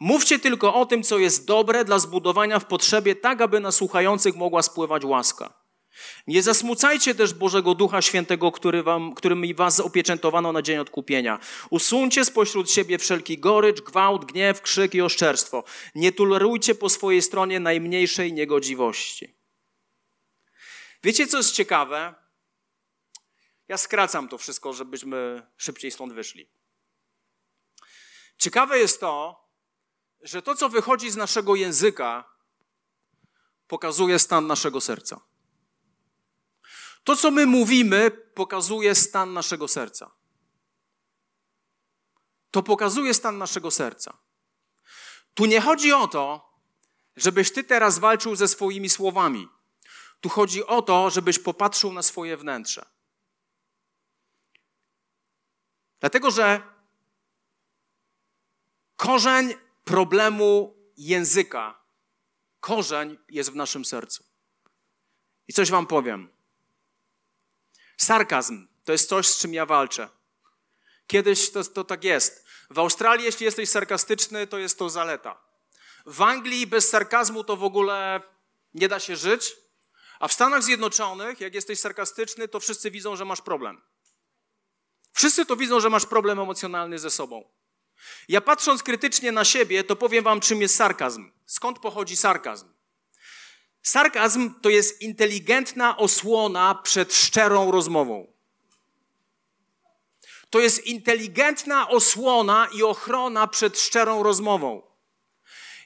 Mówcie 0.00 0.38
tylko 0.38 0.74
o 0.74 0.86
tym, 0.86 1.02
co 1.02 1.18
jest 1.18 1.46
dobre 1.46 1.84
dla 1.84 1.98
zbudowania 1.98 2.58
w 2.58 2.64
potrzebie, 2.64 3.14
tak 3.14 3.40
aby 3.40 3.60
na 3.60 3.72
słuchających 3.72 4.36
mogła 4.36 4.62
spływać 4.62 5.04
łaska. 5.04 5.54
Nie 6.26 6.42
zasmucajcie 6.42 7.14
też 7.14 7.34
Bożego 7.34 7.74
Ducha 7.74 8.02
Świętego, 8.02 8.52
który 8.52 8.82
wam, 8.82 9.14
którym 9.14 9.54
was 9.54 9.80
opieczętowano 9.80 10.52
na 10.52 10.62
dzień 10.62 10.78
odkupienia. 10.78 11.38
Usuńcie 11.70 12.24
spośród 12.24 12.70
siebie 12.70 12.98
wszelki 12.98 13.38
gorycz, 13.38 13.80
gwałt, 13.80 14.24
gniew, 14.24 14.62
krzyk 14.62 14.94
i 14.94 15.02
oszczerstwo. 15.02 15.64
Nie 15.94 16.12
tolerujcie 16.12 16.74
po 16.74 16.88
swojej 16.88 17.22
stronie 17.22 17.60
najmniejszej 17.60 18.32
niegodziwości. 18.32 19.36
Wiecie, 21.02 21.26
co 21.26 21.36
jest 21.36 21.54
ciekawe? 21.54 22.14
Ja 23.68 23.78
skracam 23.78 24.28
to 24.28 24.38
wszystko, 24.38 24.72
żebyśmy 24.72 25.46
szybciej 25.56 25.90
stąd 25.90 26.12
wyszli. 26.12 26.50
Ciekawe 28.38 28.78
jest 28.78 29.00
to, 29.00 29.44
że 30.22 30.42
to, 30.42 30.54
co 30.54 30.68
wychodzi 30.68 31.10
z 31.10 31.16
naszego 31.16 31.54
języka, 31.54 32.24
pokazuje 33.66 34.18
stan 34.18 34.46
naszego 34.46 34.80
serca. 34.80 35.20
To, 37.04 37.16
co 37.16 37.30
my 37.30 37.46
mówimy, 37.46 38.10
pokazuje 38.10 38.94
stan 38.94 39.32
naszego 39.32 39.68
serca. 39.68 40.10
To 42.50 42.62
pokazuje 42.62 43.14
stan 43.14 43.38
naszego 43.38 43.70
serca. 43.70 44.18
Tu 45.34 45.46
nie 45.46 45.60
chodzi 45.60 45.92
o 45.92 46.08
to, 46.08 46.52
żebyś 47.16 47.52
ty 47.52 47.64
teraz 47.64 47.98
walczył 47.98 48.36
ze 48.36 48.48
swoimi 48.48 48.88
słowami. 48.88 49.48
Tu 50.20 50.28
chodzi 50.28 50.66
o 50.66 50.82
to, 50.82 51.10
żebyś 51.10 51.38
popatrzył 51.38 51.92
na 51.92 52.02
swoje 52.02 52.36
wnętrze. 52.36 52.95
Dlatego, 56.00 56.30
że 56.30 56.62
korzeń 58.96 59.54
problemu 59.84 60.76
języka, 60.96 61.80
korzeń 62.60 63.18
jest 63.28 63.50
w 63.50 63.56
naszym 63.56 63.84
sercu. 63.84 64.24
I 65.48 65.52
coś 65.52 65.70
Wam 65.70 65.86
powiem. 65.86 66.28
Sarkazm 67.96 68.66
to 68.84 68.92
jest 68.92 69.08
coś, 69.08 69.26
z 69.26 69.38
czym 69.38 69.54
ja 69.54 69.66
walczę. 69.66 70.08
Kiedyś 71.06 71.50
to, 71.50 71.64
to 71.64 71.84
tak 71.84 72.04
jest. 72.04 72.46
W 72.70 72.78
Australii, 72.78 73.24
jeśli 73.24 73.44
jesteś 73.44 73.68
sarkastyczny, 73.68 74.46
to 74.46 74.58
jest 74.58 74.78
to 74.78 74.90
zaleta. 74.90 75.42
W 76.06 76.22
Anglii 76.22 76.66
bez 76.66 76.88
sarkazmu 76.88 77.44
to 77.44 77.56
w 77.56 77.64
ogóle 77.64 78.20
nie 78.74 78.88
da 78.88 79.00
się 79.00 79.16
żyć. 79.16 79.56
A 80.18 80.28
w 80.28 80.32
Stanach 80.32 80.62
Zjednoczonych, 80.62 81.40
jak 81.40 81.54
jesteś 81.54 81.80
sarkastyczny, 81.80 82.48
to 82.48 82.60
wszyscy 82.60 82.90
widzą, 82.90 83.16
że 83.16 83.24
masz 83.24 83.42
problem. 83.42 83.82
Wszyscy 85.16 85.46
to 85.46 85.56
widzą, 85.56 85.80
że 85.80 85.90
masz 85.90 86.06
problem 86.06 86.40
emocjonalny 86.40 86.98
ze 86.98 87.10
sobą. 87.10 87.44
Ja 88.28 88.40
patrząc 88.40 88.82
krytycznie 88.82 89.32
na 89.32 89.44
siebie, 89.44 89.84
to 89.84 89.96
powiem 89.96 90.24
wam, 90.24 90.40
czym 90.40 90.62
jest 90.62 90.76
sarkazm. 90.76 91.30
Skąd 91.46 91.78
pochodzi 91.78 92.16
sarkazm? 92.16 92.68
Sarkazm 93.82 94.54
to 94.60 94.68
jest 94.68 95.02
inteligentna 95.02 95.96
osłona 95.96 96.74
przed 96.74 97.14
szczerą 97.14 97.70
rozmową. 97.70 98.32
To 100.50 100.60
jest 100.60 100.86
inteligentna 100.86 101.88
osłona 101.88 102.68
i 102.72 102.82
ochrona 102.82 103.46
przed 103.46 103.80
szczerą 103.80 104.22
rozmową. 104.22 104.82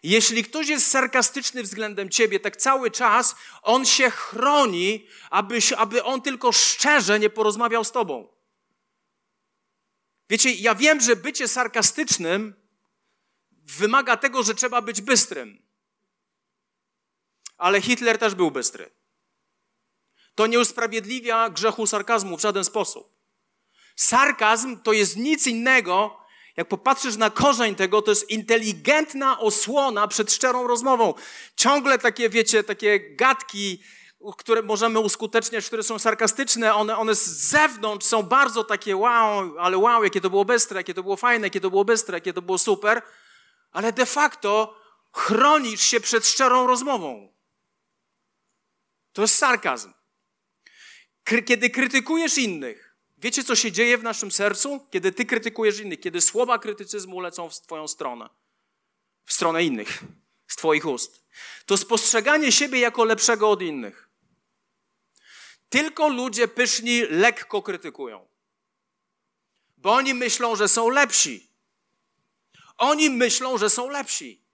Jeśli 0.03 0.45
ktoś 0.45 0.68
jest 0.68 0.87
sarkastyczny 0.87 1.62
względem 1.62 2.09
ciebie, 2.09 2.41
tak 2.41 2.57
cały 2.57 2.91
czas 2.91 3.37
on 3.62 3.87
się 3.87 4.11
chroni, 4.11 5.07
aby, 5.31 5.59
aby 5.76 6.05
on 6.05 6.22
tylko 6.22 6.53
szczerze 6.53 7.18
nie 7.18 7.31
porozmawiał 7.31 7.85
z 7.85 7.93
tobą. 7.93 8.39
Wiecie, 10.31 10.53
ja 10.53 10.74
wiem, 10.74 11.01
że 11.01 11.16
bycie 11.16 11.49
sarkastycznym 11.49 12.55
wymaga 13.51 14.16
tego, 14.16 14.43
że 14.43 14.55
trzeba 14.55 14.83
być 14.83 15.01
bystrym. 15.01 15.62
Ale 17.57 17.81
Hitler 17.81 18.18
też 18.18 18.35
był 18.35 18.51
bystry. 18.51 18.91
To 20.35 20.47
nie 20.47 20.61
usprawiedliwia 20.61 21.51
grzechu 21.51 21.87
sarkazmu 21.87 22.37
w 22.37 22.41
żaden 22.41 22.64
sposób. 22.64 23.20
Sarkazm 23.97 24.76
to 24.83 24.93
jest 24.93 25.16
nic 25.16 25.47
innego, 25.47 26.20
jak 26.57 26.68
popatrzysz 26.68 27.16
na 27.16 27.31
korzeń 27.31 27.74
tego, 27.74 28.03
to 28.03 28.11
jest 28.11 28.31
inteligentna 28.31 29.39
osłona 29.39 30.09
przed 30.09 30.33
szczerą 30.33 30.66
rozmową. 30.66 31.14
Ciągle 31.57 31.99
takie, 31.99 32.28
wiecie, 32.28 32.64
takie 32.64 33.16
gadki, 33.16 33.83
które 34.36 34.62
możemy 34.62 35.00
uskuteczniać, 35.00 35.66
które 35.66 35.82
są 35.82 35.98
sarkastyczne, 35.98 36.74
one, 36.74 36.96
one 36.96 37.14
z 37.14 37.26
zewnątrz 37.26 38.06
są 38.06 38.22
bardzo 38.22 38.64
takie 38.64 38.96
wow, 38.96 39.58
ale 39.58 39.78
wow, 39.78 40.04
jakie 40.04 40.20
to 40.20 40.30
było 40.30 40.44
bystre, 40.44 40.80
jakie 40.80 40.94
to 40.94 41.02
było 41.02 41.16
fajne, 41.16 41.46
jakie 41.46 41.60
to 41.60 41.70
było 41.70 41.84
bystre, 41.84 42.16
jakie 42.16 42.32
to 42.32 42.42
było 42.42 42.58
super, 42.58 43.02
ale 43.72 43.92
de 43.92 44.06
facto 44.06 44.76
chronisz 45.12 45.82
się 45.82 46.00
przed 46.00 46.26
szczerą 46.26 46.66
rozmową. 46.66 47.32
To 49.12 49.22
jest 49.22 49.34
sarkazm. 49.34 49.92
Kiedy 51.24 51.70
krytykujesz 51.70 52.38
innych, 52.38 52.96
wiecie 53.18 53.44
co 53.44 53.56
się 53.56 53.72
dzieje 53.72 53.98
w 53.98 54.02
naszym 54.02 54.30
sercu? 54.30 54.86
Kiedy 54.90 55.12
ty 55.12 55.26
krytykujesz 55.26 55.80
innych, 55.80 56.00
kiedy 56.00 56.20
słowa 56.20 56.58
krytycyzmu 56.58 57.20
lecą 57.20 57.50
w 57.50 57.60
twoją 57.60 57.88
stronę, 57.88 58.28
w 59.24 59.32
stronę 59.32 59.64
innych, 59.64 60.04
z 60.46 60.56
twoich 60.56 60.86
ust. 60.86 61.24
To 61.66 61.76
spostrzeganie 61.76 62.52
siebie 62.52 62.80
jako 62.80 63.04
lepszego 63.04 63.50
od 63.50 63.62
innych. 63.62 64.09
Tylko 65.70 66.08
ludzie 66.08 66.48
pyszni 66.48 67.02
lekko 67.02 67.62
krytykują. 67.62 68.28
Bo 69.76 69.92
oni 69.92 70.14
myślą, 70.14 70.56
że 70.56 70.68
są 70.68 70.88
lepsi. 70.88 71.50
Oni 72.76 73.10
myślą, 73.10 73.58
że 73.58 73.70
są 73.70 73.88
lepsi. 73.88 74.44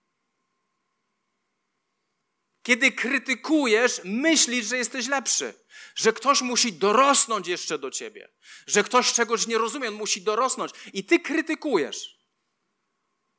Kiedy 2.63 2.93
krytykujesz, 2.93 4.01
myślisz, 4.05 4.67
że 4.67 4.77
jesteś 4.77 5.07
lepszy, 5.07 5.55
że 5.95 6.13
ktoś 6.13 6.43
musi 6.43 6.73
dorosnąć 6.73 7.49
jeszcze 7.49 7.79
do 7.79 7.91
ciebie, 7.91 8.29
że 8.67 8.85
ktoś 8.85 9.13
czegoś 9.13 9.47
nie 9.47 9.59
rozumie, 9.59 9.89
on 9.89 9.95
musi 9.95 10.23
dorosnąć. 10.23 10.73
I 10.93 11.05
ty 11.05 11.21
krytykujesz. 11.21 12.19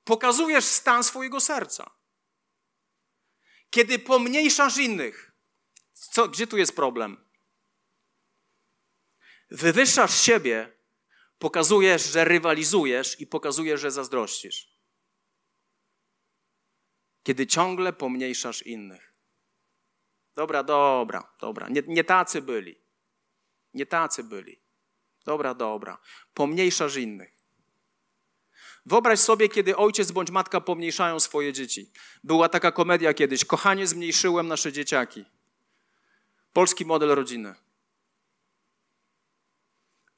Pokazujesz 0.04 0.66
stan 0.66 1.04
swojego 1.04 1.40
serca. 1.40 1.92
Kiedy 3.70 4.00
pomniejszasz 4.00 4.78
innych, 4.78 5.32
co, 5.94 6.28
gdzie 6.28 6.48
tu 6.48 6.58
jest 6.58 6.76
problem? 6.76 7.27
Wywyższasz 9.50 10.22
siebie, 10.22 10.72
pokazujesz, 11.40 12.12
że 12.12 12.26
rywalizujesz 12.26 13.22
i 13.22 13.28
pokazujesz, 13.28 13.82
że 13.82 13.92
zazdrościsz. 13.92 14.78
Kiedy 17.24 17.48
ciągle 17.48 17.94
pomniejszasz 17.94 18.62
innych. 18.62 19.14
Dobra, 20.36 20.64
dobra, 20.64 21.34
dobra. 21.42 21.70
Nie, 21.70 21.84
nie 21.88 22.04
tacy 22.04 22.42
byli. 22.42 22.76
Nie 23.74 23.86
tacy 23.86 24.24
byli. 24.24 24.60
Dobra, 25.26 25.54
dobra. 25.54 25.98
Pomniejszasz 26.34 26.96
innych. 26.96 27.38
Wyobraź 28.86 29.20
sobie, 29.20 29.50
kiedy 29.50 29.76
ojciec 29.78 30.12
bądź 30.12 30.32
matka 30.32 30.62
pomniejszają 30.62 31.20
swoje 31.20 31.54
dzieci. 31.54 31.92
Była 32.24 32.50
taka 32.50 32.72
komedia 32.72 33.14
kiedyś. 33.14 33.46
Kochanie, 33.46 33.88
zmniejszyłem 33.88 34.48
nasze 34.48 34.72
dzieciaki. 34.72 35.26
Polski 36.54 36.86
model 36.86 37.10
rodziny. 37.10 37.56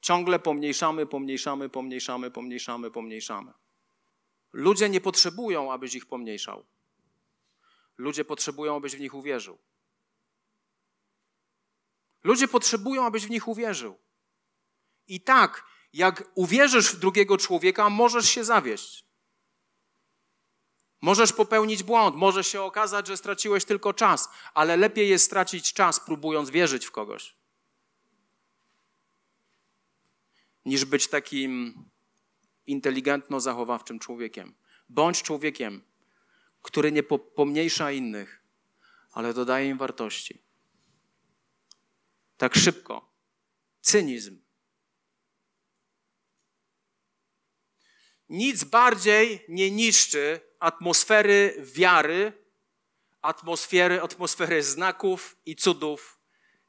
Ciągle 0.00 0.38
pomniejszamy, 0.38 1.06
pomniejszamy, 1.06 1.68
pomniejszamy, 1.68 2.30
pomniejszamy, 2.30 2.90
pomniejszamy. 2.90 3.52
Ludzie 4.52 4.88
nie 4.88 5.00
potrzebują, 5.00 5.72
abyś 5.72 5.94
ich 5.94 6.06
pomniejszał. 6.06 6.64
Ludzie 7.98 8.24
potrzebują, 8.24 8.76
abyś 8.76 8.96
w 8.96 9.00
nich 9.00 9.14
uwierzył. 9.14 9.58
Ludzie 12.24 12.48
potrzebują, 12.48 13.06
abyś 13.06 13.26
w 13.26 13.30
nich 13.30 13.48
uwierzył. 13.48 13.98
I 15.08 15.20
tak, 15.20 15.64
jak 15.92 16.30
uwierzysz 16.34 16.94
w 16.94 16.98
drugiego 16.98 17.38
człowieka, 17.38 17.90
możesz 17.90 18.28
się 18.28 18.44
zawieść. 18.44 19.04
Możesz 21.02 21.32
popełnić 21.32 21.82
błąd, 21.82 22.16
może 22.16 22.44
się 22.44 22.62
okazać, 22.62 23.06
że 23.06 23.16
straciłeś 23.16 23.64
tylko 23.64 23.92
czas, 23.92 24.28
ale 24.54 24.76
lepiej 24.76 25.08
jest 25.08 25.24
stracić 25.24 25.72
czas, 25.72 26.00
próbując 26.00 26.50
wierzyć 26.50 26.86
w 26.86 26.90
kogoś, 26.90 27.36
niż 30.70 30.84
być 30.84 31.08
takim 31.08 31.84
inteligentno-zachowawczym 32.66 33.98
człowiekiem. 33.98 34.54
Bądź 34.88 35.22
człowiekiem, 35.22 35.82
który 36.62 36.92
nie 36.92 37.02
pomniejsza 37.36 37.92
innych, 37.92 38.44
ale 39.12 39.34
dodaje 39.34 39.68
im 39.68 39.78
wartości. 39.78 40.42
Tak 42.36 42.54
szybko. 42.54 43.12
Cynizm. 43.80 44.40
Nic 48.28 48.64
bardziej 48.64 49.44
nie 49.48 49.70
niszczy 49.70 50.40
atmosfery 50.58 51.62
wiary, 51.64 52.32
atmosfery, 53.22 54.02
atmosfery 54.02 54.62
znaków 54.62 55.36
i 55.46 55.56
cudów 55.56 56.20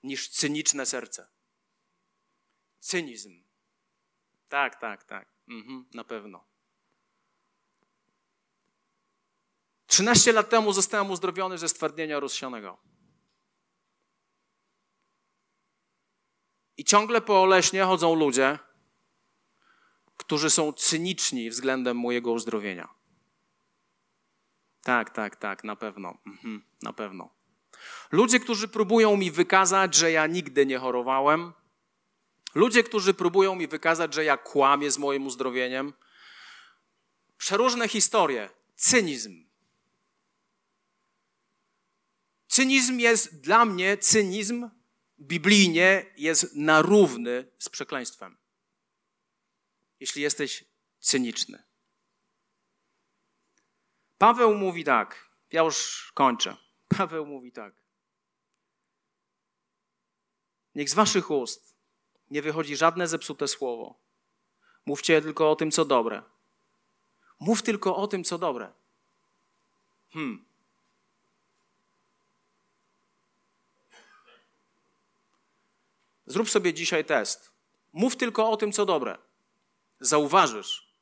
niż 0.04 0.30
cyniczne 0.30 0.86
serce. 0.86 1.28
Cynizm. 2.80 3.51
Tak, 4.52 4.76
tak, 4.76 5.04
tak. 5.04 5.28
Mhm, 5.48 5.86
na 5.94 6.04
pewno. 6.04 6.44
13 9.88 10.34
lat 10.34 10.50
temu 10.50 10.74
zostałem 10.74 11.12
uzdrowiony 11.12 11.58
ze 11.58 11.70
stwardnienia 11.70 12.20
rozsianego. 12.20 12.78
I 16.78 16.84
ciągle 16.84 17.22
po 17.22 17.42
Oleśnie 17.42 17.84
chodzą 17.84 18.16
ludzie, 18.16 18.60
którzy 20.18 20.50
są 20.50 20.74
cyniczni 20.74 21.50
względem 21.50 21.98
mojego 21.98 22.32
uzdrowienia. 22.32 22.90
Tak, 24.82 25.10
tak, 25.10 25.36
tak, 25.36 25.64
na 25.64 25.76
pewno. 25.76 26.18
Mhm, 26.26 26.66
na 26.82 26.94
pewno. 26.94 27.30
Ludzie, 28.12 28.40
którzy 28.40 28.68
próbują 28.68 29.18
mi 29.18 29.32
wykazać, 29.32 29.96
że 29.96 30.12
ja 30.12 30.28
nigdy 30.28 30.66
nie 30.66 30.78
chorowałem. 30.78 31.54
Ludzie, 32.56 32.84
którzy 32.84 33.14
próbują 33.14 33.56
mi 33.56 33.68
wykazać, 33.68 34.14
że 34.14 34.24
ja 34.24 34.38
kłamię 34.38 34.92
z 34.92 34.98
moim 34.98 35.28
uzdrowieniem. 35.28 35.94
Przeróżne 37.38 37.88
historie. 37.88 38.50
Cynizm. 38.76 39.46
Cynizm 42.48 43.00
jest 43.00 43.42
dla 43.42 43.66
mnie, 43.66 43.98
cynizm 43.98 44.70
biblijnie 45.20 46.14
jest 46.18 46.56
na 46.56 46.82
równy 46.82 47.52
z 47.58 47.70
przekleństwem. 47.70 48.38
Jeśli 50.00 50.22
jesteś 50.22 50.64
cyniczny. 51.00 51.64
Paweł 54.18 54.56
mówi 54.56 54.84
tak, 54.84 55.30
ja 55.52 55.62
już 55.62 56.12
kończę. 56.14 56.58
Paweł 56.98 57.26
mówi 57.26 57.52
tak. 57.52 57.74
Niech 60.76 60.90
z 60.90 60.94
waszych 60.94 61.32
ust 61.32 61.71
nie 62.32 62.42
wychodzi 62.42 62.76
żadne 62.76 63.08
zepsute 63.08 63.48
słowo. 63.48 63.96
Mówcie 64.86 65.22
tylko 65.22 65.52
o 65.52 65.56
tym, 65.56 65.72
co 65.72 65.86
dobre. 65.86 66.24
Mów 67.40 67.62
tylko 67.62 67.96
o 67.96 68.08
tym, 68.08 68.24
co 68.24 68.38
dobre. 68.38 68.72
Hmm. 70.14 70.46
Zrób 76.26 76.50
sobie 76.50 76.74
dzisiaj 76.74 77.06
test. 77.06 77.52
Mów 77.94 78.16
tylko 78.16 78.50
o 78.50 78.58
tym, 78.58 78.72
co 78.72 78.86
dobre. 78.86 79.18
Zauważysz, 80.00 80.94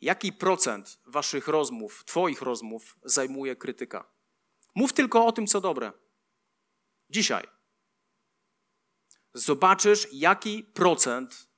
jaki 0.00 0.32
procent 0.32 0.98
waszych 1.06 1.48
rozmów, 1.48 2.04
twoich 2.04 2.42
rozmów 2.42 2.96
zajmuje 3.04 3.56
krytyka. 3.56 4.04
Mów 4.74 4.92
tylko 4.92 5.26
o 5.26 5.32
tym, 5.32 5.46
co 5.46 5.60
dobre. 5.60 5.92
Dzisiaj. 7.10 7.57
Zobaczysz, 9.34 10.08
jaki 10.12 10.64
procent 10.64 11.48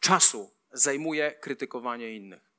czasu 0.00 0.54
zajmuje 0.72 1.32
krytykowanie 1.32 2.16
innych. 2.16 2.52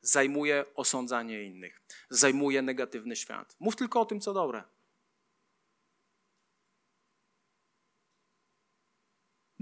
Zajmuje 0.00 0.64
osądzanie 0.74 1.42
innych. 1.42 1.82
Zajmuje 2.10 2.62
negatywny 2.62 3.16
świat. 3.16 3.56
Mów 3.60 3.76
tylko 3.76 4.00
o 4.00 4.04
tym, 4.04 4.20
co 4.20 4.32
dobre. 4.32 4.64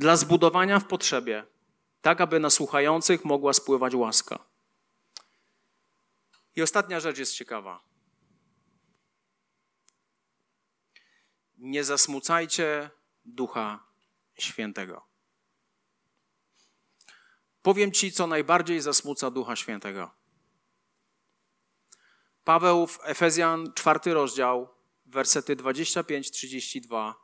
dla 0.00 0.16
zbudowania 0.16 0.80
w 0.80 0.86
potrzebie, 0.86 1.46
tak 2.00 2.20
aby 2.20 2.40
na 2.40 2.50
słuchających 2.50 3.24
mogła 3.24 3.52
spływać 3.52 3.94
łaska. 3.94 4.38
I 6.56 6.62
ostatnia 6.62 7.00
rzecz 7.00 7.18
jest 7.18 7.34
ciekawa. 7.34 7.84
Nie 11.58 11.84
zasmucajcie 11.84 12.90
Ducha 13.24 13.84
Świętego. 14.38 15.06
Powiem 17.62 17.92
Ci, 17.92 18.12
co 18.12 18.26
najbardziej 18.26 18.80
zasmuca 18.80 19.30
Ducha 19.30 19.56
Świętego. 19.56 20.10
Paweł 22.44 22.86
w 22.86 22.98
Efezjan, 23.02 23.72
czwarty 23.72 24.14
rozdział, 24.14 24.68
wersety 25.06 25.56
25-32 25.56 27.14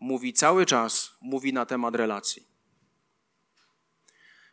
mówi 0.00 0.32
cały 0.32 0.66
czas, 0.66 1.16
mówi 1.20 1.52
na 1.52 1.66
temat 1.66 1.94
relacji. 1.94 2.48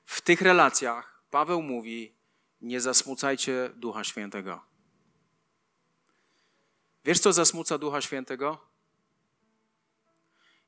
W 0.06 0.22
tych 0.22 0.42
relacjach 0.42 1.24
Paweł 1.30 1.62
mówi: 1.62 2.16
Nie 2.62 2.82
zasmucajcie 2.82 3.72
Ducha 3.76 4.04
Świętego. 4.04 4.62
Wiesz, 7.06 7.20
co 7.20 7.34
zasmuca 7.34 7.78
Ducha 7.78 8.02
Świętego? 8.02 8.73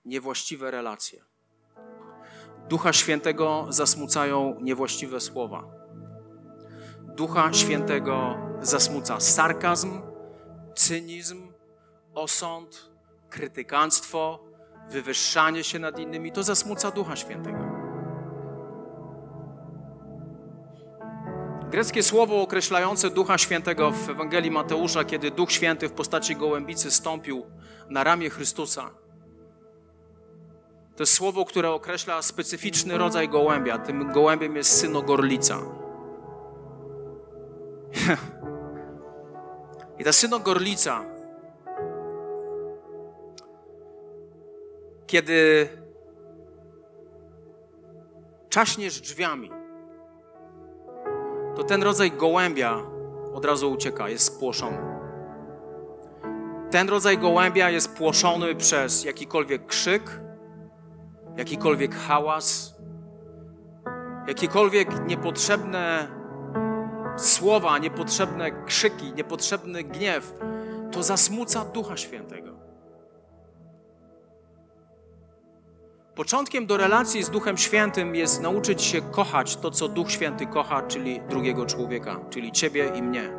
Niewłaściwe 0.06 0.72
relacje. 0.72 1.24
Ducha 2.70 2.94
Świętego 2.94 3.66
zasmucają 3.70 4.58
niewłaściwe 4.62 5.20
słowa. 5.20 5.64
Ducha 7.02 7.54
Świętego 7.54 8.36
zasmuca 8.62 9.20
sarkazm, 9.20 10.02
cynizm, 10.76 11.54
osąd, 12.14 12.92
krytykanstwo, 13.30 14.40
wywyższanie 14.90 15.64
się 15.64 15.80
nad 15.80 16.00
innymi, 16.00 16.32
to 16.32 16.44
zasmuca 16.44 16.92
Ducha 16.92 17.16
Świętego. 17.16 17.76
Greckie 21.72 22.04
słowo 22.04 22.42
określające 22.42 23.10
Ducha 23.10 23.38
Świętego 23.38 23.92
w 23.92 24.10
Ewangelii 24.10 24.52
Mateusza, 24.52 25.04
kiedy 25.04 25.32
Duch 25.32 25.52
Święty 25.52 25.90
w 25.90 25.92
postaci 25.92 26.36
gołębicy 26.36 26.92
stąpił 26.92 27.46
na 27.90 28.04
ramię 28.04 28.30
Chrystusa, 28.30 28.90
to 30.96 31.04
jest 31.04 31.14
słowo, 31.14 31.46
które 31.46 31.72
określa 31.72 32.22
specyficzny 32.22 32.98
rodzaj 32.98 33.30
gołębia. 33.30 33.78
Tym 33.78 34.12
gołębiem 34.12 34.56
jest 34.56 34.80
synogorlica. 34.80 35.60
I 40.00 40.04
ta 40.04 40.14
synogorlica 40.14 41.16
Kiedy 45.08 45.70
czaśniesz 48.50 49.02
drzwiami, 49.02 49.52
to 51.56 51.64
ten 51.64 51.84
rodzaj 51.84 52.12
gołębia 52.12 52.84
od 53.34 53.46
razu 53.46 53.72
ucieka, 53.72 54.10
jest 54.10 54.26
spłoszony. 54.26 54.78
Ten 56.72 56.90
rodzaj 56.90 57.18
gołębia 57.18 57.70
jest 57.70 57.96
płoszony 57.96 58.56
przez 58.56 59.04
jakikolwiek 59.04 59.66
krzyk, 59.66 60.20
jakikolwiek 61.38 61.96
hałas, 61.96 62.76
jakiekolwiek 64.28 65.08
niepotrzebne 65.08 66.08
słowa, 67.18 67.78
niepotrzebne 67.78 68.66
krzyki, 68.66 69.14
niepotrzebny 69.14 69.84
gniew. 69.84 70.34
To 70.92 71.04
zasmuca 71.04 71.66
Ducha 71.66 71.98
Świętego. 71.98 72.56
Początkiem 76.16 76.66
do 76.66 76.78
relacji 76.78 77.24
z 77.24 77.30
Duchem 77.30 77.58
Świętym 77.58 78.16
jest 78.16 78.42
nauczyć 78.42 78.82
się 78.82 79.02
kochać 79.02 79.56
to, 79.56 79.72
co 79.72 79.88
Duch 79.88 80.12
Święty 80.12 80.46
kocha, 80.46 80.82
czyli 80.82 81.22
drugiego 81.30 81.66
człowieka, 81.66 82.20
czyli 82.30 82.52
Ciebie 82.52 82.92
i 82.96 83.02
mnie. 83.02 83.30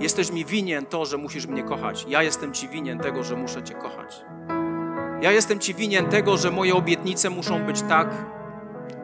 Jesteś 0.00 0.32
mi 0.32 0.44
winien 0.44 0.86
to, 0.86 1.04
że 1.04 1.16
musisz 1.16 1.46
mnie 1.46 1.62
kochać. 1.62 2.06
Ja 2.08 2.22
jestem 2.22 2.52
Ci 2.52 2.68
winien 2.68 2.98
tego, 2.98 3.22
że 3.22 3.36
muszę 3.36 3.62
Cię 3.62 3.74
kochać. 3.74 4.24
Ja 5.20 5.32
jestem 5.32 5.58
Ci 5.58 5.74
winien 5.74 6.06
tego, 6.06 6.36
że 6.36 6.50
moje 6.50 6.74
obietnice 6.74 7.30
muszą 7.30 7.64
być 7.64 7.82
tak 7.82 8.08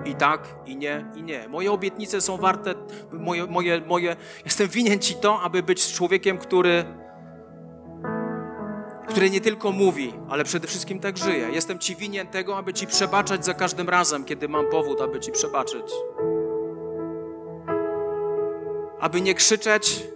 I 0.05 0.15
tak, 0.15 0.49
i 0.67 0.77
nie, 0.77 1.05
i 1.17 1.23
nie. 1.23 1.49
Moje 1.49 1.73
obietnice 1.73 2.21
są 2.21 2.37
warte, 2.37 2.75
moje, 3.13 3.47
moje, 3.47 3.81
moje, 3.81 4.17
jestem 4.45 4.69
winien 4.69 4.99
Ci 4.99 5.15
to, 5.15 5.41
aby 5.41 5.63
być 5.63 5.93
człowiekiem, 5.93 6.39
który, 6.39 6.85
który 9.09 9.31
nie 9.31 9.41
tylko 9.41 9.73
mówi, 9.73 10.13
ale 10.29 10.45
przede 10.45 10.69
wszystkim 10.69 11.01
tak 11.01 11.19
żyje. 11.19 11.49
Jestem 11.51 11.79
Ci 11.79 11.97
winien 11.97 12.27
tego, 12.27 12.57
aby 12.57 12.75
Ci 12.75 12.87
przebaczać 12.87 13.45
za 13.45 13.55
każdym 13.55 13.89
razem, 13.89 14.25
kiedy 14.25 14.49
mam 14.49 14.67
powód, 14.71 15.01
aby 15.01 15.21
Ci 15.21 15.33
przebaczyć. 15.33 15.93
Aby 19.01 19.21
nie 19.21 19.35
krzyczeć, 19.35 20.07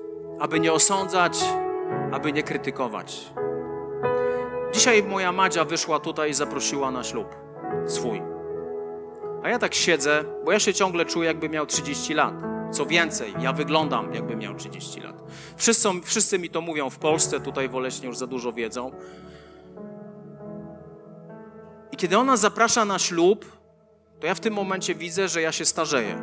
aby 0.40 0.60
nie 0.60 0.72
osądzać, 0.72 1.44
aby 2.12 2.32
nie 2.32 2.42
krytykować. 2.42 3.32
Dzisiaj 4.72 5.02
moja 5.02 5.32
Madzia 5.32 5.64
wyszła 5.64 6.00
tutaj 6.00 6.30
i 6.30 6.34
zaprosiła 6.34 6.90
na 6.90 7.04
ślub 7.04 7.36
swój. 7.86 8.22
A 9.42 9.48
ja 9.48 9.58
tak 9.58 9.74
siedzę, 9.74 10.24
bo 10.44 10.52
ja 10.52 10.58
się 10.58 10.74
ciągle 10.74 11.04
czuję, 11.04 11.26
jakby 11.26 11.48
miał 11.48 11.66
30 11.66 12.14
lat. 12.14 12.34
Co 12.70 12.86
więcej, 12.86 13.34
ja 13.40 13.52
wyglądam, 13.52 14.14
jakby 14.14 14.36
miał 14.36 14.54
30 14.54 15.00
lat. 15.00 15.22
Wszyscy, 15.56 15.88
wszyscy 16.04 16.38
mi 16.38 16.50
to 16.50 16.60
mówią 16.60 16.90
w 16.90 16.98
Polsce, 16.98 17.40
tutaj 17.40 17.68
w 17.68 17.74
Oleśnie 17.74 18.08
już 18.08 18.16
za 18.16 18.26
dużo 18.26 18.52
wiedzą. 18.52 18.90
I 21.92 21.96
kiedy 21.96 22.18
ona 22.18 22.36
zaprasza 22.36 22.84
na 22.84 22.98
ślub, 22.98 23.44
to 24.20 24.26
ja 24.26 24.34
w 24.34 24.40
tym 24.40 24.54
momencie 24.54 24.94
widzę, 24.94 25.28
że 25.28 25.42
ja 25.42 25.52
się 25.52 25.64
starzeję. 25.64 26.22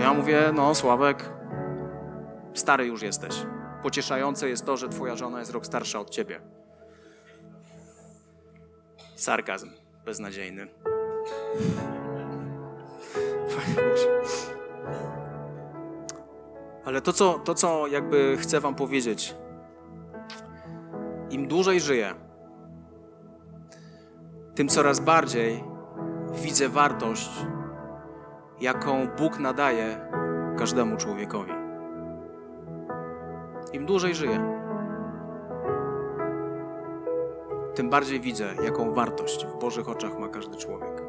Ja 0.00 0.14
mówię, 0.14 0.50
no 0.54 0.74
Sławek, 0.74 1.32
stary 2.54 2.86
już 2.86 3.02
jesteś. 3.02 3.34
Pocieszające 3.82 4.48
jest 4.48 4.66
to, 4.66 4.76
że 4.76 4.88
twoja 4.88 5.16
żona 5.16 5.38
jest 5.38 5.52
rok 5.52 5.66
starsza 5.66 6.00
od 6.00 6.10
ciebie. 6.10 6.40
Sarkazm 9.16 9.70
beznadziejny. 10.04 10.68
Ale 16.84 17.00
to 17.00 17.12
co, 17.12 17.38
to, 17.38 17.54
co 17.54 17.86
jakby 17.86 18.36
chcę 18.36 18.60
Wam 18.60 18.74
powiedzieć, 18.74 19.34
im 21.30 21.48
dłużej 21.48 21.80
żyję, 21.80 22.14
tym 24.54 24.68
coraz 24.68 25.00
bardziej 25.00 25.64
widzę 26.42 26.68
wartość, 26.68 27.30
jaką 28.60 29.08
Bóg 29.18 29.38
nadaje 29.38 30.08
każdemu 30.58 30.96
człowiekowi. 30.96 31.61
Im 33.72 33.86
dłużej 33.86 34.14
żyję, 34.14 34.62
tym 37.74 37.90
bardziej 37.90 38.20
widzę, 38.20 38.54
jaką 38.64 38.94
wartość 38.94 39.46
w 39.46 39.58
Bożych 39.58 39.88
oczach 39.88 40.18
ma 40.18 40.28
każdy 40.28 40.56
człowiek. 40.56 41.02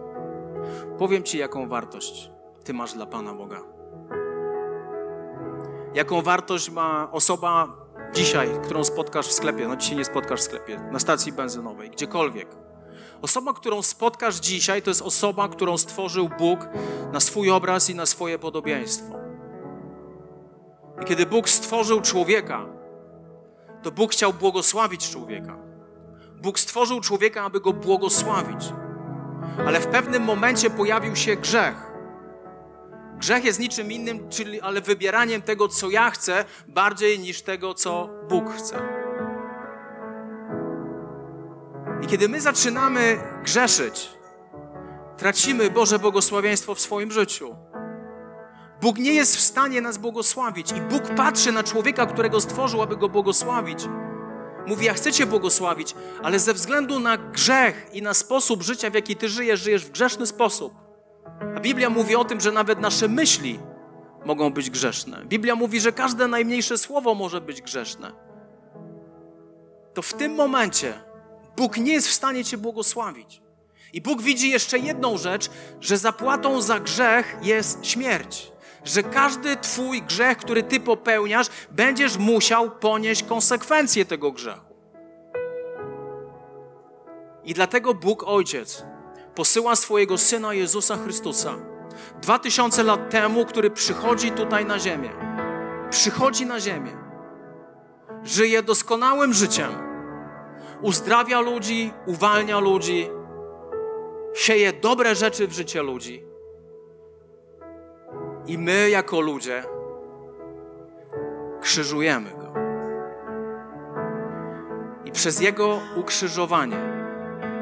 Powiem 0.98 1.24
Ci, 1.24 1.38
jaką 1.38 1.68
wartość 1.68 2.32
Ty 2.64 2.74
masz 2.74 2.94
dla 2.94 3.06
Pana 3.06 3.34
Boga. 3.34 3.62
Jaką 5.94 6.22
wartość 6.22 6.70
ma 6.70 7.12
osoba 7.12 7.68
dzisiaj, 8.14 8.50
którą 8.64 8.84
spotkasz 8.84 9.28
w 9.28 9.32
sklepie, 9.32 9.68
no 9.68 9.76
dzisiaj 9.76 9.98
nie 9.98 10.06
spotkasz 10.06 10.40
w 10.40 10.44
sklepie, 10.44 10.80
na 10.92 11.00
stacji 11.00 11.32
benzynowej, 11.32 11.90
gdziekolwiek. 11.90 12.48
Osoba, 13.22 13.54
którą 13.54 13.82
spotkasz 13.82 14.36
dzisiaj, 14.36 14.82
to 14.82 14.90
jest 14.90 15.02
osoba, 15.02 15.50
którą 15.50 15.78
stworzył 15.78 16.30
Bóg 16.40 16.60
na 17.14 17.20
swój 17.20 17.52
obraz 17.52 17.90
i 17.90 17.96
na 17.96 18.06
swoje 18.06 18.40
podobieństwo. 18.40 19.23
I 21.02 21.06
kiedy 21.06 21.26
Bóg 21.26 21.50
stworzył 21.50 22.02
człowieka, 22.02 22.66
to 23.84 23.92
Bóg 23.92 24.12
chciał 24.12 24.34
błogosławić 24.34 25.10
człowieka. 25.10 25.58
Bóg 26.42 26.60
stworzył 26.60 27.02
człowieka, 27.02 27.44
aby 27.44 27.60
go 27.60 27.74
błogosławić. 27.74 28.74
Ale 29.68 29.80
w 29.80 29.88
pewnym 29.88 30.24
momencie 30.24 30.70
pojawił 30.70 31.16
się 31.16 31.36
grzech. 31.36 31.76
Grzech 33.18 33.46
jest 33.46 33.60
niczym 33.60 33.92
innym, 33.92 34.30
czyli 34.30 34.62
ale 34.62 34.82
wybieraniem 34.82 35.42
tego, 35.42 35.68
co 35.68 35.90
ja 35.90 36.12
chcę, 36.12 36.46
bardziej 36.68 37.20
niż 37.20 37.42
tego, 37.42 37.74
co 37.74 38.10
Bóg 38.30 38.52
chce. 38.52 39.04
I 42.02 42.08
kiedy 42.08 42.30
my 42.30 42.42
zaczynamy 42.42 43.24
grzeszyć, 43.44 44.10
tracimy 45.18 45.70
Boże 45.70 46.00
błogosławieństwo 46.00 46.76
w 46.76 46.80
swoim 46.80 47.12
życiu. 47.12 47.56
Bóg 48.84 48.98
nie 48.98 49.14
jest 49.14 49.36
w 49.36 49.40
stanie 49.40 49.82
nas 49.82 49.98
błogosławić 49.98 50.72
i 50.72 50.82
Bóg 50.82 51.04
patrzy 51.16 51.52
na 51.52 51.64
człowieka, 51.64 52.06
którego 52.06 52.42
stworzył, 52.42 52.82
aby 52.82 52.98
go 52.98 53.10
błogosławić 53.10 53.80
Mówi, 54.68 54.86
ja 54.86 54.94
chcę 54.94 55.12
Cię 55.12 55.26
błogosławić, 55.26 55.96
ale 56.24 56.40
ze 56.40 56.54
względu 56.54 57.00
na 57.00 57.18
grzech 57.18 57.90
i 57.94 58.02
na 58.02 58.14
sposób 58.14 58.64
życia, 58.64 58.90
w 58.90 58.94
jaki 58.94 59.16
Ty 59.16 59.30
żyjesz, 59.30 59.60
żyjesz 59.60 59.86
w 59.86 59.92
grzeszny 59.92 60.28
sposób. 60.28 60.74
A 61.56 61.60
Biblia 61.60 61.90
mówi 61.90 62.16
o 62.16 62.26
tym, 62.26 62.42
że 62.42 62.52
nawet 62.52 62.80
nasze 62.80 63.08
myśli 63.08 63.60
mogą 64.26 64.54
być 64.54 64.70
grzeszne. 64.70 65.26
Biblia 65.26 65.56
mówi, 65.56 65.80
że 65.80 65.92
każde 65.92 66.28
najmniejsze 66.28 66.78
słowo 66.78 67.16
może 67.16 67.42
być 67.42 67.62
grzeszne. 67.62 68.12
To 69.94 70.02
w 70.02 70.14
tym 70.14 70.36
momencie 70.36 70.94
Bóg 71.58 71.78
nie 71.78 71.94
jest 71.94 72.08
w 72.08 72.14
stanie 72.14 72.46
Cię 72.46 72.58
błogosławić. 72.58 73.42
I 73.94 74.02
Bóg 74.02 74.22
widzi 74.22 74.50
jeszcze 74.50 74.80
jedną 74.80 75.18
rzecz, 75.18 75.50
że 75.82 75.98
zapłatą 75.98 76.62
za 76.62 76.80
grzech 76.80 77.38
jest 77.42 77.86
śmierć 77.86 78.53
że 78.84 79.04
każdy 79.04 79.58
Twój 79.58 80.02
grzech, 80.02 80.38
który 80.38 80.64
Ty 80.64 80.80
popełniasz, 80.80 81.48
będziesz 81.72 82.18
musiał 82.18 82.72
ponieść 82.72 83.24
konsekwencje 83.24 84.06
tego 84.06 84.32
grzechu. 84.32 84.74
I 87.44 87.54
dlatego 87.54 87.94
Bóg 87.94 88.24
Ojciec 88.28 88.86
posyła 89.36 89.76
swojego 89.76 90.18
Syna 90.18 90.54
Jezusa 90.54 90.98
Chrystusa 90.98 91.56
dwa 92.22 92.40
tysiące 92.40 92.84
lat 92.84 93.10
temu, 93.10 93.46
który 93.46 93.72
przychodzi 93.72 94.32
tutaj 94.32 94.66
na 94.66 94.80
ziemię. 94.80 95.10
Przychodzi 95.90 96.46
na 96.46 96.60
ziemię. 96.60 96.92
Żyje 98.24 98.64
doskonałym 98.64 99.34
życiem. 99.34 99.72
Uzdrawia 100.82 101.40
ludzi, 101.40 101.94
uwalnia 102.06 102.60
ludzi, 102.60 103.10
sieje 104.36 104.74
dobre 104.74 105.16
rzeczy 105.16 105.48
w 105.48 105.54
życie 105.54 105.84
ludzi 105.84 106.33
i 108.48 108.58
my, 108.58 108.90
jako 108.90 109.22
ludzie, 109.22 109.64
krzyżujemy 111.62 112.30
go. 112.30 112.54
I 115.06 115.12
przez 115.12 115.42
jego 115.42 115.80
ukrzyżowanie, 115.96 116.78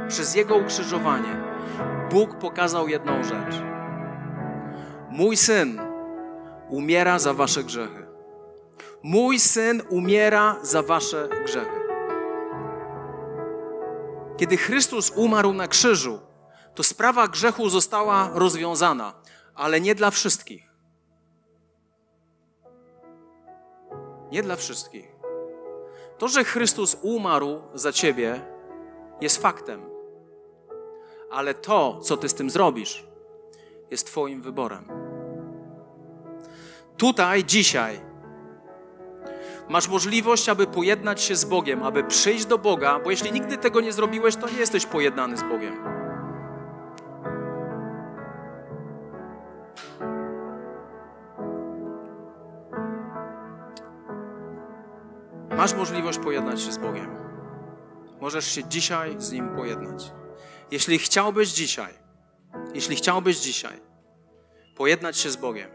przez 0.07 0.35
jego 0.35 0.55
ukrzyżowanie, 0.55 1.43
Bóg 2.11 2.35
pokazał 2.35 2.87
jedną 2.87 3.23
rzecz. 3.23 3.55
Mój 5.09 5.37
syn 5.37 5.81
umiera 6.69 7.19
za 7.19 7.33
wasze 7.33 7.63
grzechy. 7.63 8.07
Mój 9.03 9.39
syn 9.39 9.81
umiera 9.89 10.55
za 10.61 10.83
wasze 10.83 11.29
grzechy. 11.45 11.81
Kiedy 14.37 14.57
Chrystus 14.57 15.11
umarł 15.15 15.53
na 15.53 15.67
krzyżu, 15.67 16.19
to 16.75 16.83
sprawa 16.83 17.27
grzechu 17.27 17.69
została 17.69 18.29
rozwiązana, 18.33 19.13
ale 19.55 19.81
nie 19.81 19.95
dla 19.95 20.11
wszystkich. 20.11 20.70
Nie 24.31 24.43
dla 24.43 24.55
wszystkich. 24.55 25.11
To, 26.17 26.27
że 26.27 26.43
Chrystus 26.43 26.97
umarł 27.01 27.61
za 27.73 27.91
ciebie, 27.91 28.41
jest 29.21 29.41
faktem. 29.41 29.81
Ale 31.31 31.53
to, 31.53 31.99
co 31.99 32.17
ty 32.17 32.29
z 32.29 32.33
tym 32.33 32.49
zrobisz, 32.49 33.07
jest 33.91 34.07
Twoim 34.07 34.41
wyborem. 34.41 34.85
Tutaj, 36.97 37.43
dzisiaj, 37.45 38.01
masz 39.69 39.87
możliwość, 39.87 40.49
aby 40.49 40.67
pojednać 40.67 41.21
się 41.21 41.35
z 41.35 41.45
Bogiem, 41.45 41.83
aby 41.83 42.03
przyjść 42.03 42.45
do 42.45 42.57
Boga, 42.57 42.99
bo 42.99 43.11
jeśli 43.11 43.31
nigdy 43.31 43.57
tego 43.57 43.81
nie 43.81 43.93
zrobiłeś, 43.93 44.35
to 44.35 44.49
nie 44.49 44.59
jesteś 44.59 44.85
pojednany 44.85 45.37
z 45.37 45.43
Bogiem. 45.43 46.00
Masz 55.61 55.73
możliwość 55.73 56.19
pojednać 56.19 56.61
się 56.61 56.71
z 56.71 56.77
Bogiem. 56.77 57.15
Możesz 58.21 58.51
się 58.51 58.63
dzisiaj 58.63 59.15
z 59.17 59.31
Nim 59.31 59.49
pojednać. 59.49 60.11
Jeśli 60.71 60.99
chciałbyś 60.99 61.49
dzisiaj, 61.49 61.93
jeśli 62.73 62.95
chciałbyś 62.95 63.37
dzisiaj 63.37 63.79
pojednać 64.77 65.17
się 65.17 65.29
z 65.29 65.35
Bogiem, 65.35 65.69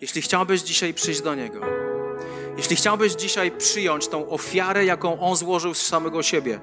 jeśli 0.00 0.22
chciałbyś 0.22 0.62
dzisiaj 0.62 0.94
przyjść 0.94 1.22
do 1.22 1.34
Niego, 1.34 1.60
jeśli 2.56 2.76
chciałbyś 2.76 3.12
dzisiaj 3.12 3.50
przyjąć 3.50 4.08
tą 4.08 4.28
ofiarę, 4.28 4.84
jaką 4.84 5.20
On 5.20 5.36
złożył 5.36 5.74
z 5.74 5.82
samego 5.82 6.22
siebie, 6.22 6.60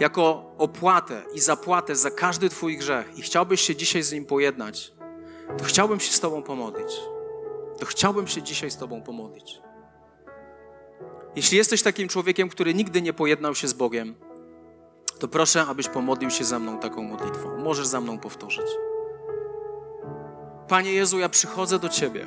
jako 0.00 0.54
opłatę 0.58 1.22
i 1.34 1.40
zapłatę 1.40 1.96
za 1.96 2.10
każdy 2.10 2.48
Twój 2.48 2.78
grzech 2.78 3.18
i 3.18 3.22
chciałbyś 3.22 3.60
się 3.60 3.76
dzisiaj 3.76 4.02
z 4.02 4.12
Nim 4.12 4.26
pojednać, 4.26 4.92
to 5.58 5.64
chciałbym 5.64 6.00
się 6.00 6.12
z 6.12 6.20
Tobą 6.20 6.42
pomodlić. 6.42 7.00
To 7.78 7.86
chciałbym 7.86 8.28
się 8.28 8.42
dzisiaj 8.42 8.70
z 8.70 8.76
Tobą 8.76 9.02
pomodlić. 9.02 9.64
Jeśli 11.36 11.58
jesteś 11.58 11.82
takim 11.82 12.08
człowiekiem, 12.08 12.48
który 12.48 12.74
nigdy 12.74 13.02
nie 13.02 13.12
pojednał 13.12 13.54
się 13.54 13.68
z 13.68 13.72
Bogiem, 13.72 14.14
to 15.18 15.28
proszę, 15.28 15.66
abyś 15.68 15.88
pomodlił 15.88 16.30
się 16.30 16.44
ze 16.44 16.58
mną 16.58 16.78
taką 16.78 17.02
modlitwą. 17.02 17.58
Możesz 17.58 17.86
za 17.86 18.00
mną 18.00 18.18
powtórzyć. 18.18 18.66
Panie 20.68 20.92
Jezu, 20.92 21.18
ja 21.18 21.28
przychodzę 21.28 21.78
do 21.78 21.88
Ciebie 21.88 22.26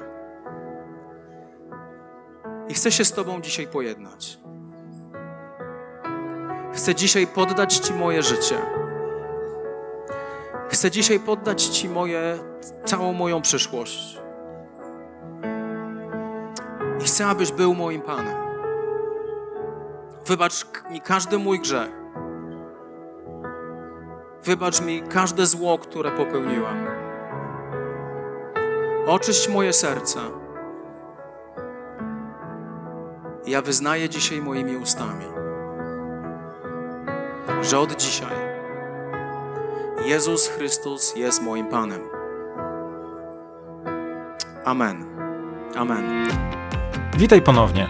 i 2.69 2.73
chcę 2.73 2.91
się 2.91 3.05
z 3.05 3.11
Tobą 3.11 3.41
dzisiaj 3.41 3.67
pojednać. 3.67 4.39
Chcę 6.73 6.95
dzisiaj 6.95 7.27
poddać 7.27 7.75
Ci 7.75 7.93
moje 7.93 8.23
życie. 8.23 8.55
Chcę 10.69 10.91
dzisiaj 10.91 11.19
poddać 11.19 11.63
Ci 11.63 11.89
moje, 11.89 12.39
całą 12.85 13.13
moją 13.13 13.41
przyszłość. 13.41 14.17
I 17.01 17.03
chcę, 17.03 17.25
abyś 17.25 17.51
był 17.51 17.75
moim 17.75 18.01
Panem. 18.01 18.46
Wybacz 20.27 20.65
mi 20.89 21.01
każdy 21.01 21.37
mój 21.37 21.59
grzech. 21.59 21.91
Wybacz 24.43 24.81
mi 24.81 25.01
każde 25.01 25.45
zło, 25.45 25.77
które 25.77 26.11
popełniłam. 26.11 26.87
Oczyść 29.07 29.49
moje 29.49 29.73
serce. 29.73 30.19
Ja 33.45 33.61
wyznaję 33.61 34.09
dzisiaj 34.09 34.41
moimi 34.41 34.77
ustami, 34.77 35.25
że 37.61 37.79
od 37.79 37.95
dzisiaj 37.95 38.35
Jezus 40.05 40.47
Chrystus 40.47 41.15
jest 41.15 41.41
moim 41.41 41.67
Panem. 41.67 42.01
Amen. 44.65 45.05
Amen. 45.75 46.27
Witaj 47.17 47.41
ponownie. 47.41 47.89